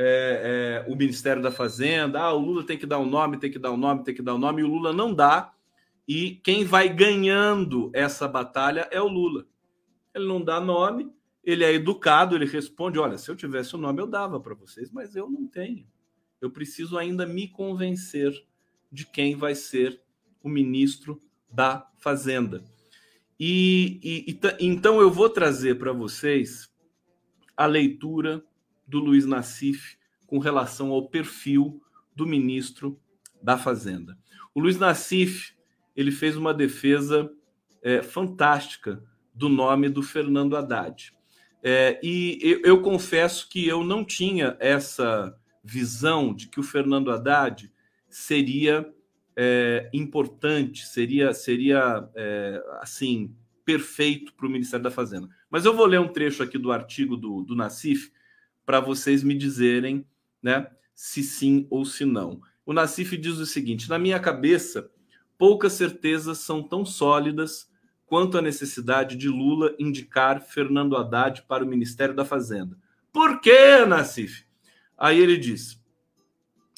é, 0.00 0.84
é, 0.86 0.90
o 0.90 0.94
Ministério 0.94 1.42
da 1.42 1.50
Fazenda. 1.50 2.20
Ah, 2.20 2.32
o 2.32 2.38
Lula 2.38 2.64
tem 2.64 2.78
que 2.78 2.86
dar 2.86 3.00
um 3.00 3.06
nome, 3.06 3.36
tem 3.36 3.50
que 3.50 3.58
dar 3.58 3.72
um 3.72 3.76
nome, 3.76 4.04
tem 4.04 4.14
que 4.14 4.22
dar 4.22 4.36
um 4.36 4.38
nome, 4.38 4.62
e 4.62 4.64
o 4.64 4.68
Lula 4.68 4.92
não 4.92 5.12
dá. 5.12 5.52
E 6.06 6.36
quem 6.36 6.64
vai 6.64 6.88
ganhando 6.88 7.90
essa 7.92 8.28
batalha 8.28 8.88
é 8.92 9.02
o 9.02 9.08
Lula. 9.08 9.44
Ele 10.14 10.26
não 10.26 10.40
dá 10.40 10.60
nome, 10.60 11.12
ele 11.42 11.64
é 11.64 11.72
educado, 11.72 12.36
ele 12.36 12.46
responde: 12.46 12.96
Olha, 12.96 13.18
se 13.18 13.28
eu 13.28 13.34
tivesse 13.34 13.74
o 13.74 13.78
nome, 13.78 14.00
eu 14.00 14.06
dava 14.06 14.38
para 14.38 14.54
vocês, 14.54 14.92
mas 14.92 15.16
eu 15.16 15.28
não 15.28 15.48
tenho. 15.48 15.84
Eu 16.40 16.50
preciso 16.50 16.96
ainda 16.96 17.26
me 17.26 17.48
convencer 17.48 18.32
de 18.90 19.04
quem 19.04 19.34
vai 19.34 19.56
ser 19.56 20.00
o 20.40 20.48
ministro 20.48 21.20
da 21.50 21.90
Fazenda. 21.98 22.62
E, 23.38 23.98
e, 24.02 24.30
e 24.30 24.66
então 24.66 25.00
eu 25.00 25.10
vou 25.10 25.28
trazer 25.28 25.76
para 25.76 25.92
vocês 25.92 26.72
a 27.56 27.66
leitura 27.66 28.44
do 28.88 28.98
Luiz 28.98 29.26
Nassif 29.26 29.96
com 30.26 30.38
relação 30.38 30.90
ao 30.90 31.08
perfil 31.08 31.80
do 32.16 32.26
ministro 32.26 32.98
da 33.40 33.56
Fazenda. 33.56 34.18
O 34.54 34.60
Luiz 34.60 34.78
Nassif 34.78 35.52
ele 35.94 36.10
fez 36.10 36.36
uma 36.36 36.54
defesa 36.54 37.30
é, 37.82 38.02
fantástica 38.02 39.02
do 39.34 39.48
nome 39.48 39.88
do 39.88 40.02
Fernando 40.02 40.56
Haddad. 40.56 41.12
É, 41.62 42.00
e 42.02 42.38
eu, 42.40 42.60
eu, 42.62 42.82
confesso 42.82 43.48
que 43.48 43.66
eu 43.66 43.84
não 43.84 44.04
tinha 44.04 44.56
essa 44.60 45.36
visão 45.62 46.32
de 46.32 46.48
que 46.48 46.60
o 46.60 46.62
Fernando 46.62 47.10
Haddad 47.10 47.70
seria 48.08 48.88
é, 49.36 49.90
importante, 49.92 50.86
seria, 50.86 51.32
seria 51.34 52.08
é, 52.14 52.62
assim 52.80 53.34
perfeito 53.64 54.32
para 54.34 54.46
o 54.46 54.50
Ministério 54.50 54.82
da 54.82 54.90
Fazenda. 54.90 55.28
Mas 55.50 55.64
eu 55.64 55.74
vou 55.74 55.86
ler 55.86 56.00
um 56.00 56.08
trecho 56.08 56.42
aqui 56.42 56.56
do 56.58 56.72
artigo 56.72 57.16
do, 57.16 57.42
do 57.42 57.54
Nacif 57.54 58.10
para 58.68 58.80
vocês 58.80 59.22
me 59.22 59.34
dizerem 59.34 60.04
né, 60.42 60.70
se 60.94 61.22
sim 61.22 61.66
ou 61.70 61.86
se 61.86 62.04
não. 62.04 62.42
O 62.66 62.74
Nacif 62.74 63.16
diz 63.16 63.38
o 63.38 63.46
seguinte: 63.46 63.88
na 63.88 63.98
minha 63.98 64.20
cabeça, 64.20 64.90
poucas 65.38 65.72
certezas 65.72 66.36
são 66.36 66.62
tão 66.62 66.84
sólidas 66.84 67.72
quanto 68.04 68.36
a 68.36 68.42
necessidade 68.42 69.16
de 69.16 69.26
Lula 69.26 69.74
indicar 69.78 70.42
Fernando 70.42 70.98
Haddad 70.98 71.44
para 71.48 71.64
o 71.64 71.66
Ministério 71.66 72.14
da 72.14 72.26
Fazenda. 72.26 72.76
Por 73.10 73.40
quê, 73.40 73.86
Nacif? 73.86 74.44
Aí 74.98 75.18
ele 75.18 75.38
diz: 75.38 75.82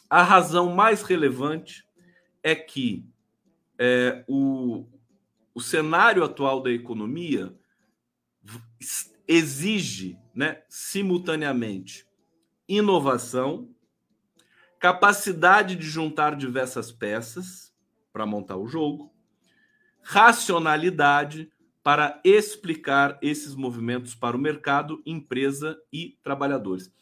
a 0.09 0.23
razão 0.23 0.73
mais 0.73 1.03
relevante 1.03 1.85
é 2.41 2.55
que 2.55 3.05
é, 3.77 4.25
o, 4.29 4.87
o 5.53 5.61
cenário 5.61 6.23
atual 6.23 6.63
da 6.63 6.71
economia 6.71 7.53
exige, 9.31 10.19
né, 10.35 10.61
simultaneamente, 10.69 12.05
inovação, 12.69 13.71
capacidade 14.77 15.77
de 15.77 15.87
juntar 15.87 16.35
diversas 16.35 16.91
peças 16.91 17.73
para 18.13 18.27
montar 18.27 18.57
o 18.57 18.67
jogo, 18.67 19.15
racionalidade 20.03 21.49
para 21.81 22.21
explicar 22.25 23.21
esses 23.23 23.55
movimentos 23.55 24.17
para 24.17 24.37
o 24.37 24.41
mercado, 24.41 25.01
empresa 25.07 25.81
e 25.93 26.19
trabalhadores. 26.25 26.93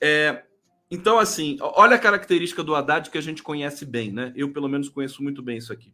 É, 0.00 0.44
então, 0.88 1.18
assim, 1.18 1.58
olha 1.60 1.96
a 1.96 1.98
característica 1.98 2.62
do 2.62 2.76
Haddad 2.76 3.10
que 3.10 3.18
a 3.18 3.22
gente 3.22 3.42
conhece 3.42 3.84
bem, 3.84 4.12
né? 4.12 4.32
Eu, 4.36 4.52
pelo 4.52 4.68
menos, 4.68 4.88
conheço 4.88 5.20
muito 5.20 5.42
bem 5.42 5.58
isso 5.58 5.72
aqui. 5.72 5.92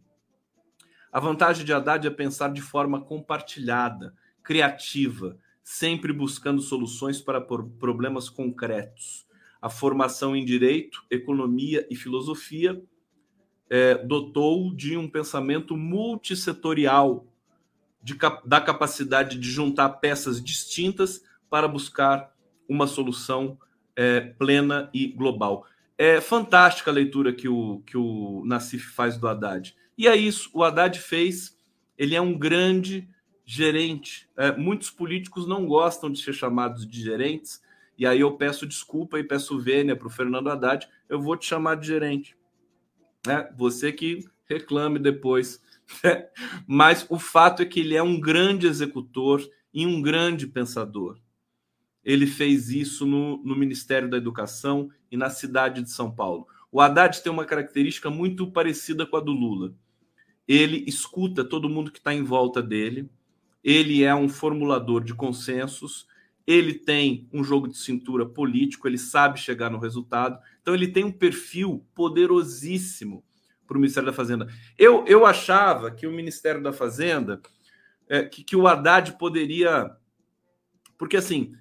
A 1.11 1.18
vantagem 1.18 1.64
de 1.64 1.72
Haddad 1.72 2.07
é 2.07 2.11
pensar 2.11 2.53
de 2.53 2.61
forma 2.61 3.01
compartilhada, 3.01 4.14
criativa, 4.43 5.39
sempre 5.71 6.14
buscando 6.14 6.62
soluções 6.62 7.21
para 7.21 7.43
problemas 7.43 8.31
concretos. 8.31 9.27
A 9.61 9.69
formação 9.69 10.35
em 10.35 10.43
direito, 10.43 11.05
economia 11.11 11.87
e 11.91 11.95
filosofia 11.95 12.83
é, 13.69 13.97
dotou 13.97 14.75
de 14.75 14.97
um 14.97 15.07
pensamento 15.07 15.77
multissetorial, 15.77 17.27
de, 18.03 18.16
da 18.47 18.62
capacidade 18.62 19.39
de 19.39 19.51
juntar 19.51 19.91
peças 19.91 20.43
distintas 20.43 21.23
para 21.51 21.69
buscar 21.69 22.35
uma 22.66 22.87
solução 22.87 23.59
é, 23.95 24.21
plena 24.21 24.89
e 24.95 25.09
global. 25.09 25.66
É 25.99 26.19
fantástica 26.19 26.91
a 26.91 26.95
leitura 26.95 27.31
que 27.31 27.47
o, 27.47 27.83
que 27.85 27.99
o 27.99 28.43
Nassif 28.47 28.87
faz 28.95 29.19
do 29.19 29.29
Haddad. 29.29 29.77
E 29.99 30.09
é 30.09 30.16
isso, 30.16 30.49
o 30.55 30.64
Haddad 30.64 30.99
fez, 30.99 31.59
ele 31.99 32.14
é 32.14 32.21
um 32.23 32.39
grande 32.39 33.07
gerente. 33.51 34.28
É, 34.36 34.57
muitos 34.57 34.90
políticos 34.90 35.46
não 35.46 35.66
gostam 35.66 36.11
de 36.11 36.20
ser 36.20 36.32
chamados 36.32 36.86
de 36.86 37.03
gerentes, 37.03 37.62
e 37.96 38.07
aí 38.07 38.20
eu 38.20 38.32
peço 38.32 38.66
desculpa 38.66 39.18
e 39.18 39.24
peço 39.24 39.59
vênia 39.59 39.96
para 39.96 40.07
o 40.07 40.11
Fernando 40.11 40.51
Haddad, 40.51 40.88
eu 41.09 41.20
vou 41.20 41.36
te 41.36 41.46
chamar 41.46 41.76
de 41.76 41.86
gerente. 41.86 42.36
É, 43.26 43.51
você 43.57 43.92
que 43.92 44.24
reclame 44.49 44.99
depois. 44.99 45.62
Mas 46.66 47.07
o 47.09 47.18
fato 47.18 47.62
é 47.62 47.66
que 47.66 47.80
ele 47.80 47.96
é 47.96 48.03
um 48.03 48.20
grande 48.20 48.66
executor 48.66 49.42
e 49.72 49.86
um 49.86 50.01
grande 50.03 50.46
pensador 50.46 51.18
ele 52.09 52.26
fez 52.26 52.70
isso 52.70 53.05
no, 53.05 53.36
no 53.44 53.55
Ministério 53.55 54.09
da 54.09 54.16
Educação 54.16 54.90
e 55.11 55.16
na 55.16 55.28
cidade 55.28 55.82
de 55.82 55.90
São 55.90 56.11
Paulo. 56.11 56.46
O 56.72 56.80
Haddad 56.80 57.22
tem 57.22 57.30
uma 57.30 57.44
característica 57.44 58.09
muito 58.09 58.51
parecida 58.51 59.05
com 59.05 59.18
a 59.18 59.20
do 59.20 59.30
Lula. 59.30 59.74
Ele 60.49 60.84
escuta 60.86 61.44
todo 61.44 61.68
mundo 61.68 61.90
que 61.90 61.99
está 61.99 62.14
em 62.14 62.22
volta 62.22 62.62
dele, 62.62 63.11
ele 63.69 64.03
é 64.03 64.14
um 64.14 64.31
formulador 64.31 65.05
de 65.05 65.12
consensos, 65.12 66.07
ele 66.47 66.73
tem 66.73 67.29
um 67.31 67.45
jogo 67.45 67.69
de 67.69 67.77
cintura 67.77 68.25
político, 68.25 68.89
ele 68.89 68.97
sabe 68.97 69.39
chegar 69.39 69.69
no 69.69 69.79
resultado, 69.79 70.39
então 70.62 70.73
ele 70.75 70.89
tem 70.89 71.05
um 71.05 71.12
perfil 71.12 71.85
poderosíssimo 71.95 73.23
para 73.66 73.77
o 73.77 73.81
Ministério 73.81 74.07
da 74.07 74.12
Fazenda. 74.14 74.49
Eu, 74.79 75.05
eu 75.07 75.27
achava 75.27 75.91
que 75.91 76.07
o 76.07 76.11
Ministério 76.11 76.62
da 76.62 76.73
Fazenda, 76.73 77.43
é, 78.09 78.25
que, 78.25 78.43
que 78.43 78.57
o 78.57 78.66
Haddad 78.66 79.19
poderia. 79.19 79.95
Porque 80.97 81.19
assim, 81.19 81.53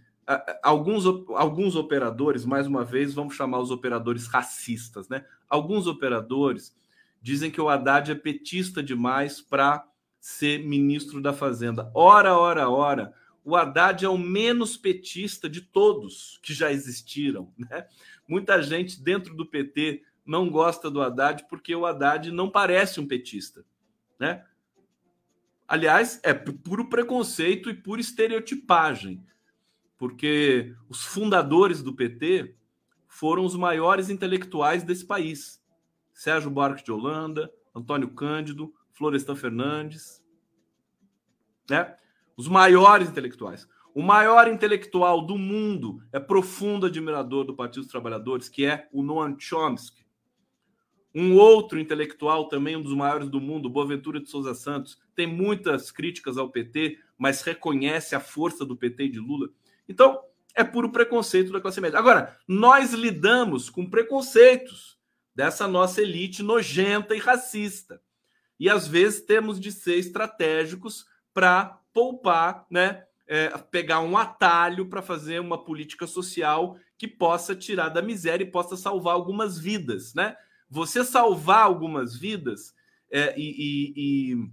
alguns, 0.64 1.06
alguns 1.06 1.76
operadores, 1.76 2.46
mais 2.46 2.66
uma 2.68 2.86
vez, 2.86 3.14
vamos 3.14 3.36
chamar 3.36 3.60
os 3.60 3.70
operadores 3.70 4.28
racistas, 4.28 5.10
né? 5.10 5.26
Alguns 5.50 5.88
operadores 5.88 6.74
dizem 7.22 7.52
que 7.52 7.60
o 7.60 7.68
Haddad 7.68 8.10
é 8.10 8.16
petista 8.16 8.82
demais 8.82 9.42
para 9.42 9.86
ser 10.20 10.66
ministro 10.66 11.22
da 11.22 11.34
Fazenda. 11.34 11.92
Ora, 11.94 12.38
ora, 12.38 12.70
ora, 12.70 13.14
o 13.44 13.56
Haddad 13.56 14.04
é 14.04 14.10
o 14.10 14.18
menos 14.18 14.76
petista 14.76 15.50
de 15.50 15.62
todos 15.62 16.40
que 16.44 16.54
já 16.54 16.72
existiram, 16.72 17.54
né? 17.58 17.88
Muita 18.28 18.62
gente 18.62 19.02
dentro 19.02 19.36
do 19.36 19.46
PT 19.46 20.04
não 20.26 20.50
gosta 20.50 20.92
do 20.92 21.02
Haddad 21.02 21.46
porque 21.50 21.74
o 21.74 21.86
Haddad 21.86 22.32
não 22.32 22.50
parece 22.50 23.00
um 23.00 23.08
petista, 23.08 23.66
né? 24.20 24.44
Aliás, 25.68 26.20
é 26.24 26.34
puro 26.34 26.90
preconceito 26.90 27.70
e 27.70 27.74
pura 27.74 28.02
estereotipagem 28.02 29.26
porque 29.98 30.76
os 30.88 31.04
fundadores 31.04 31.82
do 31.82 31.94
PT 31.94 32.56
foram 33.08 33.44
os 33.44 33.56
maiores 33.56 34.10
intelectuais 34.10 34.84
desse 34.84 35.06
país. 35.06 35.62
Sérgio 36.14 36.52
Buarque 36.52 36.84
de 36.84 36.92
Holanda, 36.92 37.52
Antônio 37.74 38.10
Cândido, 38.10 38.74
Florestan 38.98 39.36
Fernandes, 39.36 40.24
né? 41.70 41.96
Os 42.36 42.48
maiores 42.48 43.10
intelectuais. 43.10 43.68
O 43.94 44.02
maior 44.02 44.48
intelectual 44.48 45.26
do 45.26 45.38
mundo 45.38 46.02
é 46.12 46.20
profundo 46.20 46.86
admirador 46.86 47.44
do 47.44 47.56
Partido 47.56 47.82
dos 47.82 47.92
Trabalhadores, 47.92 48.48
que 48.50 48.66
é 48.66 48.88
o 48.92 49.02
Noam 49.02 49.36
Chomsky. 49.40 50.06
Um 51.14 51.36
outro 51.36 51.80
intelectual, 51.80 52.48
também 52.48 52.76
um 52.76 52.82
dos 52.82 52.94
maiores 52.94 53.28
do 53.28 53.42
mundo, 53.42 53.70
Boaventura 53.70 54.20
de 54.20 54.30
Souza 54.30 54.54
Santos, 54.54 55.00
tem 55.16 55.26
muitas 55.26 55.90
críticas 55.90 56.38
ao 56.38 56.50
PT, 56.50 57.00
mas 57.18 57.42
reconhece 57.42 58.16
a 58.16 58.20
força 58.20 58.64
do 58.64 58.76
PT 58.76 59.06
e 59.06 59.10
de 59.10 59.20
Lula. 59.20 59.50
Então, 59.90 60.22
é 60.54 60.64
puro 60.64 60.92
preconceito 60.92 61.52
da 61.52 61.62
classe 61.62 61.82
média. 61.82 61.98
Agora, 61.98 62.38
nós 62.48 62.94
lidamos 62.94 63.70
com 63.70 63.90
preconceitos 63.90 64.98
dessa 65.34 65.68
nossa 65.68 66.02
elite 66.02 66.44
nojenta 66.44 67.16
e 67.16 67.20
racista. 67.20 68.02
E 68.60 68.70
às 68.70 68.88
vezes 68.88 69.22
temos 69.22 69.60
de 69.60 69.72
ser 69.72 69.98
estratégicos 69.98 71.06
para 71.34 71.80
poupar, 71.94 72.66
né? 72.70 73.04
É, 73.30 73.50
pegar 73.58 74.00
um 74.00 74.18
atalho 74.18 74.88
para 74.88 75.02
fazer 75.02 75.42
uma 75.42 75.62
política 75.62 76.08
social 76.08 76.78
que 76.98 77.08
possa 77.08 77.54
tirar 77.54 77.90
da 77.90 78.02
miséria 78.02 78.46
e 78.46 78.50
possa 78.50 78.78
salvar 78.78 79.16
algumas 79.16 79.60
vidas, 79.60 80.14
né? 80.14 80.36
Você 80.70 81.04
salvar 81.04 81.64
algumas 81.64 82.16
vidas 82.16 82.74
é, 83.12 83.38
e, 83.38 83.50
e, 83.58 83.94
e, 83.96 84.52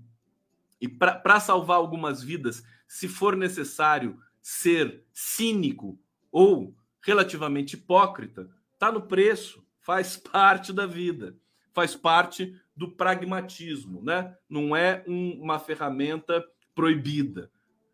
e 0.82 0.88
para 0.88 1.38
salvar 1.38 1.76
algumas 1.76 2.22
vidas, 2.22 2.64
se 2.86 3.08
for 3.08 3.36
necessário 3.36 4.18
ser 4.42 5.04
cínico 5.12 5.98
ou 6.30 6.76
relativamente 7.00 7.74
hipócrita 7.74 8.50
está 8.72 8.92
no 8.92 9.02
preço, 9.02 9.64
faz 9.80 10.16
parte 10.32 10.72
da 10.72 10.86
vida, 10.86 11.36
faz 11.72 11.94
parte 11.94 12.54
do 12.76 12.90
pragmatismo, 12.90 14.02
né? 14.02 14.34
Não 14.48 14.74
é 14.74 15.04
um, 15.06 15.40
uma 15.40 15.58
ferramenta 15.58 16.44
proibida. 16.74 17.50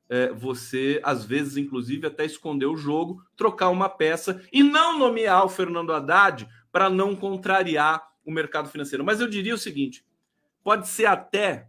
É, 0.08 0.32
você, 0.32 1.00
às 1.04 1.24
vezes, 1.24 1.56
inclusive, 1.56 2.06
até 2.06 2.24
esconder 2.24 2.66
o 2.66 2.76
jogo, 2.76 3.22
trocar 3.36 3.68
uma 3.68 3.88
peça 3.88 4.42
e 4.52 4.62
não 4.62 4.98
nomear 4.98 5.44
o 5.44 5.48
Fernando 5.48 5.92
Haddad 5.92 6.48
para 6.72 6.90
não 6.90 7.14
contrariar 7.14 8.10
o 8.24 8.32
mercado 8.32 8.68
financeiro. 8.68 9.04
Mas 9.04 9.20
eu 9.20 9.28
diria 9.28 9.54
o 9.54 9.58
seguinte: 9.58 10.04
pode 10.64 10.88
ser 10.88 11.06
até 11.06 11.68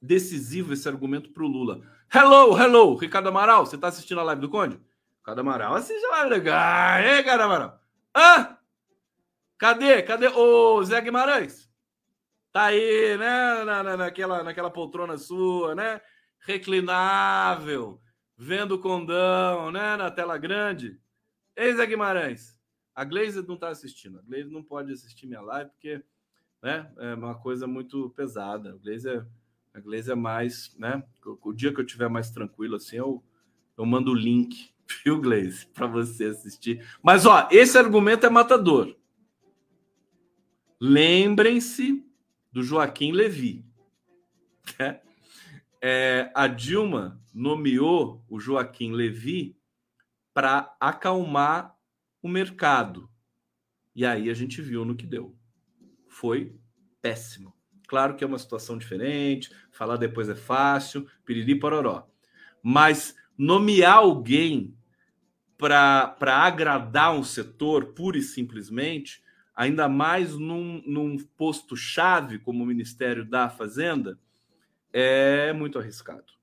decisivo 0.00 0.72
esse 0.72 0.88
argumento 0.88 1.30
para 1.30 1.44
o 1.44 1.48
Lula. 1.48 1.80
Hello, 2.12 2.56
hello, 2.58 2.96
Ricardo 2.96 3.28
Amaral, 3.28 3.66
você 3.66 3.76
tá 3.76 3.88
assistindo 3.88 4.20
a 4.20 4.24
live 4.24 4.40
do 4.40 4.48
Conde? 4.48 4.80
Ricardo 5.18 5.40
Amaral, 5.40 5.74
assiste 5.74 6.04
a 6.04 6.10
live 6.10 6.30
legal. 6.30 6.58
Aê, 6.58 7.16
Ricardo 7.18 7.42
Amaral. 7.42 7.80
Hã? 8.14 8.56
Cadê? 9.58 10.02
Cadê 10.02 10.28
o 10.28 10.84
Zé 10.84 11.00
Guimarães? 11.00 11.68
Tá 12.56 12.68
aí, 12.68 13.18
né? 13.18 13.64
Na, 13.64 13.82
na, 13.82 13.96
naquela, 13.98 14.42
naquela 14.42 14.70
poltrona 14.70 15.18
sua, 15.18 15.74
né? 15.74 16.00
Reclinável, 16.38 18.00
vendo 18.34 18.76
o 18.76 18.78
condão, 18.78 19.70
né? 19.70 19.94
Na 19.94 20.10
tela 20.10 20.38
grande. 20.38 20.98
Ei, 21.54 21.74
Zé 21.74 21.84
Guimarães. 21.84 22.58
A 22.94 23.04
Glaze 23.04 23.46
não 23.46 23.58
tá 23.58 23.68
assistindo. 23.68 24.20
A 24.20 24.22
Glaze 24.22 24.50
não 24.50 24.62
pode 24.62 24.90
assistir 24.90 25.26
minha 25.26 25.42
live 25.42 25.68
porque 25.68 26.02
né, 26.62 26.90
é 26.96 27.12
uma 27.12 27.34
coisa 27.34 27.66
muito 27.66 28.08
pesada. 28.16 28.70
A 28.70 28.76
Glaze 28.78 29.06
é 29.06 29.26
a 29.74 29.80
Glaze 29.80 30.10
é 30.10 30.14
mais, 30.14 30.74
né? 30.78 31.04
O, 31.26 31.50
o 31.50 31.52
dia 31.52 31.74
que 31.74 31.80
eu 31.82 31.84
tiver 31.84 32.08
mais 32.08 32.30
tranquilo, 32.30 32.76
assim, 32.76 32.96
eu, 32.96 33.22
eu 33.76 33.84
mando 33.84 34.12
o 34.12 34.14
link 34.14 34.74
Viu, 35.04 35.20
Gleice? 35.20 35.66
Para 35.66 35.86
você 35.86 36.24
assistir. 36.24 36.82
Mas, 37.02 37.26
ó, 37.26 37.48
esse 37.50 37.76
argumento 37.76 38.24
é 38.24 38.30
matador. 38.30 38.96
Lembrem-se 40.80 42.06
do 42.56 42.62
Joaquim 42.62 43.12
Levi. 43.12 43.62
É, 44.78 45.00
é, 45.78 46.32
a 46.34 46.46
Dilma 46.46 47.22
nomeou 47.34 48.24
o 48.30 48.40
Joaquim 48.40 48.92
Levi 48.92 49.54
para 50.32 50.74
acalmar 50.80 51.76
o 52.22 52.28
mercado. 52.28 53.10
E 53.94 54.06
aí 54.06 54.30
a 54.30 54.34
gente 54.34 54.62
viu 54.62 54.86
no 54.86 54.96
que 54.96 55.06
deu. 55.06 55.36
Foi 56.08 56.58
péssimo. 57.02 57.54
Claro 57.86 58.16
que 58.16 58.24
é 58.24 58.26
uma 58.26 58.38
situação 58.38 58.78
diferente, 58.78 59.54
falar 59.70 59.98
depois 59.98 60.26
é 60.30 60.34
fácil, 60.34 61.06
piriri 61.26 61.60
pororó. 61.60 62.08
Mas 62.62 63.14
nomear 63.36 63.98
alguém 63.98 64.74
para 65.58 66.16
agradar 66.20 67.14
um 67.14 67.22
setor, 67.22 67.92
pura 67.92 68.16
e 68.16 68.22
simplesmente, 68.22 69.22
ainda 69.56 69.88
mais 69.88 70.34
num, 70.34 70.82
num 70.86 71.16
posto-chave 71.36 72.38
como 72.38 72.62
o 72.62 72.66
Ministério 72.66 73.24
da 73.24 73.48
Fazenda, 73.48 74.18
é 74.92 75.52
muito 75.52 75.78
arriscado. 75.78 76.34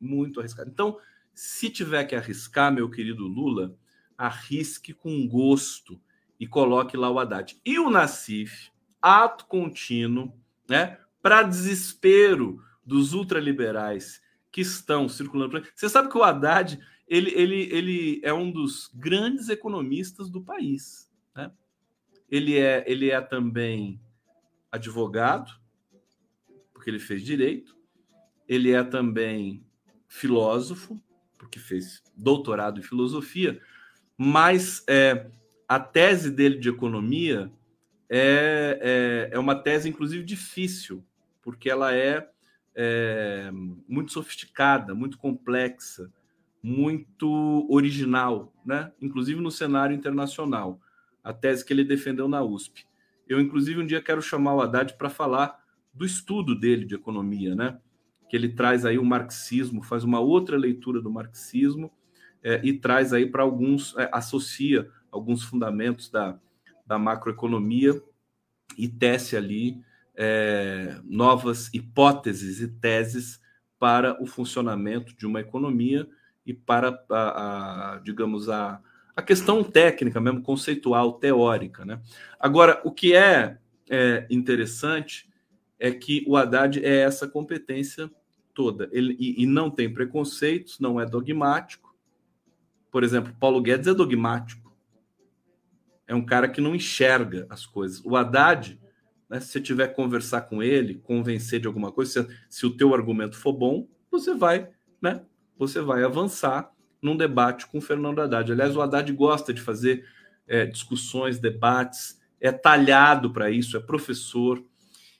Muito 0.00 0.38
arriscado. 0.38 0.70
Então, 0.70 0.98
se 1.34 1.68
tiver 1.68 2.04
que 2.04 2.14
arriscar, 2.14 2.72
meu 2.72 2.88
querido 2.88 3.26
Lula, 3.26 3.76
arrisque 4.16 4.92
com 4.92 5.26
gosto 5.26 6.00
e 6.38 6.46
coloque 6.46 6.96
lá 6.96 7.10
o 7.10 7.18
Haddad. 7.18 7.60
E 7.64 7.78
o 7.78 7.90
Nassif, 7.90 8.70
ato 9.00 9.46
contínuo, 9.46 10.32
né, 10.68 10.98
para 11.20 11.42
desespero 11.42 12.62
dos 12.84 13.12
ultraliberais 13.12 14.22
que 14.50 14.60
estão 14.60 15.08
circulando. 15.08 15.62
Você 15.74 15.88
sabe 15.88 16.08
que 16.08 16.18
o 16.18 16.22
Haddad 16.22 16.78
ele, 17.08 17.30
ele, 17.34 17.68
ele 17.70 18.20
é 18.22 18.32
um 18.32 18.50
dos 18.50 18.90
grandes 18.94 19.48
economistas 19.48 20.30
do 20.30 20.42
país. 20.42 21.10
Ele, 22.32 22.58
é, 22.58 22.82
ele 22.86 23.10
é 23.10 23.20
também 23.20 24.00
advogado, 24.70 25.52
porque 26.72 26.88
ele 26.88 26.98
fez 26.98 27.22
direito. 27.22 27.76
Ele 28.48 28.72
é 28.72 28.82
também 28.82 29.62
filósofo, 30.08 30.98
porque 31.36 31.58
fez 31.58 32.02
doutorado 32.16 32.80
em 32.80 32.82
filosofia. 32.82 33.60
Mas 34.16 34.82
é, 34.88 35.26
a 35.68 35.78
tese 35.78 36.30
dele 36.30 36.56
de 36.58 36.70
economia 36.70 37.52
é, 38.08 39.28
é, 39.30 39.36
é 39.36 39.38
uma 39.38 39.54
tese, 39.54 39.90
inclusive, 39.90 40.24
difícil, 40.24 41.04
porque 41.42 41.68
ela 41.68 41.94
é, 41.94 42.26
é 42.74 43.50
muito 43.86 44.10
sofisticada, 44.10 44.94
muito 44.94 45.18
complexa, 45.18 46.10
muito 46.62 47.66
original, 47.68 48.54
né? 48.64 48.90
inclusive 49.02 49.38
no 49.38 49.50
cenário 49.50 49.94
internacional. 49.94 50.80
A 51.22 51.32
tese 51.32 51.64
que 51.64 51.72
ele 51.72 51.84
defendeu 51.84 52.28
na 52.28 52.42
USP. 52.42 52.86
Eu, 53.28 53.40
inclusive, 53.40 53.80
um 53.80 53.86
dia 53.86 54.02
quero 54.02 54.20
chamar 54.20 54.54
o 54.54 54.60
Haddad 54.60 54.94
para 54.96 55.08
falar 55.08 55.62
do 55.92 56.04
estudo 56.04 56.58
dele 56.58 56.84
de 56.84 56.94
economia, 56.94 57.54
né? 57.54 57.78
que 58.32 58.36
ele 58.36 58.48
traz 58.48 58.86
aí 58.86 58.98
o 58.98 59.04
marxismo, 59.04 59.82
faz 59.82 60.04
uma 60.04 60.18
outra 60.18 60.56
leitura 60.56 61.02
do 61.02 61.10
marxismo 61.10 61.92
é, 62.42 62.62
e 62.64 62.72
traz 62.72 63.12
aí 63.12 63.26
para 63.26 63.42
alguns, 63.42 63.94
é, 63.98 64.08
associa 64.10 64.88
alguns 65.10 65.42
fundamentos 65.42 66.08
da, 66.08 66.40
da 66.86 66.98
macroeconomia 66.98 68.02
e 68.78 68.88
tece 68.88 69.36
ali 69.36 69.84
é, 70.16 70.98
novas 71.04 71.68
hipóteses 71.74 72.62
e 72.62 72.68
teses 72.68 73.38
para 73.78 74.18
o 74.18 74.24
funcionamento 74.24 75.14
de 75.14 75.26
uma 75.26 75.40
economia 75.40 76.08
e 76.46 76.54
para, 76.54 77.04
a, 77.10 77.96
a, 77.96 77.98
digamos, 77.98 78.48
a, 78.48 78.80
a 79.16 79.22
questão 79.22 79.62
técnica 79.62 80.20
mesmo, 80.20 80.42
conceitual, 80.42 81.14
teórica. 81.14 81.84
Né? 81.84 82.00
Agora, 82.38 82.80
o 82.84 82.90
que 82.90 83.14
é, 83.14 83.58
é 83.90 84.26
interessante 84.30 85.30
é 85.78 85.90
que 85.90 86.24
o 86.26 86.36
Haddad 86.36 86.84
é 86.84 87.00
essa 87.00 87.28
competência 87.28 88.10
toda. 88.54 88.88
Ele, 88.92 89.16
e, 89.18 89.42
e 89.42 89.46
não 89.46 89.70
tem 89.70 89.92
preconceitos, 89.92 90.78
não 90.78 91.00
é 91.00 91.06
dogmático. 91.06 91.94
Por 92.90 93.02
exemplo, 93.02 93.34
Paulo 93.38 93.60
Guedes 93.60 93.86
é 93.86 93.94
dogmático 93.94 94.62
é 96.12 96.14
um 96.14 96.24
cara 96.24 96.48
que 96.48 96.60
não 96.60 96.74
enxerga 96.74 97.46
as 97.48 97.64
coisas. 97.64 98.02
O 98.04 98.16
Haddad, 98.16 98.78
né, 99.28 99.40
se 99.40 99.48
você 99.48 99.60
tiver 99.60 99.88
que 99.88 99.96
conversar 99.96 100.42
com 100.42 100.62
ele, 100.62 100.96
convencer 100.96 101.58
de 101.60 101.66
alguma 101.66 101.90
coisa, 101.90 102.24
se, 102.24 102.36
se, 102.50 102.66
o 102.66 102.76
teu 102.76 102.94
argumento 102.94 103.36
for 103.36 103.52
bom, 103.52 103.88
você 104.10 104.34
vai, 104.34 104.68
né? 105.00 105.24
Você 105.56 105.80
vai 105.80 106.04
avançar 106.04 106.70
num 107.02 107.16
debate 107.16 107.66
com 107.66 107.78
o 107.78 107.82
Fernando 107.82 108.20
Haddad. 108.20 108.52
Aliás, 108.52 108.76
o 108.76 108.80
Haddad 108.80 109.12
gosta 109.12 109.52
de 109.52 109.60
fazer 109.60 110.06
é, 110.46 110.64
discussões, 110.64 111.38
debates, 111.38 112.20
é 112.40 112.52
talhado 112.52 113.32
para 113.32 113.50
isso, 113.50 113.76
é 113.76 113.80
professor. 113.80 114.64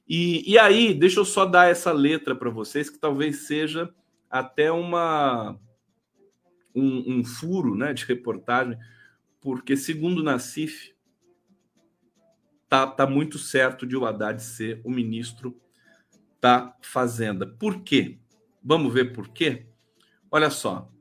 E, 0.08 0.50
e 0.50 0.58
aí, 0.58 0.94
deixa 0.94 1.20
eu 1.20 1.24
só 1.24 1.44
dar 1.44 1.68
essa 1.68 1.92
letra 1.92 2.34
para 2.34 2.50
vocês, 2.50 2.88
que 2.88 2.98
talvez 2.98 3.46
seja 3.46 3.92
até 4.30 4.70
uma 4.70 5.58
um, 6.74 7.18
um 7.18 7.24
furo 7.24 7.74
né, 7.74 7.92
de 7.92 8.04
reportagem 8.04 8.78
porque, 9.42 9.76
segundo 9.76 10.22
Nassif, 10.22 10.94
tá, 12.68 12.86
tá 12.86 13.04
muito 13.08 13.38
certo 13.38 13.84
de 13.84 13.96
o 13.96 14.06
Haddad 14.06 14.40
ser 14.40 14.80
o 14.84 14.90
ministro 14.90 15.60
da 16.40 16.76
Fazenda. 16.80 17.44
Por 17.44 17.82
quê? 17.82 18.20
Vamos 18.62 18.94
ver 18.94 19.12
por 19.12 19.28
quê? 19.28 19.66
Olha 20.30 20.48
só. 20.48 20.91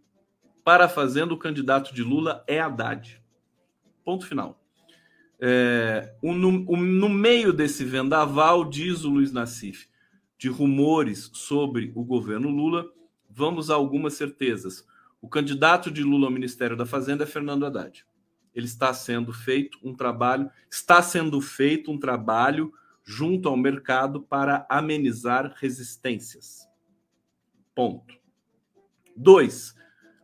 Para 0.72 0.86
a 0.86 0.88
Fazenda, 0.88 1.34
o 1.34 1.38
candidato 1.38 1.94
de 1.94 2.02
Lula 2.02 2.46
é 2.48 2.58
Haddad. 2.58 3.22
Ponto 4.06 4.26
final. 4.26 4.58
É, 5.38 6.16
o, 6.22 6.32
no, 6.32 6.64
o, 6.66 6.78
no 6.78 7.10
meio 7.10 7.52
desse 7.52 7.84
vendaval, 7.84 8.64
diz 8.64 9.04
o 9.04 9.10
Luiz 9.10 9.34
Nassif, 9.34 9.90
de 10.38 10.48
rumores 10.48 11.30
sobre 11.34 11.92
o 11.94 12.06
governo 12.06 12.50
Lula, 12.50 12.90
vamos 13.30 13.70
a 13.70 13.76
algumas 13.76 14.14
certezas. 14.14 14.88
O 15.22 15.28
candidato 15.28 15.92
de 15.92 16.04
Lula 16.04 16.28
ao 16.28 16.32
Ministério 16.32 16.78
da 16.78 16.86
Fazenda 16.86 17.26
é 17.26 17.28
Fernando 17.28 17.66
Haddad 17.66 18.06
ele 18.56 18.66
está 18.66 18.94
sendo 18.94 19.34
feito 19.34 19.78
um 19.84 19.94
trabalho, 19.94 20.50
está 20.70 21.02
sendo 21.02 21.42
feito 21.42 21.92
um 21.92 22.00
trabalho 22.00 22.72
junto 23.04 23.50
ao 23.50 23.58
mercado 23.58 24.22
para 24.22 24.66
amenizar 24.70 25.54
resistências. 25.58 26.66
Ponto. 27.76 28.16
Dois, 29.18 29.76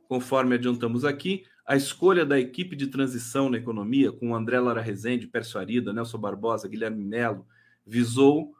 conforme 0.07 0.55
adiantamos 0.55 1.03
aqui, 1.05 1.43
a 1.65 1.75
escolha 1.75 2.25
da 2.25 2.39
equipe 2.39 2.75
de 2.75 2.87
transição 2.87 3.49
na 3.49 3.57
economia, 3.57 4.11
com 4.11 4.35
André 4.35 4.59
Lara 4.59 4.81
Rezende, 4.81 5.27
Pércio 5.27 5.59
Arida, 5.59 5.91
Nelson 5.91 6.17
Barbosa, 6.17 6.67
Guilherme 6.67 7.03
Melo, 7.03 7.45
visou 7.85 8.55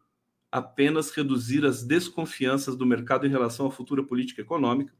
apenas 0.52 1.12
reduzir 1.12 1.66
as 1.66 1.84
desconfianças 1.84 2.76
do 2.76 2.86
mercado 2.86 3.26
em 3.26 3.30
relação 3.30 3.68
à 3.68 3.72
futura 3.72 4.04
política 4.04 4.42
econômica 4.42 4.94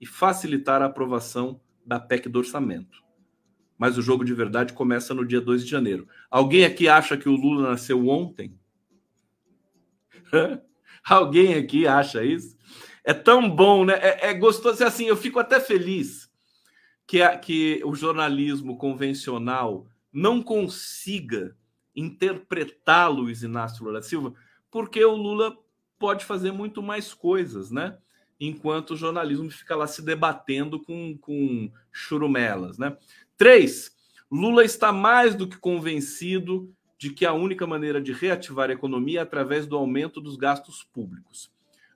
e 0.00 0.06
facilitar 0.06 0.82
a 0.82 0.86
aprovação 0.86 1.60
da 1.84 1.98
PEC 1.98 2.28
do 2.28 2.38
orçamento 2.38 3.10
mas 3.80 3.96
o 3.96 4.02
jogo 4.02 4.26
de 4.26 4.34
verdade 4.34 4.74
começa 4.74 5.14
no 5.14 5.24
dia 5.24 5.40
2 5.40 5.64
de 5.64 5.70
janeiro. 5.70 6.06
Alguém 6.30 6.66
aqui 6.66 6.86
acha 6.86 7.16
que 7.16 7.30
o 7.30 7.34
Lula 7.34 7.70
nasceu 7.70 8.08
ontem? 8.08 8.54
Alguém 11.02 11.54
aqui 11.54 11.86
acha 11.86 12.22
isso? 12.22 12.58
É 13.04 13.14
tão 13.14 13.48
bom, 13.48 13.84
né? 13.84 13.94
É, 13.94 14.28
é 14.30 14.34
gostoso. 14.34 14.82
Assim, 14.84 15.06
eu 15.06 15.16
fico 15.16 15.38
até 15.38 15.58
feliz 15.58 16.30
que, 17.06 17.22
a, 17.22 17.36
que 17.36 17.80
o 17.84 17.94
jornalismo 17.94 18.76
convencional 18.76 19.86
não 20.12 20.42
consiga 20.42 21.56
interpretar 21.94 23.10
Luiz 23.10 23.42
Inácio 23.42 23.84
Lula 23.84 24.02
Silva, 24.02 24.32
porque 24.70 25.04
o 25.04 25.16
Lula 25.16 25.56
pode 25.98 26.24
fazer 26.24 26.52
muito 26.52 26.82
mais 26.82 27.12
coisas, 27.12 27.70
né? 27.70 27.98
Enquanto 28.38 28.92
o 28.92 28.96
jornalismo 28.96 29.50
fica 29.50 29.76
lá 29.76 29.86
se 29.86 30.02
debatendo 30.02 30.80
com, 30.80 31.16
com 31.18 31.70
churumelas, 31.92 32.78
né? 32.78 32.96
Três, 33.36 33.94
Lula 34.30 34.64
está 34.64 34.92
mais 34.92 35.34
do 35.34 35.48
que 35.48 35.58
convencido 35.58 36.72
de 36.96 37.10
que 37.10 37.26
a 37.26 37.32
única 37.32 37.66
maneira 37.66 38.00
de 38.00 38.12
reativar 38.12 38.70
a 38.70 38.74
economia 38.74 39.20
é 39.20 39.22
através 39.22 39.66
do 39.66 39.76
aumento 39.76 40.20
dos 40.20 40.36
gastos 40.36 40.84
públicos. 40.84 41.50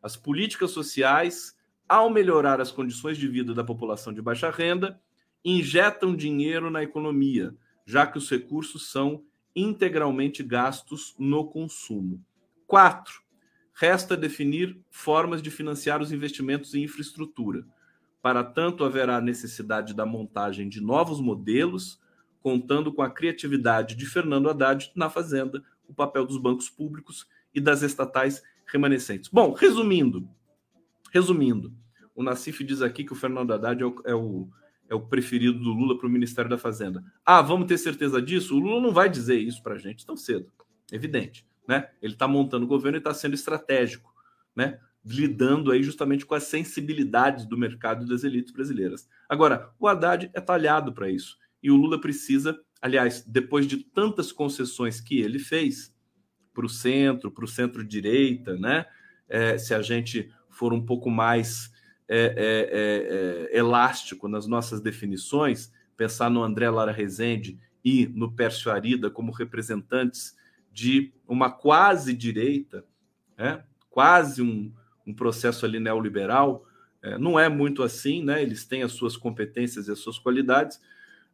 As 0.05 0.17
políticas 0.17 0.71
sociais, 0.71 1.57
ao 1.89 2.11
melhorar 2.11 2.61
as 2.61 2.71
condições 2.71 3.17
de 3.17 3.27
vida 3.27 3.55
da 3.55 3.65
população 3.65 4.13
de 4.13 4.21
baixa 4.21 4.51
renda, 4.51 5.01
injetam 5.43 6.15
dinheiro 6.15 6.71
na 6.71 6.83
economia, 6.83 7.57
já 7.87 8.07
que 8.07 8.19
os 8.19 8.29
recursos 8.29 8.91
são 8.91 9.25
integralmente 9.57 10.43
gastos 10.43 11.15
no 11.19 11.47
consumo. 11.47 12.23
Quatro, 12.67 13.23
resta 13.73 14.15
definir 14.15 14.79
formas 14.91 15.41
de 15.41 15.51
financiar 15.51 16.03
os 16.03 16.13
investimentos 16.13 16.75
em 16.75 16.83
infraestrutura. 16.83 17.67
Para 18.21 18.45
tanto, 18.45 18.85
haverá 18.85 19.23
necessidade 19.23 19.95
da 19.95 20.05
montagem 20.05 20.69
de 20.69 20.83
novos 20.83 21.19
modelos, 21.19 21.99
contando 22.43 22.93
com 22.93 23.01
a 23.01 23.11
criatividade 23.11 23.95
de 23.95 24.05
Fernando 24.05 24.51
Haddad 24.51 24.93
na 24.95 25.09
Fazenda, 25.09 25.65
o 25.89 25.95
papel 25.95 26.27
dos 26.27 26.37
bancos 26.37 26.69
públicos 26.69 27.27
e 27.55 27.61
das 27.61 27.81
estatais 27.81 28.43
remanescentes. 28.75 29.31
Bom, 29.33 29.53
resumindo, 29.53 30.29
resumindo, 31.13 31.73
o 32.13 32.25
Nassif 32.25 32.65
diz 32.65 32.83
aqui 32.83 33.05
que 33.05 33.13
o 33.13 33.17
Fernando 33.17 33.53
Haddad 33.53 33.81
é 33.81 33.87
o, 33.87 34.03
é 34.05 34.15
o, 34.15 34.49
é 34.89 34.95
o 34.95 35.01
preferido 35.01 35.61
do 35.61 35.73
Lula 35.73 35.97
para 35.97 36.09
o 36.09 36.11
Ministério 36.11 36.51
da 36.51 36.59
Fazenda. 36.59 37.03
Ah, 37.25 37.41
vamos 37.41 37.69
ter 37.69 37.79
certeza 37.79 38.21
disso? 38.21 38.57
O 38.57 38.59
Lula 38.59 38.83
não 38.83 38.93
vai 38.93 39.09
dizer 39.09 39.39
isso 39.39 39.63
para 39.63 39.75
a 39.75 39.79
gente 39.79 40.05
tão 40.05 40.17
cedo, 40.17 40.51
evidente. 40.93 41.47
Né? 41.69 41.89
Ele 42.03 42.15
está 42.15 42.27
montando 42.27 42.65
o 42.65 42.69
governo 42.69 42.97
e 42.97 42.99
está 42.99 43.15
sendo 43.15 43.35
estratégico, 43.35 44.13
né? 44.57 44.79
lidando 45.05 45.71
aí 45.71 45.83
justamente 45.83 46.27
com 46.27 46.35
as 46.35 46.45
sensibilidades 46.45 47.47
do 47.47 47.57
mercado 47.57 48.05
e 48.05 48.09
das 48.09 48.25
elites 48.25 48.53
brasileiras. 48.53 49.09
Agora, 49.29 49.71
o 49.79 49.87
Haddad 49.87 50.31
é 50.35 50.41
talhado 50.41 50.93
para 50.93 51.11
isso. 51.11 51.39
E 51.63 51.71
o 51.71 51.77
Lula 51.77 52.01
precisa, 52.01 52.59
aliás, 52.83 53.23
depois 53.25 53.67
de 53.67 53.77
tantas 53.77 54.33
concessões 54.33 55.01
que 55.01 55.21
ele 55.21 55.39
fez 55.39 55.94
para 56.55 56.65
o 56.65 56.69
centro, 56.69 57.31
para 57.31 57.45
o 57.45 57.49
centro-direita, 57.49 58.57
né? 58.57 58.87
É, 59.29 59.59
se 59.59 59.75
a 59.75 59.83
gente 59.83 60.31
for 60.49 60.73
um 60.73 60.85
pouco 60.85 61.11
mais 61.11 61.73
é, 62.09 62.17
é, 62.17 63.51
é, 63.51 63.57
é, 63.57 63.59
elástico 63.59 64.29
nas 64.29 64.47
nossas 64.47 64.81
definições, 64.81 65.73
pensar 65.97 66.31
no 66.31 66.43
André 66.43 66.71
Lara 66.71 66.93
Rezende 66.93 67.59
e 67.85 68.07
no 68.07 68.33
Pércio 68.33 68.71
Arida 68.71 69.11
como 69.11 69.33
representantes 69.33 70.37
de 70.73 71.13
uma 71.27 71.51
quase 71.51 72.15
direita, 72.15 72.85
né? 73.37 73.65
quase 73.91 74.43
um, 74.43 74.73
um 75.07 75.15
processo 75.15 75.65
ali 75.65 75.81
neoliberal, 75.81 76.67
é, 77.03 77.19
não 77.19 77.39
é 77.39 77.49
muito 77.49 77.83
assim, 77.83 78.25
né? 78.25 78.43
Eles 78.43 78.65
têm 78.65 78.83
as 78.83 78.93
suas 78.93 79.17
competências 79.17 79.89
e 79.89 79.93
as 79.93 79.99
suas 79.99 80.19
qualidades, 80.19 80.81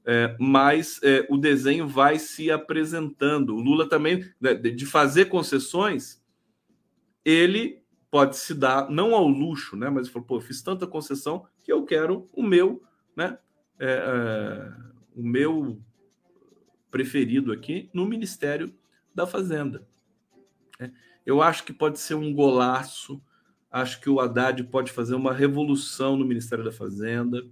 é, 0.05 0.37
mas 0.39 1.01
é, 1.03 1.27
o 1.29 1.37
desenho 1.37 1.87
vai 1.87 2.19
se 2.19 2.51
apresentando. 2.51 3.55
O 3.55 3.61
Lula 3.61 3.89
também, 3.89 4.25
né, 4.41 4.55
de 4.55 4.87
fazer 4.87 5.27
concessões, 5.27 6.23
ele 7.25 7.83
pode 8.11 8.37
se 8.37 8.55
dar, 8.55 8.91
não 8.91 9.15
ao 9.15 9.29
luxo, 9.29 9.77
né? 9.77 9.89
Mas 9.89 10.09
falou, 10.09 10.27
pô, 10.27 10.41
fiz 10.41 10.63
tanta 10.63 10.87
concessão 10.87 11.47
que 11.63 11.73
eu 11.73 11.85
quero 11.85 12.29
o 12.33 12.43
meu, 12.43 12.83
né? 13.17 13.39
É, 13.79 13.93
é, 13.93 14.73
o 15.15 15.23
meu 15.23 15.81
preferido 16.91 17.53
aqui 17.53 17.89
no 17.93 18.05
Ministério 18.05 18.75
da 19.15 19.27
Fazenda. 19.27 19.87
É, 20.79 20.91
eu 21.25 21.41
acho 21.41 21.63
que 21.65 21.73
pode 21.73 21.99
ser 22.01 22.15
um 22.15 22.35
golaço 22.35 23.23
Acho 23.71 24.01
que 24.01 24.11
o 24.11 24.19
Haddad 24.19 24.65
pode 24.65 24.91
fazer 24.91 25.15
uma 25.15 25.33
revolução 25.33 26.17
no 26.17 26.25
Ministério 26.25 26.65
da 26.65 26.73
Fazenda. 26.73 27.47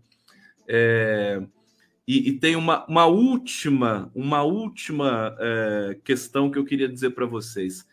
É, 0.67 1.41
e, 2.09 2.31
e, 2.31 2.33
tem 2.33 2.57
uma, 2.57 2.87
uma 2.87 3.05
última, 3.05 4.11
uma 4.15 4.43
última 4.43 5.37
é, 5.39 6.01
questão 6.03 6.51
que 6.51 6.59
eu 6.59 6.65
queria 6.65 6.89
dizer 6.89 7.11
para 7.11 7.27
vocês. 7.27 7.87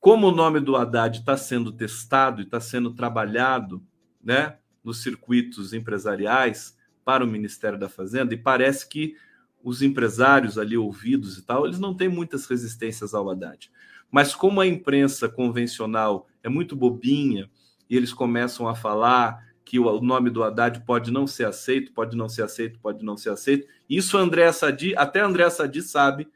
Como 0.00 0.28
o 0.28 0.34
nome 0.34 0.60
do 0.60 0.74
Haddad 0.74 1.18
está 1.18 1.36
sendo 1.36 1.70
testado 1.70 2.40
e 2.40 2.44
está 2.44 2.58
sendo 2.58 2.94
trabalhado 2.94 3.84
né, 4.24 4.56
nos 4.82 5.02
circuitos 5.02 5.74
empresariais 5.74 6.74
para 7.04 7.22
o 7.22 7.28
Ministério 7.28 7.78
da 7.78 7.86
Fazenda, 7.86 8.32
e 8.32 8.38
parece 8.38 8.88
que 8.88 9.14
os 9.62 9.82
empresários 9.82 10.56
ali 10.56 10.78
ouvidos 10.78 11.36
e 11.36 11.42
tal, 11.42 11.66
eles 11.66 11.78
não 11.78 11.94
têm 11.94 12.08
muitas 12.08 12.46
resistências 12.46 13.12
ao 13.12 13.28
Haddad. 13.28 13.70
Mas 14.10 14.34
como 14.34 14.58
a 14.58 14.66
imprensa 14.66 15.28
convencional 15.28 16.26
é 16.42 16.48
muito 16.48 16.74
bobinha 16.74 17.50
e 17.90 17.94
eles 17.94 18.14
começam 18.14 18.66
a 18.66 18.74
falar 18.74 19.51
que 19.72 19.78
o 19.78 20.02
nome 20.02 20.28
do 20.28 20.44
Haddad 20.44 20.84
pode 20.84 21.10
não 21.10 21.26
ser 21.26 21.46
aceito, 21.46 21.94
pode 21.94 22.14
não 22.14 22.28
ser 22.28 22.42
aceito, 22.42 22.78
pode 22.78 23.02
não 23.02 23.16
ser 23.16 23.30
aceito. 23.30 23.66
Isso 23.88 24.18
André 24.18 24.52
Sadi, 24.52 24.94
até 24.94 25.20
André 25.20 25.48
Sadi 25.48 25.80
sabe 25.80 26.28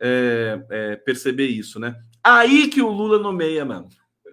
é, 0.00 0.66
é, 0.68 0.96
perceber 0.96 1.46
isso, 1.46 1.78
né? 1.78 2.02
Aí 2.24 2.66
que 2.66 2.82
o 2.82 2.88
Lula 2.88 3.20
nomeia, 3.20 3.64
mano. 3.64 3.88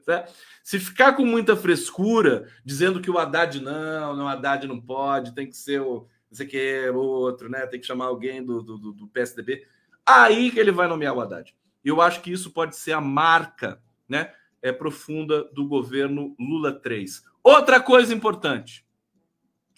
Né? 0.08 0.26
Se 0.64 0.80
ficar 0.80 1.14
com 1.14 1.24
muita 1.24 1.56
frescura, 1.56 2.48
dizendo 2.66 3.00
que 3.00 3.12
o 3.12 3.20
Haddad 3.20 3.62
não, 3.62 4.16
não, 4.16 4.26
o 4.26 4.28
Haddad 4.28 4.66
não 4.68 4.82
pode, 4.82 5.36
tem 5.36 5.46
que 5.46 5.56
ser 5.56 5.82
o, 5.82 6.08
não 6.28 6.36
sei 6.36 6.48
que, 6.48 6.90
outro, 6.90 7.50
né? 7.50 7.68
Tem 7.68 7.80
que 7.80 7.86
chamar 7.86 8.06
alguém 8.06 8.44
do, 8.44 8.64
do, 8.64 8.94
do 8.94 9.08
PSDB. 9.10 9.64
Aí 10.04 10.50
que 10.50 10.60
ele 10.60 10.72
vai 10.72 10.88
nomear 10.88 11.16
o 11.16 11.22
Haddad. 11.22 11.56
Eu 11.86 12.02
acho 12.02 12.20
que 12.22 12.32
isso 12.32 12.50
pode 12.50 12.76
ser 12.76 12.94
a 12.94 13.02
marca, 13.02 13.80
né? 14.08 14.34
É 14.60 14.72
profunda 14.72 15.44
do 15.54 15.68
governo 15.68 16.36
Lula 16.40 16.74
3. 16.74 17.29
Outra 17.44 17.82
coisa 17.82 18.14
importante. 18.14 18.86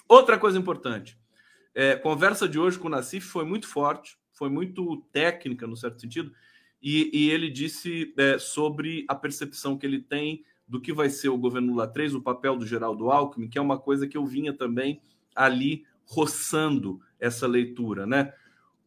Outra 0.08 0.38
coisa 0.38 0.58
importante. 0.58 1.18
É, 1.74 1.96
conversa 1.96 2.48
de 2.48 2.60
hoje 2.60 2.78
com 2.78 2.88
o 2.88 2.92
Nassif 2.92 3.26
foi 3.28 3.46
muito 3.46 3.68
forte, 3.68 4.18
foi 4.34 4.50
muito 4.50 4.98
técnica, 5.12 5.66
no 5.66 5.78
certo 5.78 6.02
sentido, 6.02 6.32
e, 6.82 7.10
e 7.14 7.30
ele 7.30 7.50
disse 7.50 8.14
é, 8.18 8.38
sobre 8.38 9.06
a 9.08 9.16
percepção 9.16 9.78
que 9.78 9.86
ele 9.86 10.02
tem 10.02 10.44
do 10.68 10.82
que 10.82 10.92
vai 10.92 11.10
ser 11.10 11.30
o 11.30 11.38
governo 11.38 11.72
Lula 11.72 11.88
3, 11.88 12.16
o 12.16 12.22
papel 12.22 12.58
do 12.58 12.66
Geraldo 12.66 13.12
Alckmin, 13.12 13.48
que 13.48 13.58
é 13.58 13.62
uma 13.62 13.78
coisa 13.78 14.08
que 14.08 14.18
eu 14.18 14.26
vinha 14.26 14.54
também 14.54 15.02
ali 15.36 15.86
roçando 16.06 17.00
essa 17.20 17.48
leitura, 17.48 18.06
né? 18.06 18.34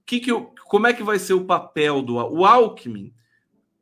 Que 0.04 0.20
que 0.20 0.30
eu, 0.30 0.52
como 0.66 0.86
é 0.86 0.92
que 0.92 1.02
vai 1.02 1.18
ser 1.18 1.34
o 1.34 1.44
papel 1.44 2.02
do 2.02 2.16
o 2.16 2.44
Alckmin, 2.44 3.14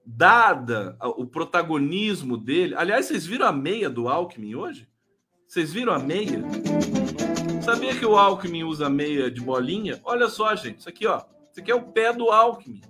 dada 0.04 0.96
o 1.00 1.26
protagonismo 1.26 2.36
dele? 2.36 2.74
Aliás, 2.74 3.06
vocês 3.06 3.26
viram 3.26 3.46
a 3.46 3.52
meia 3.52 3.88
do 3.88 4.08
Alckmin 4.08 4.54
hoje? 4.54 4.88
Vocês 5.46 5.72
viram 5.72 5.92
a 5.92 5.98
meia? 5.98 6.42
Sabia 7.62 7.96
que 7.96 8.06
o 8.06 8.16
Alckmin 8.16 8.64
usa 8.64 8.88
meia 8.88 9.30
de 9.30 9.40
bolinha? 9.40 10.00
Olha 10.04 10.28
só, 10.28 10.54
gente, 10.56 10.80
isso 10.80 10.88
aqui, 10.88 11.06
ó. 11.06 11.18
Isso 11.50 11.60
aqui 11.60 11.70
é 11.70 11.74
o 11.74 11.82
pé 11.82 12.12
do 12.12 12.30
Alckmin. 12.30 12.80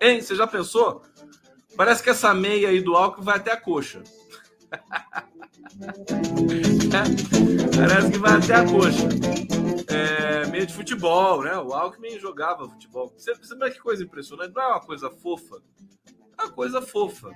Hein? 0.00 0.20
Você 0.20 0.34
já 0.34 0.46
pensou? 0.46 1.02
Parece 1.76 2.02
que 2.02 2.10
essa 2.10 2.34
meia 2.34 2.68
aí 2.68 2.80
do 2.80 2.96
Alckmin 2.96 3.24
vai 3.24 3.36
até 3.36 3.52
a 3.52 3.56
coxa. 3.56 4.02
Parece 7.76 8.10
que 8.10 8.18
vai 8.18 8.32
até 8.32 8.54
a 8.54 8.64
coxa. 8.66 9.08
É, 9.88 10.46
meio 10.46 10.66
de 10.66 10.74
futebol, 10.74 11.42
né? 11.42 11.56
O 11.56 11.72
Alckmin 11.72 12.18
jogava 12.18 12.68
futebol. 12.68 13.12
Você, 13.16 13.34
vê 13.56 13.70
que 13.70 13.80
coisa 13.80 14.02
impressionante? 14.04 14.54
Não 14.54 14.62
é 14.62 14.66
uma 14.68 14.80
coisa 14.80 15.10
fofa? 15.10 15.62
É 16.38 16.42
uma 16.42 16.50
coisa 16.52 16.82
fofa. 16.82 17.30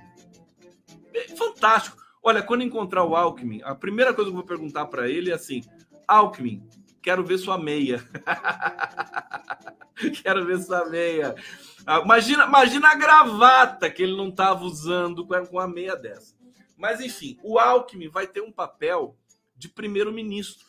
Fantástico. 1.37 1.97
Olha, 2.21 2.41
quando 2.41 2.63
encontrar 2.63 3.03
o 3.03 3.15
Alckmin, 3.15 3.61
a 3.63 3.75
primeira 3.75 4.13
coisa 4.13 4.29
que 4.29 4.35
eu 4.35 4.39
vou 4.39 4.45
perguntar 4.45 4.85
para 4.85 5.07
ele 5.07 5.31
é 5.31 5.33
assim: 5.33 5.61
Alckmin, 6.07 6.67
quero 7.01 7.23
ver 7.23 7.37
sua 7.37 7.57
meia. 7.57 8.03
quero 10.23 10.45
ver 10.45 10.59
sua 10.59 10.85
meia. 10.89 11.35
Ah, 11.85 11.99
imagina, 11.99 12.45
imagina 12.45 12.89
a 12.89 12.95
gravata 12.95 13.89
que 13.89 14.01
ele 14.01 14.17
não 14.17 14.29
estava 14.29 14.63
usando 14.63 15.25
com 15.27 15.59
a 15.59 15.67
meia 15.67 15.95
dessa. 15.95 16.35
Mas, 16.77 16.99
enfim, 16.99 17.37
o 17.43 17.57
Alckmin 17.57 18.09
vai 18.09 18.27
ter 18.27 18.41
um 18.41 18.51
papel 18.51 19.17
de 19.55 19.69
primeiro-ministro. 19.69 20.67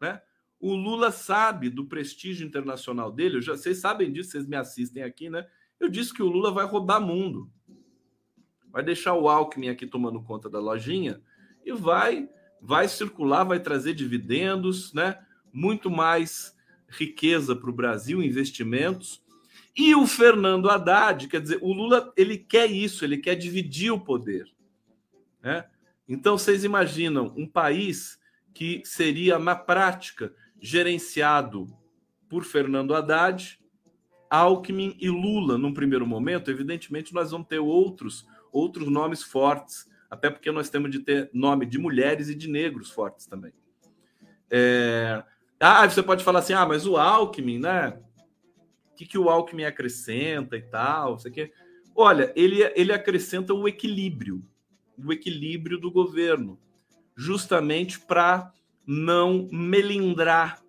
Né? 0.00 0.20
O 0.58 0.74
Lula 0.74 1.10
sabe 1.10 1.70
do 1.70 1.86
prestígio 1.86 2.46
internacional 2.46 3.10
dele, 3.10 3.40
já, 3.40 3.56
vocês 3.56 3.78
sabem 3.78 4.12
disso, 4.12 4.30
vocês 4.30 4.46
me 4.46 4.56
assistem 4.56 5.02
aqui, 5.02 5.30
né? 5.30 5.46
Eu 5.78 5.88
disse 5.88 6.12
que 6.12 6.22
o 6.22 6.28
Lula 6.28 6.50
vai 6.50 6.66
rodar 6.66 7.00
mundo. 7.00 7.50
Vai 8.70 8.82
deixar 8.82 9.14
o 9.14 9.28
Alckmin 9.28 9.70
aqui 9.70 9.86
tomando 9.86 10.22
conta 10.22 10.48
da 10.50 10.60
lojinha 10.60 11.20
e 11.64 11.72
vai 11.72 12.28
vai 12.60 12.86
circular, 12.88 13.44
vai 13.44 13.58
trazer 13.58 13.94
dividendos, 13.94 14.92
né? 14.92 15.18
Muito 15.50 15.90
mais 15.90 16.54
riqueza 16.88 17.56
para 17.56 17.70
o 17.70 17.72
Brasil, 17.74 18.22
investimentos. 18.22 19.22
E 19.74 19.94
o 19.94 20.06
Fernando 20.06 20.68
Haddad, 20.68 21.26
quer 21.28 21.40
dizer, 21.40 21.58
o 21.62 21.72
Lula 21.72 22.12
ele 22.16 22.36
quer 22.36 22.70
isso, 22.70 23.04
ele 23.04 23.16
quer 23.16 23.34
dividir 23.34 23.90
o 23.90 24.00
poder. 24.00 24.44
Né? 25.42 25.64
Então, 26.08 26.36
vocês 26.36 26.64
imaginam 26.64 27.32
um 27.36 27.46
país 27.46 28.18
que 28.52 28.82
seria, 28.84 29.38
na 29.38 29.54
prática, 29.54 30.34
gerenciado 30.60 31.66
por 32.28 32.44
Fernando 32.44 32.94
Haddad, 32.94 33.58
Alckmin 34.28 34.96
e 35.00 35.10
Lula 35.10 35.58
num 35.58 35.74
primeiro 35.74 36.06
momento. 36.06 36.50
Evidentemente, 36.50 37.12
nós 37.12 37.30
vamos 37.30 37.48
ter 37.48 37.58
outros, 37.58 38.26
outros 38.52 38.88
nomes 38.88 39.22
fortes, 39.22 39.90
até 40.08 40.30
porque 40.30 40.52
nós 40.52 40.70
temos 40.70 40.90
de 40.90 41.00
ter 41.00 41.30
nome 41.32 41.66
de 41.66 41.78
mulheres 41.78 42.28
e 42.28 42.34
de 42.34 42.48
negros 42.48 42.90
fortes 42.90 43.26
também. 43.26 43.52
É... 44.50 45.22
Ah, 45.58 45.88
você 45.88 46.02
pode 46.02 46.24
falar 46.24 46.38
assim, 46.38 46.54
ah, 46.54 46.64
mas 46.64 46.86
o 46.86 46.96
Alckmin, 46.96 47.58
né? 47.58 47.98
O 48.92 48.94
que, 48.96 49.04
que 49.04 49.18
o 49.18 49.28
Alckmin 49.28 49.64
acrescenta 49.64 50.56
e 50.56 50.62
tal? 50.62 51.16
Isso 51.16 51.28
aqui. 51.28 51.52
Olha, 51.94 52.32
ele, 52.34 52.62
ele 52.74 52.92
acrescenta 52.92 53.52
o 53.52 53.68
equilíbrio 53.68 54.42
do 55.00 55.12
equilíbrio 55.12 55.78
do 55.78 55.90
governo, 55.90 56.58
justamente 57.16 57.98
para 57.98 58.52
não 58.86 59.48
melindrar 59.50 60.60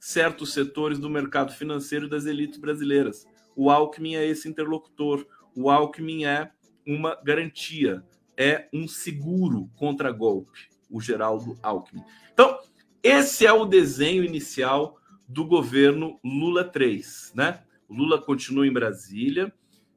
certos 0.00 0.52
setores 0.52 0.98
do 0.98 1.08
mercado 1.08 1.52
financeiro 1.52 2.08
das 2.08 2.26
elites 2.26 2.58
brasileiras. 2.58 3.26
O 3.54 3.70
Alckmin 3.70 4.16
é 4.16 4.26
esse 4.26 4.48
interlocutor, 4.48 5.26
o 5.54 5.70
Alckmin 5.70 6.24
é 6.24 6.50
uma 6.86 7.14
garantia, 7.22 8.02
é 8.36 8.68
um 8.72 8.88
seguro 8.88 9.70
contra 9.76 10.10
golpe, 10.10 10.68
o 10.90 11.00
Geraldo 11.00 11.56
Alckmin. 11.62 12.02
Então, 12.32 12.58
esse 13.02 13.46
é 13.46 13.52
o 13.52 13.64
desenho 13.64 14.24
inicial 14.24 14.98
do 15.28 15.44
governo 15.44 16.18
Lula 16.24 16.64
3, 16.64 17.32
né? 17.34 17.62
O 17.88 17.94
Lula 17.94 18.20
continua 18.20 18.66
em 18.66 18.72
Brasília, 18.72 19.52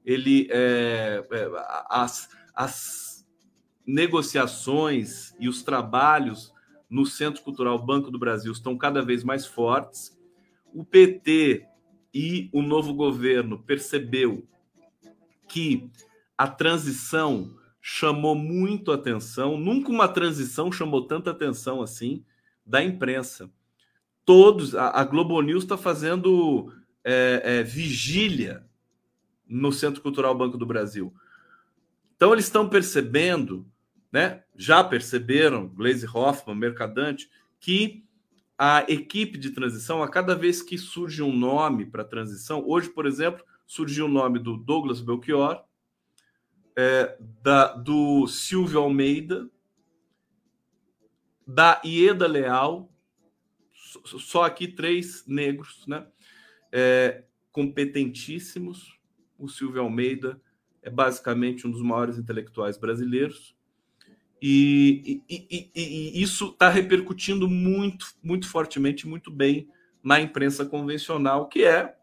ele 0.06 0.48
é, 0.52 1.26
é, 1.32 1.50
as, 1.90 2.30
as 2.54 3.05
negociações 3.86 5.36
e 5.40 5.48
os 5.48 5.64
trabalhos 5.64 6.54
no 6.90 7.06
Centro 7.06 7.42
Cultural 7.44 7.78
Banco 7.78 8.10
do 8.10 8.20
Brasil 8.20 8.52
estão 8.52 8.78
cada 8.78 9.02
vez 9.02 9.24
mais 9.24 9.46
fortes. 9.46 10.18
O 10.74 10.84
PT 10.84 11.66
e 12.14 12.50
o 12.54 12.62
novo 12.62 12.94
governo 12.94 13.60
percebeu 13.60 14.48
que 15.48 15.90
a 16.38 16.48
transição 16.48 17.56
chamou 17.82 18.34
muito 18.34 18.92
atenção, 18.92 19.58
nunca 19.58 19.92
uma 19.92 20.08
transição 20.08 20.72
chamou 20.72 21.06
tanta 21.06 21.30
atenção 21.30 21.82
assim 21.82 22.26
da 22.66 22.84
imprensa. 22.84 23.50
Todos, 24.26 24.74
a, 24.74 24.90
a 24.90 25.04
Globo 25.04 25.40
News 25.42 25.64
está 25.64 25.78
fazendo 25.78 26.74
é, 27.04 27.42
é, 27.44 27.64
vigília 27.64 28.66
no 29.48 29.72
Centro 29.72 30.02
Cultural 30.02 30.34
Banco 30.36 30.58
do 30.58 30.66
Brasil. 30.66 31.14
Então 32.16 32.34
eles 32.34 32.46
estão 32.46 32.68
percebendo, 32.68 33.68
né? 34.16 34.46
Já 34.56 34.82
perceberam, 34.82 35.68
Glaze 35.68 36.08
Hoffman, 36.08 36.56
Mercadante, 36.56 37.30
que 37.60 38.06
a 38.58 38.86
equipe 38.88 39.38
de 39.38 39.50
transição, 39.50 40.02
a 40.02 40.08
cada 40.08 40.34
vez 40.34 40.62
que 40.62 40.78
surge 40.78 41.22
um 41.22 41.36
nome 41.36 41.86
para 41.86 42.06
transição, 42.06 42.64
hoje, 42.66 42.88
por 42.90 43.06
exemplo, 43.06 43.44
surgiu 43.68 44.06
o 44.06 44.10
nome 44.10 44.40
do 44.40 44.56
Douglas 44.56 45.02
Belchior, 45.02 45.66
é, 46.78 47.18
da, 47.44 47.74
do 47.74 48.26
Silvio 48.26 48.80
Almeida, 48.80 49.50
da 51.46 51.82
Ieda 51.84 52.26
Leal, 52.26 52.90
só 54.06 54.46
aqui 54.46 54.66
três 54.66 55.28
negros, 55.28 55.86
né? 55.88 56.08
É, 56.72 57.26
competentíssimos. 57.52 58.98
O 59.38 59.50
Silvio 59.50 59.82
Almeida 59.82 60.42
é 60.82 60.90
basicamente 60.90 61.68
um 61.68 61.72
dos 61.72 61.82
maiores 61.82 62.18
intelectuais 62.18 62.78
brasileiros. 62.78 63.55
E, 64.48 65.24
e, 65.28 65.72
e, 65.76 66.22
isso 66.22 66.50
está 66.50 66.70
repercutindo 66.70 67.50
muito, 67.50 68.14
muito 68.22 68.48
fortemente, 68.48 69.08
muito 69.08 69.32
bem 69.32 69.68
na 70.04 70.22
imprensa 70.22 70.64
convencional, 70.64 71.50
que 71.50 71.64
é 71.66 71.96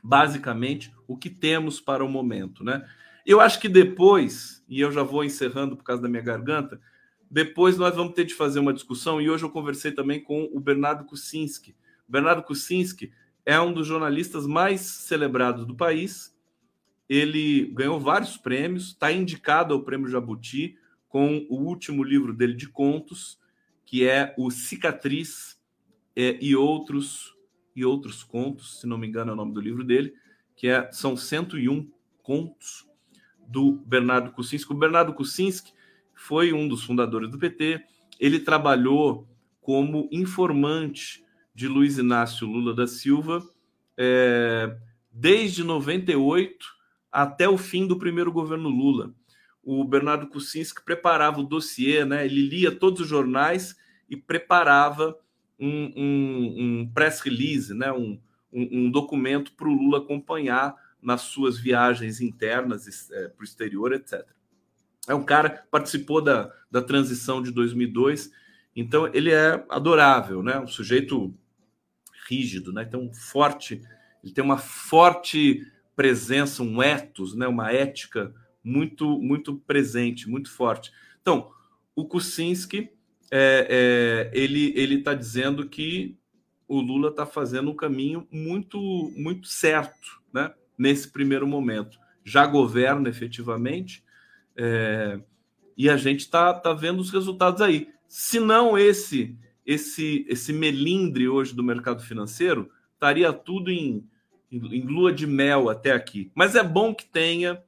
basicamente 0.00 0.94
o 1.08 1.16
que 1.16 1.28
temos 1.28 1.80
para 1.80 2.04
o 2.04 2.08
momento, 2.08 2.62
né? 2.62 2.88
Eu 3.26 3.40
acho 3.40 3.58
que 3.58 3.68
depois, 3.68 4.64
e 4.68 4.80
eu 4.80 4.92
já 4.92 5.02
vou 5.02 5.24
encerrando 5.24 5.76
por 5.76 5.82
causa 5.82 6.00
da 6.00 6.08
minha 6.08 6.22
garganta, 6.22 6.80
depois 7.28 7.76
nós 7.76 7.96
vamos 7.96 8.14
ter 8.14 8.26
de 8.26 8.34
fazer 8.34 8.60
uma 8.60 8.72
discussão, 8.72 9.20
e 9.20 9.28
hoje 9.28 9.44
eu 9.44 9.50
conversei 9.50 9.90
também 9.90 10.22
com 10.22 10.48
o 10.52 10.60
Bernardo 10.60 11.04
Kucinski. 11.04 11.74
O 12.08 12.12
Bernardo 12.12 12.44
Kucinski 12.44 13.10
é 13.44 13.60
um 13.60 13.72
dos 13.72 13.88
jornalistas 13.88 14.46
mais 14.46 14.82
celebrados 14.82 15.66
do 15.66 15.74
país. 15.74 16.32
Ele 17.08 17.72
ganhou 17.74 17.98
vários 17.98 18.36
prêmios, 18.36 18.90
está 18.90 19.10
indicado 19.10 19.74
ao 19.74 19.82
Prêmio 19.82 20.08
Jabuti 20.08 20.78
com 21.14 21.46
o 21.48 21.58
último 21.58 22.02
livro 22.02 22.34
dele 22.34 22.54
de 22.54 22.68
contos, 22.68 23.38
que 23.86 24.04
é 24.04 24.34
o 24.36 24.50
Cicatriz 24.50 25.56
é, 26.16 26.36
e 26.44 26.56
outros 26.56 27.36
e 27.76 27.84
outros 27.84 28.24
contos, 28.24 28.80
se 28.80 28.86
não 28.88 28.98
me 28.98 29.06
engano 29.06 29.30
é 29.30 29.32
o 29.32 29.36
nome 29.36 29.54
do 29.54 29.60
livro 29.60 29.84
dele, 29.84 30.12
que 30.56 30.66
é, 30.66 30.90
são 30.90 31.16
101 31.16 31.88
contos 32.20 32.84
do 33.46 33.74
Bernardo 33.86 34.32
Kucinski. 34.32 34.72
O 34.72 34.76
Bernardo 34.76 35.14
Kucinski 35.14 35.72
foi 36.16 36.52
um 36.52 36.66
dos 36.66 36.82
fundadores 36.82 37.30
do 37.30 37.38
PT. 37.38 37.80
Ele 38.18 38.40
trabalhou 38.40 39.28
como 39.60 40.08
informante 40.10 41.24
de 41.54 41.68
Luiz 41.68 41.96
Inácio 41.96 42.44
Lula 42.44 42.74
da 42.74 42.88
Silva 42.88 43.40
é, 43.96 44.76
desde 45.12 45.62
98 45.62 46.66
até 47.12 47.48
o 47.48 47.56
fim 47.56 47.86
do 47.86 48.00
primeiro 48.00 48.32
governo 48.32 48.68
Lula. 48.68 49.14
O 49.64 49.84
Bernardo 49.84 50.26
Kucinski 50.26 50.84
preparava 50.84 51.40
o 51.40 51.44
dossiê, 51.44 52.04
né? 52.04 52.24
ele 52.24 52.48
lia 52.48 52.70
todos 52.70 53.00
os 53.00 53.08
jornais 53.08 53.76
e 54.08 54.16
preparava 54.16 55.18
um, 55.58 55.92
um, 55.96 56.54
um 56.58 56.90
press 56.92 57.20
release, 57.20 57.72
né? 57.72 57.90
um, 57.92 58.20
um, 58.52 58.86
um 58.86 58.90
documento 58.90 59.52
para 59.52 59.68
o 59.68 59.72
Lula 59.72 59.98
acompanhar 59.98 60.74
nas 61.04 61.22
suas 61.22 61.58
viagens 61.58 62.20
internas 62.20 63.10
é, 63.10 63.28
para 63.28 63.42
o 63.42 63.44
exterior, 63.44 63.92
etc. 63.92 64.26
É 65.06 65.14
um 65.14 65.22
cara 65.22 65.50
que 65.50 65.66
participou 65.70 66.22
da, 66.22 66.50
da 66.70 66.80
transição 66.80 67.42
de 67.42 67.50
2002, 67.50 68.30
então 68.74 69.06
ele 69.12 69.30
é 69.30 69.64
adorável, 69.68 70.42
né? 70.42 70.58
Um 70.58 70.66
sujeito 70.66 71.34
rígido, 72.26 72.72
né? 72.72 72.84
Então 72.88 73.12
forte, 73.12 73.82
ele 74.22 74.32
tem 74.32 74.42
uma 74.42 74.56
forte 74.56 75.70
presença, 75.94 76.62
um 76.62 76.82
ethos, 76.82 77.34
né? 77.34 77.46
Uma 77.46 77.70
ética 77.70 78.34
muito 78.64 79.20
muito 79.20 79.56
presente, 79.56 80.28
muito 80.28 80.50
forte. 80.50 80.90
Então 81.20 81.50
o 81.94 82.04
Kuczynski 82.04 82.90
é, 83.30 84.30
é, 84.32 84.38
ele 84.38 84.94
está 84.96 85.14
dizendo 85.14 85.68
que 85.68 86.16
o 86.66 86.80
Lula 86.80 87.10
está 87.10 87.26
fazendo 87.26 87.70
um 87.70 87.76
caminho 87.76 88.26
muito 88.30 89.12
muito 89.16 89.46
certo, 89.46 90.22
né? 90.32 90.52
nesse 90.78 91.08
primeiro 91.08 91.46
momento. 91.46 91.98
Já 92.24 92.46
governa 92.46 93.08
efetivamente 93.08 94.02
é, 94.56 95.20
e 95.76 95.90
a 95.90 95.96
gente 95.96 96.20
está 96.20 96.54
tá 96.54 96.72
vendo 96.72 97.00
os 97.00 97.10
resultados 97.10 97.60
aí. 97.60 97.88
Se 98.08 98.38
não 98.38 98.78
esse, 98.78 99.36
esse, 99.66 100.24
esse 100.28 100.52
melindre 100.52 101.28
hoje 101.28 101.54
do 101.54 101.62
mercado 101.62 102.02
financeiro, 102.02 102.70
estaria 102.92 103.32
tudo 103.32 103.70
em, 103.70 104.06
em, 104.50 104.58
em 104.58 104.82
lua 104.82 105.12
de 105.12 105.26
mel 105.26 105.68
até 105.68 105.92
aqui. 105.92 106.30
Mas 106.34 106.54
é 106.54 106.62
bom 106.62 106.94
que 106.94 107.06
tenha 107.06 107.62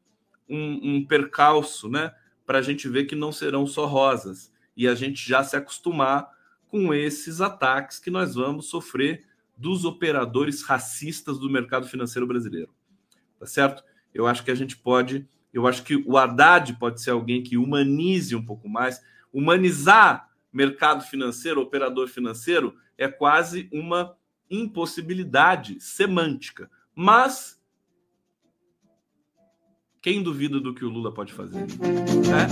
um, 0.48 0.96
um 0.96 1.06
percalço, 1.06 1.88
né? 1.88 2.12
Para 2.44 2.58
a 2.58 2.62
gente 2.62 2.88
ver 2.88 3.04
que 3.04 3.14
não 3.14 3.32
serão 3.32 3.66
só 3.66 3.86
rosas 3.86 4.52
e 4.76 4.86
a 4.86 4.94
gente 4.94 5.26
já 5.28 5.42
se 5.42 5.56
acostumar 5.56 6.30
com 6.68 6.92
esses 6.92 7.40
ataques 7.40 7.98
que 7.98 8.10
nós 8.10 8.34
vamos 8.34 8.66
sofrer 8.66 9.24
dos 9.56 9.84
operadores 9.84 10.62
racistas 10.62 11.38
do 11.38 11.50
mercado 11.50 11.86
financeiro 11.88 12.26
brasileiro 12.26 12.70
tá 13.38 13.46
certo? 13.46 13.84
Eu 14.12 14.26
acho 14.26 14.44
que 14.44 14.50
a 14.50 14.54
gente 14.54 14.76
pode, 14.76 15.28
eu 15.52 15.66
acho 15.66 15.82
que 15.82 15.96
o 15.96 16.16
Haddad 16.16 16.74
pode 16.74 17.00
ser 17.00 17.10
alguém 17.10 17.42
que 17.42 17.56
humanize 17.56 18.34
um 18.34 18.44
pouco 18.44 18.68
mais. 18.68 19.02
Humanizar 19.32 20.30
mercado 20.52 21.04
financeiro, 21.04 21.60
operador 21.60 22.08
financeiro, 22.08 22.74
é 22.96 23.08
quase 23.08 23.68
uma 23.72 24.16
impossibilidade 24.50 25.78
semântica. 25.80 26.70
Mas 26.94 27.60
quem 30.06 30.22
duvida 30.22 30.60
do 30.60 30.72
que 30.72 30.84
o 30.84 30.88
Lula 30.88 31.12
pode 31.12 31.32
fazer? 31.32 31.58
Né? 31.58 32.46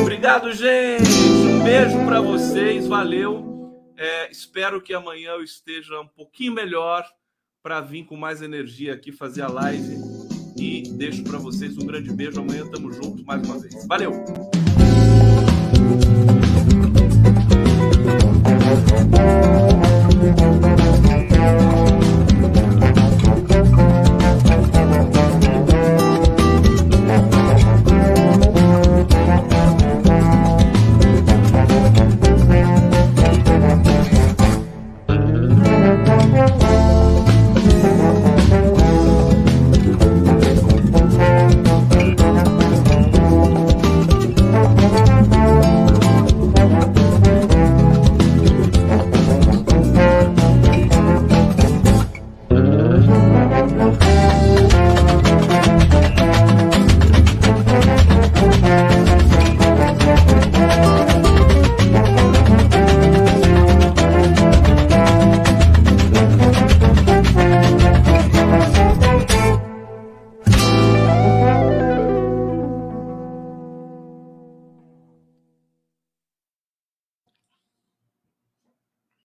Obrigado, 0.00 0.52
gente. 0.52 1.10
Um 1.10 1.64
beijo 1.64 2.04
para 2.04 2.20
vocês. 2.20 2.86
Valeu. 2.86 3.92
É, 3.96 4.30
espero 4.30 4.80
que 4.80 4.94
amanhã 4.94 5.30
eu 5.30 5.42
esteja 5.42 6.00
um 6.00 6.06
pouquinho 6.06 6.52
melhor 6.52 7.04
para 7.60 7.80
vir 7.80 8.04
com 8.04 8.16
mais 8.16 8.42
energia 8.42 8.94
aqui 8.94 9.10
fazer 9.10 9.42
a 9.42 9.48
live. 9.48 9.96
E 10.56 10.84
deixo 10.96 11.24
para 11.24 11.36
vocês 11.36 11.76
um 11.76 11.84
grande 11.84 12.12
beijo. 12.12 12.40
Amanhã 12.40 12.64
tamo 12.70 12.92
junto 12.92 13.24
mais 13.24 13.44
uma 13.44 13.58
vez. 13.58 13.84
Valeu. 13.88 14.12